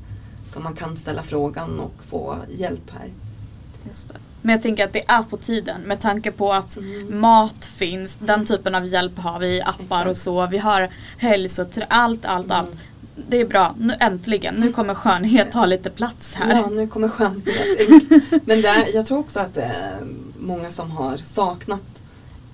Utan 0.51 0.63
man 0.63 0.75
kan 0.75 0.97
ställa 0.97 1.23
frågan 1.23 1.81
och 1.81 1.95
få 2.09 2.37
hjälp 2.49 2.91
här. 2.91 3.13
Men 4.43 4.53
jag 4.53 4.63
tänker 4.63 4.85
att 4.85 4.93
det 4.93 5.05
är 5.09 5.23
på 5.23 5.37
tiden 5.37 5.81
med 5.81 6.01
tanke 6.01 6.31
på 6.33 6.53
att 6.53 6.77
Mm. 6.77 7.21
mat 7.21 7.71
finns, 7.77 8.17
den 8.21 8.47
typen 8.47 8.75
av 8.75 8.87
hjälp 8.87 9.19
har 9.19 9.39
vi, 9.39 9.61
appar 9.63 9.81
Exakt. 9.83 10.09
och 10.11 10.17
så. 10.17 10.47
Vi 10.47 10.59
har 10.59 10.89
hälsoträ, 11.19 11.87
allt, 11.91 12.25
allt, 12.25 12.45
Mm. 12.47 12.57
allt. 12.57 12.71
Det 13.29 13.37
är 13.41 13.45
bra, 13.45 13.75
nu 13.79 13.95
äntligen, 14.01 14.55
nu 14.55 14.73
kommer 14.73 14.95
skönhet 14.95 15.53
ta 15.53 15.67
lite 15.67 15.91
plats 15.91 16.35
här. 16.35 16.55
Ja, 16.63 16.67
nu 16.71 16.87
kommer 16.87 17.09
skönhet. 17.09 17.57
Men 18.45 18.63
det 18.63 18.69
är, 18.69 18.95
jag 18.95 19.07
tror 19.07 19.19
också 19.19 19.41
att 19.41 19.55
är 19.65 19.97
många 20.39 20.71
som 20.71 20.91
har 20.91 21.17
saknat 21.17 21.83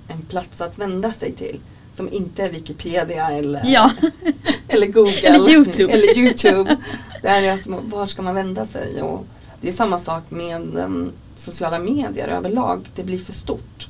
en 0.09 0.23
plats 0.23 0.61
att 0.61 0.79
vända 0.79 1.13
sig 1.13 1.33
till. 1.33 1.61
Som 1.97 2.13
inte 2.13 2.43
är 2.43 2.51
Wikipedia 2.51 3.31
eller, 3.31 3.63
Ja. 3.65 3.91
eller 4.69 4.87
Google. 4.87 5.13
Eller 5.23 5.51
YouTube. 5.51 5.93
Eller 5.93 6.19
YouTube. 6.19 6.77
Det 7.23 7.29
är 7.29 7.55
att 7.55 7.67
var 7.67 8.07
ska 8.07 8.23
man 8.23 8.35
vända 8.35 8.67
sig? 8.67 9.03
Och 9.03 9.27
det 9.65 9.71
är 9.71 9.73
samma 9.73 9.99
sak 9.99 10.23
med 10.29 10.77
um, 10.77 11.13
sociala 11.37 11.79
medier 11.79 12.29
överlag. 12.29 12.89
Det 12.95 13.05
blir 13.05 13.19
för 13.19 13.33
stort. 13.33 13.89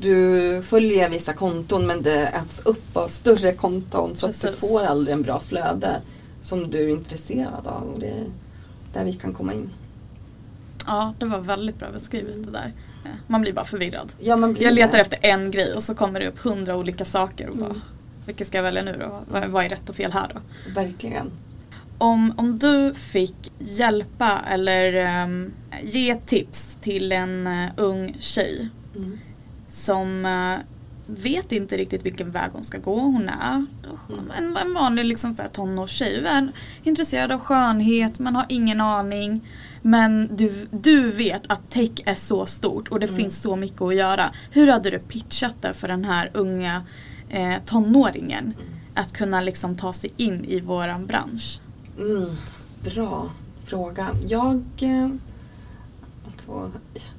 Du 0.00 0.62
följer 0.62 1.10
vissa 1.10 1.32
konton 1.32 1.86
men 1.86 2.02
det 2.02 2.26
äts 2.26 2.60
upp 2.64 2.96
av 2.96 3.08
större 3.08 3.52
konton 3.52 4.16
så 4.16 4.26
att 4.26 4.40
du 4.40 4.46
Precis. 4.46 4.60
får 4.70 4.84
aldrig 4.84 5.12
en 5.14 5.22
bra 5.22 5.40
flöde 5.40 6.00
som 6.40 6.70
du 6.70 6.84
är 6.84 6.88
intresserad 6.88 7.66
av. 7.66 7.82
Och 7.82 8.00
det 8.00 8.06
är 8.10 8.24
där 8.92 9.04
vi 9.04 9.12
kan 9.12 9.34
komma 9.34 9.52
in. 9.54 9.70
Ja, 10.86 11.14
det 11.18 11.26
var 11.26 11.38
väldigt 11.38 11.78
bra 11.78 11.90
beskrivet 11.92 12.44
det 12.44 12.50
där. 12.50 12.72
Man 13.26 13.40
blir 13.40 13.52
bara 13.52 13.64
förvirrad. 13.64 14.12
Ja, 14.18 14.36
blir 14.36 14.62
Jag 14.62 14.74
letar 14.74 14.92
det. 14.92 15.00
efter 15.00 15.18
en 15.22 15.50
grej 15.50 15.74
och 15.74 15.82
så 15.82 15.94
kommer 15.94 16.20
det 16.20 16.28
upp 16.28 16.38
hundra 16.38 16.76
olika 16.76 17.04
saker. 17.04 17.48
Och 17.48 17.56
bara, 17.56 17.70
Mm. 17.70 17.80
Vilka 18.26 18.44
ska 18.44 18.58
jag 18.58 18.62
välja 18.62 18.82
nu 18.82 18.96
då? 18.98 19.20
Vad 19.48 19.64
är 19.64 19.68
rätt 19.68 19.88
och 19.90 19.96
fel 19.96 20.12
här 20.12 20.30
då? 20.34 20.40
Verkligen. 20.74 21.30
Om, 22.00 22.32
om 22.36 22.58
du 22.58 22.94
fick 22.94 23.52
hjälpa 23.58 24.38
eller 24.50 24.92
ehm, 24.94 25.52
ge 25.82 26.14
tips 26.14 26.78
till 26.80 27.12
en 27.12 27.46
eh, 27.46 27.68
ung 27.76 28.16
tjej 28.20 28.68
Mm. 28.96 29.18
som 29.68 30.26
eh, 30.26 30.66
vet 31.06 31.52
inte 31.52 31.76
riktigt 31.76 32.06
vilken 32.06 32.30
väg 32.30 32.50
hon 32.52 32.64
ska 32.64 32.78
gå. 32.78 32.98
Hon 33.00 33.28
är 33.28 33.64
en, 34.38 34.56
en 34.56 34.74
vanlig 34.74 35.04
liksom, 35.04 35.34
så 35.34 35.42
här, 35.42 35.48
tonårstjej. 35.48 36.24
Är 36.26 36.52
intresserad 36.82 37.32
av 37.32 37.38
skönhet 37.40 38.18
men 38.18 38.36
har 38.36 38.46
ingen 38.48 38.80
aning. 38.80 39.40
Men 39.82 40.36
du, 40.36 40.66
du 40.70 41.10
vet 41.10 41.42
att 41.46 41.70
tech 41.70 41.90
är 42.04 42.14
så 42.14 42.46
stort 42.46 42.88
och 42.88 43.00
det 43.00 43.06
Mm. 43.06 43.16
finns 43.18 43.42
så 43.42 43.56
mycket 43.56 43.82
att 43.82 43.94
göra. 43.96 44.30
Hur 44.50 44.66
hade 44.66 44.90
du 44.90 44.98
pitchat 44.98 45.54
det 45.60 45.74
för 45.74 45.88
den 45.88 46.04
här 46.04 46.30
unga 46.34 46.82
eh, 47.28 47.54
tonåringen? 47.66 48.54
Att 48.94 49.12
kunna 49.12 49.40
liksom 49.40 49.76
ta 49.76 49.92
sig 49.92 50.12
in 50.16 50.44
i 50.44 50.60
våran 50.60 51.06
bransch. 51.06 51.60
Mm. 52.00 52.36
Bra 52.84 53.30
fråga. 53.64 54.16
Jag... 54.26 54.62
Alltså, 56.26 56.70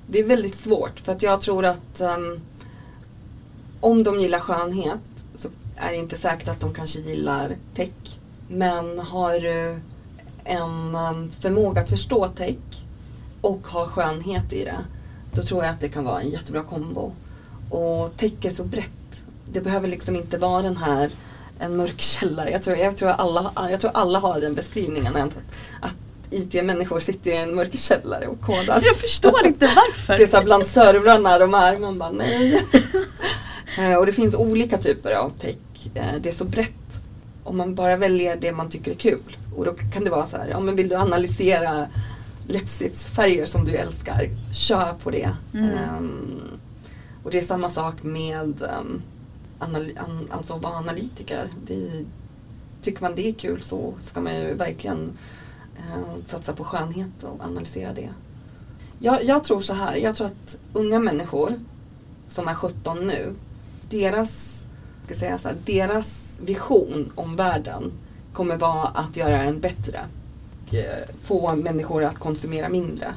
det 0.07 0.19
är 0.19 0.23
väldigt 0.23 0.55
svårt 0.55 0.99
för 0.99 1.11
att 1.11 1.23
jag 1.23 1.41
tror 1.41 1.65
att 1.65 2.01
um, 2.01 2.41
om 3.79 4.03
de 4.03 4.19
gillar 4.19 4.39
skönhet 4.39 4.99
så 5.35 5.49
är 5.75 5.91
det 5.91 5.97
inte 5.97 6.17
säkert 6.17 6.47
att 6.47 6.59
de 6.59 6.73
kanske 6.73 6.99
gillar 6.99 7.55
tech. 7.75 8.19
Men 8.47 8.99
har 8.99 9.33
du 9.33 9.79
en 10.43 10.95
ehm, 10.95 11.31
förmåga 11.31 11.81
att 11.81 11.89
förstå 11.89 12.27
tech 12.27 12.83
och 13.41 13.67
ha 13.67 13.87
skönhet 13.87 14.53
i 14.53 14.65
det, 14.65 14.79
då 15.33 15.43
tror 15.43 15.63
jag 15.63 15.73
att 15.73 15.81
det 15.81 15.89
kan 15.89 16.03
vara 16.03 16.21
en 16.21 16.29
jättebra 16.29 16.63
kombo. 16.63 17.11
Och 17.69 18.17
tech 18.17 18.45
är 18.45 18.51
så 18.51 18.63
brett. 18.63 19.23
Det 19.53 19.61
behöver 19.61 19.87
liksom 19.87 20.15
inte 20.15 20.37
vara 20.37 20.61
den 20.61 20.77
här 20.77 21.11
en 21.61 21.77
mörk 21.77 22.01
källare. 22.01 22.51
Jag 22.51 22.63
tror, 22.63 22.77
jag 22.77 22.97
tror, 22.97 23.09
alla, 23.09 23.51
jag 23.71 23.81
tror 23.81 23.91
alla 23.93 24.19
har 24.19 24.41
den 24.41 24.53
beskrivningen. 24.53 25.15
Att, 25.15 25.37
att 25.81 25.95
IT-människor 26.29 26.99
sitter 26.99 27.31
i 27.31 27.37
en 27.37 27.55
mörk 27.55 27.77
källare 27.79 28.27
och 28.27 28.41
kodar. 28.41 28.81
Jag 28.85 28.95
förstår 28.95 29.45
inte 29.47 29.65
varför. 29.75 30.17
Det 30.17 30.23
är 30.23 30.27
så 30.27 30.41
bland 30.41 30.65
servrarna 30.65 31.39
de 31.39 31.53
är. 31.53 31.79
Man 31.79 31.97
bara 31.97 32.11
nej. 32.11 32.65
Eh, 33.79 33.95
och 33.95 34.05
det 34.05 34.13
finns 34.13 34.35
olika 34.35 34.77
typer 34.77 35.11
av 35.11 35.29
tech. 35.29 35.55
Eh, 35.93 36.03
Det 36.21 36.29
är 36.29 36.33
så 36.33 36.45
brett. 36.45 36.99
Om 37.43 37.57
man 37.57 37.75
bara 37.75 37.95
väljer 37.95 38.35
det 38.35 38.51
man 38.51 38.69
tycker 38.69 38.91
är 38.91 38.95
kul. 38.95 39.37
Och 39.55 39.65
då 39.65 39.73
kan 39.93 40.03
det 40.03 40.09
vara 40.09 40.25
så 40.25 40.37
här, 40.37 40.47
ja 40.49 40.59
men 40.59 40.75
vill 40.75 40.89
du 40.89 40.95
analysera 40.95 41.87
läppstiftsfärger 42.47 43.45
som 43.45 43.65
du 43.65 43.71
älskar, 43.75 44.29
kör 44.53 44.93
på 45.03 45.11
det. 45.11 45.29
Mm. 45.53 45.69
Ehm, 45.69 46.41
och 47.23 47.31
det 47.31 47.39
är 47.39 47.43
samma 47.43 47.69
sak 47.69 47.95
med 48.03 48.61
um, 48.79 49.01
anal- 49.61 49.97
an- 49.99 50.27
alltså 50.31 50.57
vara 50.57 50.73
analytiker. 50.73 51.49
Det, 51.65 52.05
tycker 52.81 53.01
man 53.01 53.15
det 53.15 53.27
är 53.29 53.33
kul 53.33 53.61
så 53.63 53.93
ska 54.01 54.21
man 54.21 54.35
ju 54.35 54.53
verkligen 54.53 55.11
eh, 55.77 56.23
satsa 56.25 56.53
på 56.53 56.63
skönhet 56.63 57.23
och 57.23 57.45
analysera 57.45 57.93
det. 57.93 58.09
Jag, 58.99 59.23
jag 59.23 59.43
tror 59.43 59.61
så 59.61 59.73
här, 59.73 59.95
jag 59.95 60.15
tror 60.15 60.27
att 60.27 60.57
unga 60.73 60.99
människor 60.99 61.59
som 62.27 62.47
är 62.47 62.53
17 62.53 63.07
nu, 63.07 63.33
deras, 63.89 64.65
ska 65.05 65.15
säga 65.15 65.37
så 65.37 65.47
här, 65.47 65.57
deras 65.65 66.39
vision 66.45 67.11
om 67.15 67.35
världen 67.35 67.91
kommer 68.33 68.57
vara 68.57 68.87
att 68.87 69.17
göra 69.17 69.43
den 69.43 69.59
bättre. 69.59 69.99
Eh, 70.71 71.09
få 71.23 71.55
människor 71.55 72.03
att 72.03 72.19
konsumera 72.19 72.69
mindre. 72.69 73.13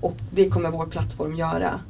Och 0.00 0.16
det 0.30 0.50
kommer 0.50 0.70
vår 0.70 0.86
plattform 0.86 1.34
göra. 1.36 1.80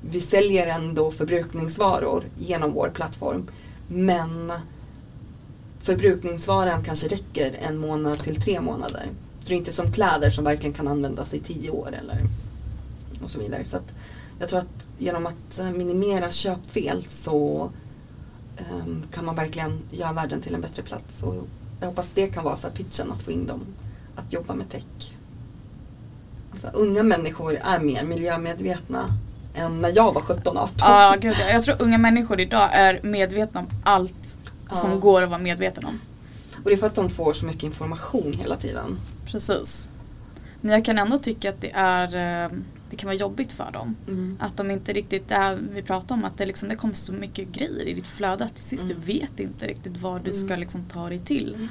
Vi 0.00 0.20
säljer 0.20 0.66
ändå 0.66 1.10
förbrukningsvaror 1.10 2.24
genom 2.38 2.72
vår 2.72 2.88
plattform. 2.88 3.48
Men 3.88 4.52
förbrukningsvaran 5.80 6.84
kanske 6.84 7.08
räcker 7.08 7.58
en 7.60 7.76
månad 7.76 8.18
till 8.18 8.40
tre 8.40 8.60
månader. 8.60 9.08
Så 9.42 9.48
det 9.48 9.54
är 9.54 9.58
inte 9.58 9.72
som 9.72 9.92
kläder 9.92 10.30
som 10.30 10.44
verkligen 10.44 10.74
kan 10.74 10.88
användas 10.88 11.34
i 11.34 11.40
tio 11.40 11.70
år 11.70 11.94
eller 12.00 12.18
och 13.22 13.30
så 13.30 13.38
vidare. 13.40 13.64
Så 13.64 13.76
att 13.76 13.94
jag 14.38 14.48
tror 14.48 14.58
att 14.58 14.88
genom 14.98 15.26
att 15.26 15.58
eh, 15.58 15.70
minimera 15.70 16.32
köpfel 16.32 17.04
så 17.08 17.70
um, 18.70 19.02
kan 19.12 19.24
man 19.24 19.36
verkligen 19.36 19.78
göra 19.90 20.12
världen 20.12 20.40
till 20.40 20.54
en 20.54 20.60
bättre 20.60 20.82
plats. 20.82 21.22
Och 21.22 21.34
jag 21.80 21.86
hoppas 21.86 22.10
det 22.14 22.26
kan 22.26 22.44
vara 22.44 22.56
så 22.56 22.70
pitchen 22.70 23.12
att 23.12 23.22
få 23.22 23.30
in 23.30 23.46
dem 23.46 23.60
att 24.16 24.32
jobba 24.32 24.54
med 24.54 24.70
tech. 24.70 25.12
Så 26.54 26.68
unga 26.68 27.02
människor 27.02 27.54
är 27.54 27.80
mer 27.80 28.04
miljömedvetna 28.04 29.18
än 29.60 29.80
när 29.80 29.92
jag 29.96 30.12
var 30.12 30.20
17-18. 30.22 30.68
Ja, 30.78 31.16
gud 31.20 31.36
ja. 31.40 31.50
Jag 31.52 31.62
tror 31.62 31.76
unga 31.82 31.98
människor 31.98 32.40
idag 32.40 32.68
är 32.72 33.00
medvetna 33.02 33.60
om 33.60 33.66
allt 33.84 34.38
Ja. 34.68 34.74
som 34.74 35.00
går 35.00 35.22
att 35.22 35.28
vara 35.30 35.38
medveten 35.40 35.84
om. 35.84 36.00
Och 36.64 36.70
det 36.70 36.72
är 36.72 36.76
för 36.76 36.86
att 36.86 36.94
de 36.94 37.10
får 37.10 37.32
så 37.32 37.46
mycket 37.46 37.62
information 37.62 38.32
hela 38.32 38.56
tiden. 38.56 38.98
Precis. 39.26 39.90
Men 40.60 40.72
jag 40.72 40.84
kan 40.84 40.98
ändå 40.98 41.18
tycka 41.18 41.48
att 41.48 41.60
det 41.60 41.70
är 41.74 42.44
eh, 42.44 42.50
det 42.90 42.96
kan 42.96 43.06
vara 43.06 43.16
jobbigt 43.16 43.52
för 43.52 43.70
dem. 43.72 43.96
Mm. 44.08 44.36
Att 44.40 44.56
de 44.56 44.70
inte 44.70 44.92
riktigt, 44.92 45.28
det 45.28 45.34
här 45.34 45.58
vi 45.72 45.82
pratar 45.82 46.14
om, 46.14 46.24
att 46.24 46.38
det, 46.38 46.46
liksom, 46.46 46.68
det 46.68 46.76
kommer 46.76 46.94
så 46.94 47.12
mycket 47.12 47.48
grejer 47.48 47.88
i 47.88 47.94
ditt 47.94 48.06
flöde 48.06 48.44
att 48.44 48.54
till 48.54 48.64
sist 48.64 48.82
Mm. 48.82 48.96
du 49.00 49.12
vet 49.12 49.40
inte 49.40 49.66
riktigt 49.66 49.96
vad 49.96 50.22
du 50.24 50.32
ska 50.32 50.46
Mm. 50.46 50.60
liksom 50.60 50.84
ta 50.84 51.08
dig 51.08 51.18
till. 51.18 51.68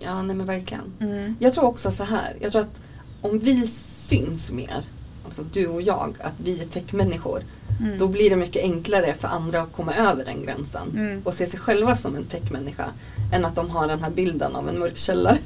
Ja, 0.00 0.22
nej 0.22 0.36
men 0.36 0.46
verkligen. 0.46 0.92
Mm. 1.00 1.36
Jag 1.38 1.52
tror 1.54 1.64
också 1.64 1.92
så 1.92 2.04
här. 2.04 2.36
Jag 2.40 2.52
tror 2.52 2.62
att 2.62 2.82
om 3.20 3.38
vi 3.38 3.66
syns 3.66 4.50
mer, 4.52 4.80
alltså 5.24 5.42
du 5.52 5.66
och 5.66 5.82
jag, 5.82 6.14
att 6.20 6.32
vi 6.44 6.60
är 6.62 6.66
techmänniskor. 6.66 7.42
Mm. 7.80 7.98
Då 7.98 8.08
blir 8.08 8.30
det 8.30 8.36
mycket 8.36 8.62
enklare 8.62 9.14
för 9.14 9.28
andra 9.28 9.60
att 9.62 9.72
komma 9.72 9.94
över 9.94 10.24
den 10.24 10.42
gränsen 10.42 10.88
Mm. 10.94 11.22
och 11.24 11.34
se 11.34 11.46
sig 11.46 11.60
själva 11.60 11.94
som 11.96 12.16
en 12.16 12.24
techmänniska. 12.24 12.84
Än 13.32 13.44
att 13.44 13.54
de 13.56 13.70
har 13.70 13.86
den 13.86 14.02
här 14.02 14.10
bilden 14.10 14.56
av 14.56 14.68
en 14.68 14.78
mörk 14.78 14.96
källare. 14.98 15.38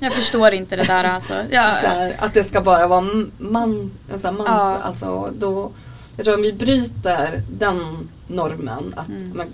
Jag 0.00 0.12
förstår 0.12 0.52
inte 0.52 0.76
det 0.76 0.82
där 0.84 1.04
alltså. 1.04 1.34
Ja, 1.50 1.74
Där, 1.82 2.16
att 2.18 2.34
det 2.34 2.44
ska 2.44 2.60
bara 2.60 2.86
vara 2.86 3.00
man, 3.38 3.90
här 4.10 4.32
mans, 4.32 4.46
Ja. 4.48 4.78
alltså 4.82 5.32
då, 5.38 5.70
jag 6.16 6.24
tror 6.24 6.36
om 6.36 6.42
vi 6.42 6.52
bryter 6.52 7.42
den 7.50 8.08
normen 8.26 8.94
att 8.96 9.08
Mm. 9.08 9.36
man, 9.36 9.46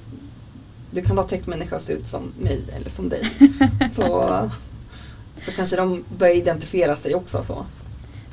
du 0.91 1.03
kan 1.03 1.17
vara 1.17 1.27
techmänniska 1.27 1.77
och 1.77 1.83
se 1.83 1.93
ut 1.93 2.07
som 2.07 2.23
mig 2.41 2.61
eller 2.77 2.91
som 2.91 3.09
dig. 3.09 3.31
så, 3.97 4.51
så 5.45 5.53
kanske 5.53 5.77
de 5.77 6.05
börjar 6.19 6.35
identifiera 6.35 6.97
sig 6.97 7.15
också 7.15 7.45
så. 7.45 7.67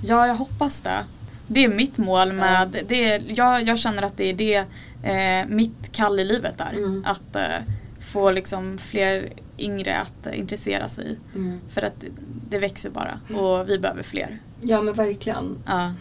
Ja, 0.08 0.28
jag 0.28 0.36
hoppas 0.36 0.82
det. 0.82 1.04
Det 1.48 1.64
är 1.64 1.68
mitt 1.68 1.98
mål 1.98 2.34
med, 2.34 2.84
det 2.88 3.12
är, 3.12 3.24
jag, 3.28 3.68
jag 3.68 3.80
känner 3.80 4.04
att 4.04 4.18
det 4.18 4.30
är 4.30 4.34
det 4.34 4.66
eh, 5.04 5.48
mitt 5.48 5.92
kall 5.92 6.20
i 6.20 6.24
livet 6.24 6.62
är. 6.62 6.74
Mm. 6.74 7.06
Att 7.08 7.36
eh, 7.36 7.44
få 8.12 8.32
liksom 8.32 8.78
fler 8.78 9.30
yngre 9.58 9.98
att 9.98 10.28
eh, 10.28 10.40
intressera 10.40 10.88
sig. 10.88 11.18
Mm. 11.36 11.60
För 11.70 11.82
att 11.82 12.04
det 12.50 12.58
växer 12.60 12.90
bara 12.90 13.20
och 13.40 13.70
vi 13.70 13.80
behöver 13.80 14.04
fler. 14.04 14.40
Ja 14.62 14.82
men 14.82 14.94
verkligen. 14.94 15.56
Ja. 15.66 15.94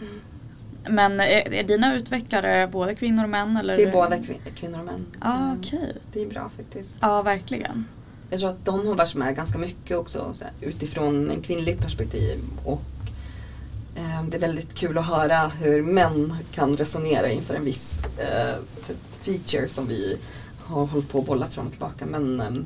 Men 0.89 1.19
är, 1.19 1.53
är 1.53 1.63
dina 1.63 1.95
utvecklare 1.95 2.67
både 2.67 2.95
kvinnor 2.95 3.23
och 3.23 3.29
män? 3.29 3.57
Eller? 3.57 3.77
Det 3.77 3.83
är 3.83 3.91
båda 3.91 4.15
kvin- 4.15 4.51
kvinnor 4.55 4.79
och 4.79 4.85
män. 4.85 5.05
Ja, 5.21 5.35
Mm. 5.37 5.57
okej. 5.59 5.97
Det 6.13 6.21
är 6.21 6.27
bra 6.29 6.49
faktiskt. 6.57 6.97
Ja, 7.01 7.21
verkligen. 7.21 7.85
Jag 8.29 8.39
tror 8.39 8.49
att 8.49 8.65
de 8.65 8.87
har 8.87 8.95
varit 8.95 9.15
med 9.15 9.35
ganska 9.35 9.57
mycket 9.57 9.97
också 9.97 10.33
så 10.33 10.43
här, 10.43 10.53
utifrån 10.61 11.29
en 11.31 11.41
kvinnlig 11.41 11.79
perspektiv. 11.79 12.39
Och 12.63 12.81
eh, 12.81 12.94
det 14.29 14.37
är 14.37 14.39
väldigt 14.39 14.73
kul 14.73 14.97
att 14.97 15.05
höra 15.05 15.47
hur 15.47 15.83
män 15.83 16.35
kan 16.51 16.73
resonera 16.73 17.29
inför 17.29 17.55
en 17.55 17.63
viss 17.63 18.05
eh, 18.05 18.55
feature 19.19 19.69
som 19.69 19.87
vi 19.87 20.17
har 20.59 20.85
hållit 20.85 21.09
på 21.09 21.19
och 21.19 21.25
bollat 21.25 21.53
fram 21.53 21.65
och 21.65 21.71
tillbaka. 21.71 22.05
Men 22.05 22.41
ehm, 22.41 22.65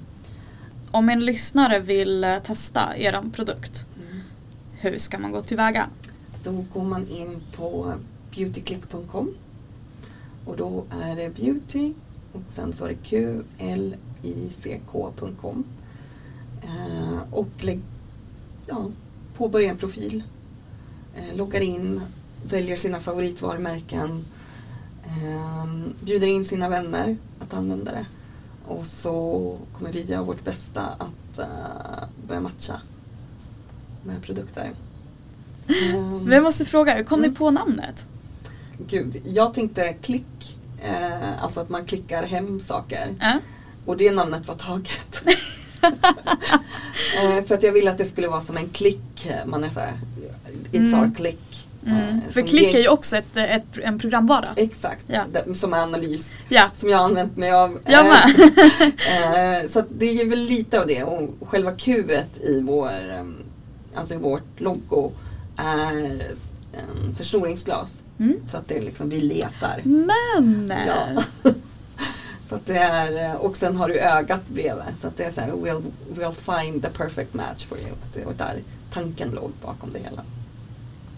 Om 0.91 1.09
en 1.09 1.25
lyssnare 1.25 1.79
vill 1.79 2.23
eh, 2.23 2.37
testa 2.39 2.97
er 2.97 3.21
produkt, 3.33 3.87
hur 4.79 4.99
ska 4.99 5.19
man 5.19 5.31
gå 5.31 5.41
tillväga? 5.41 5.89
då 6.43 6.65
går 6.73 6.83
man 6.83 7.07
in 7.07 7.41
på 7.55 7.93
beautyclick.com 8.31 9.33
och 10.45 10.57
då 10.57 10.85
är 11.01 11.15
det 11.15 11.29
beauty 11.29 11.93
och 12.33 12.41
sen 12.47 12.73
så 12.73 12.85
är 12.85 12.89
det 12.89 12.95
qlick.com 14.21 15.63
eh, 16.61 17.33
och 17.33 17.47
lägg, 17.59 17.79
ja, 18.67 18.85
påbörja 19.37 19.69
en 19.69 19.77
profil, 19.77 20.17
eh, 20.17 20.23
loggar 21.33 21.61
in, 21.61 22.01
väljer 22.49 22.75
sina 22.77 22.99
favoritvarumärken, 22.99 24.25
eh, 25.05 25.65
bjuder 26.01 26.27
in 26.27 26.45
sina 26.45 26.69
vänner 26.69 27.17
att 27.39 27.53
använda 27.53 27.91
det 27.91 28.05
och 28.67 28.85
så 28.85 29.57
kommer 29.77 29.91
vi 29.91 30.01
göra 30.03 30.21
vårt 30.23 30.43
bästa 30.43 30.81
att 30.81 31.39
eh, 31.39 32.07
börja 32.27 32.41
matcha 32.41 32.81
med 34.03 34.23
produkter. 34.23 34.71
Ehm, 35.67 36.17
Men 36.23 36.31
jag 36.31 36.43
måste 36.43 36.65
fråga, 36.65 36.95
hur 36.95 37.03
kom 37.03 37.19
Mm. 37.19 37.31
ni 37.31 37.37
på 37.37 37.51
namnet? 37.51 38.05
Gud, 38.87 39.21
jag 39.25 39.53
tänkte 39.53 39.93
klick, 39.93 40.57
eh, 40.81 41.43
alltså 41.43 41.59
att 41.59 41.69
man 41.69 41.85
klickar 41.85 42.23
hem 42.23 42.59
saker. 42.59 43.15
Äh? 43.21 43.35
Och 43.85 43.97
det 43.97 44.11
namnet 44.11 44.47
var 44.47 44.55
taget. 44.55 45.23
eh, 47.23 47.43
för 47.45 47.55
att 47.55 47.63
jag 47.63 47.71
ville 47.71 47.91
att 47.91 47.97
det 47.97 48.05
skulle 48.05 48.27
vara 48.27 48.41
som 48.41 48.57
en 48.57 48.69
klick, 48.69 49.27
man 49.45 49.63
är 49.63 49.69
såhär, 49.69 49.93
it's 50.71 50.77
Mm. 50.93 50.99
our 50.99 51.11
click. 51.15 51.65
Mm. 51.85 51.97
Eh, 52.09 52.15
För 52.31 52.41
klick 52.41 52.73
är 52.75 52.79
ju 52.79 52.87
också 52.87 53.17
ett, 53.17 53.37
ett, 53.37 53.63
en 53.83 53.99
programvara. 53.99 54.45
Exakt, 54.55 55.05
Ja. 55.07 55.23
som 55.53 55.73
är 55.73 55.77
analys. 55.79 56.37
Ja, 56.49 56.69
Som 56.73 56.89
jag 56.89 56.97
har 56.97 57.05
använt 57.05 57.37
mig 57.37 57.51
av. 57.51 57.79
jag 57.85 58.05
Eh, 58.05 58.11
med. 58.11 59.61
eh, 59.63 59.69
så 59.69 59.79
att 59.79 59.85
det 59.89 60.21
är 60.21 60.25
väl 60.29 60.39
lite 60.39 60.81
av 60.81 60.87
det 60.87 61.03
och 61.03 61.29
själva 61.49 61.71
Q 61.71 62.03
i 62.41 62.61
vår, 62.61 62.89
ehm, 63.11 63.35
alltså 63.95 64.13
i 64.13 64.17
vårt 64.17 64.59
logo 64.59 65.11
är 65.57 66.31
en 66.73 67.15
förstoringsglas. 67.15 68.03
Mm. 68.19 68.35
Så 68.47 68.57
att 68.57 68.67
det 68.67 68.77
är 68.77 68.81
liksom, 68.81 69.09
vi 69.09 69.21
letar. 69.21 69.81
Men! 69.83 70.73
Ja. 70.87 71.23
så 72.49 72.55
att 72.55 72.65
det 72.65 72.77
är, 72.77 73.37
och 73.45 73.55
sen 73.57 73.77
har 73.77 73.87
du 73.87 73.99
ögat 73.99 74.47
bredvid. 74.47 74.83
Så 75.01 75.07
att 75.07 75.17
det 75.17 75.23
är 75.23 75.31
så 75.31 75.41
här, 75.41 75.51
we'll, 75.51 75.81
we'll 76.15 76.61
find 76.63 76.83
the 76.83 76.89
perfect 76.89 77.33
match 77.33 77.65
for 77.65 77.77
you. 77.77 77.89
Det 78.13 78.25
var 78.25 78.33
där 78.33 78.55
tanken 78.93 79.29
låg 79.31 79.51
bakom 79.65 79.93
det 79.93 79.99
hela. 79.99 80.21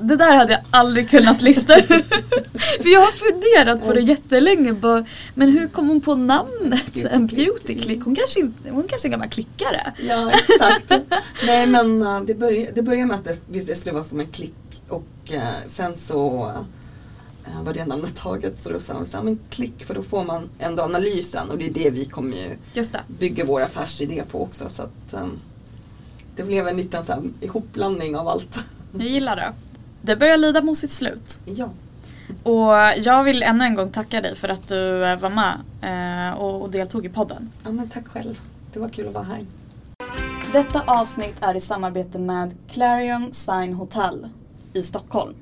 Det 0.02 0.16
där 0.16 0.36
hade 0.36 0.54
jag 0.54 0.62
aldrig 0.70 1.10
kunnat 1.10 1.42
lista. 1.42 1.74
För 2.82 2.90
jag 2.94 3.02
har 3.02 3.12
funderat 3.12 3.86
på 3.88 3.94
det 3.94 4.02
jättelänge. 4.02 4.74
Bara, 4.74 5.06
men 5.36 5.50
hur 5.50 5.68
kom 5.68 5.90
hon 5.90 6.02
på 6.02 6.16
namnet? 6.16 6.94
Beauty 6.94 7.08
En 7.12 7.28
click. 7.28 7.48
beauty-klick. 7.48 8.04
Hon 8.04 8.16
kanske, 8.16 8.40
inte, 8.40 8.70
hon 8.70 8.84
kanske 8.88 9.08
är 9.08 9.10
en 9.10 9.12
gammal 9.12 9.30
klickare. 9.30 9.94
Ja, 10.08 10.32
exakt. 10.32 10.92
Nej 11.46 11.68
men 11.68 12.02
uh, 12.02 12.22
det 12.22 12.34
började 12.34 12.72
det 12.72 12.82
började 12.82 13.06
med 13.06 13.16
att 13.16 13.26
det, 13.48 13.60
det 13.60 13.76
skulle 13.76 13.94
vara 13.94 14.04
som 14.04 14.20
en 14.20 14.28
klick 14.28 14.84
och 14.88 15.32
uh, 15.34 15.40
sen 15.68 15.98
så 15.98 16.46
uh, 17.48 17.64
var 17.64 17.74
det 17.74 17.86
namnet 17.86 18.16
taget 18.16 18.64
så 18.64 18.70
då 18.70 18.80
sa 18.80 19.00
vi 19.00 19.06
här, 19.14 19.24
men 19.24 19.40
klick 19.50 19.86
för 19.86 19.94
då 19.94 20.04
får 20.04 20.24
man 20.24 20.50
ändå 20.60 20.84
analysen 20.84 21.50
och 21.50 21.58
det 21.58 21.66
är 21.66 21.74
det 21.74 21.90
vi 21.90 22.06
kommer 22.06 22.38
ju 22.38 22.58
bygga 23.08 23.46
vår 23.46 23.62
affärsidé 23.62 24.24
på 24.32 24.44
också 24.44 24.70
så 24.70 24.82
att 24.84 25.22
um, 25.22 25.40
det 26.36 26.44
blev 26.44 26.68
en 26.68 26.78
liten 26.78 27.06
så 27.06 27.12
här, 27.12 27.22
ihopblandning 27.42 28.16
av 28.16 28.28
allt. 28.28 28.60
Jag 28.98 29.08
gillar 29.08 29.36
det. 29.36 29.54
Det 30.02 30.16
börjar 30.16 30.38
lida 30.38 30.62
mot 30.62 30.78
sitt 30.78 30.92
slut. 30.92 31.40
Ja. 31.46 31.70
Och 32.44 32.74
jag 32.98 33.24
vill 33.24 33.44
ännu 33.44 33.64
en 33.64 33.76
gång 33.76 33.92
tacka 33.92 34.22
dig 34.22 34.36
för 34.36 34.50
att 34.50 34.68
du 34.68 35.06
eh, 35.06 35.20
var 35.20 35.30
med 35.30 35.54
eh, 35.82 36.38
och 36.38 36.62
och 36.62 36.70
deltog 36.72 37.06
i 37.06 37.10
podden. 37.10 37.52
ja, 37.64 37.72
men 37.72 37.90
tack 37.90 38.08
själv. 38.08 38.40
Det 38.74 38.80
var 38.80 38.90
kul 38.90 39.08
att 39.08 39.14
vara 39.14 39.24
här. 39.24 39.46
Detta 40.54 40.82
avsnitt 40.86 41.36
är 41.42 41.56
i 41.56 41.60
samarbete 41.60 42.20
med 42.20 42.56
Clarion 42.72 43.34
Sign 43.34 43.74
Hotel 43.74 44.28
i 44.74 44.84
Stockholm. 44.84 45.34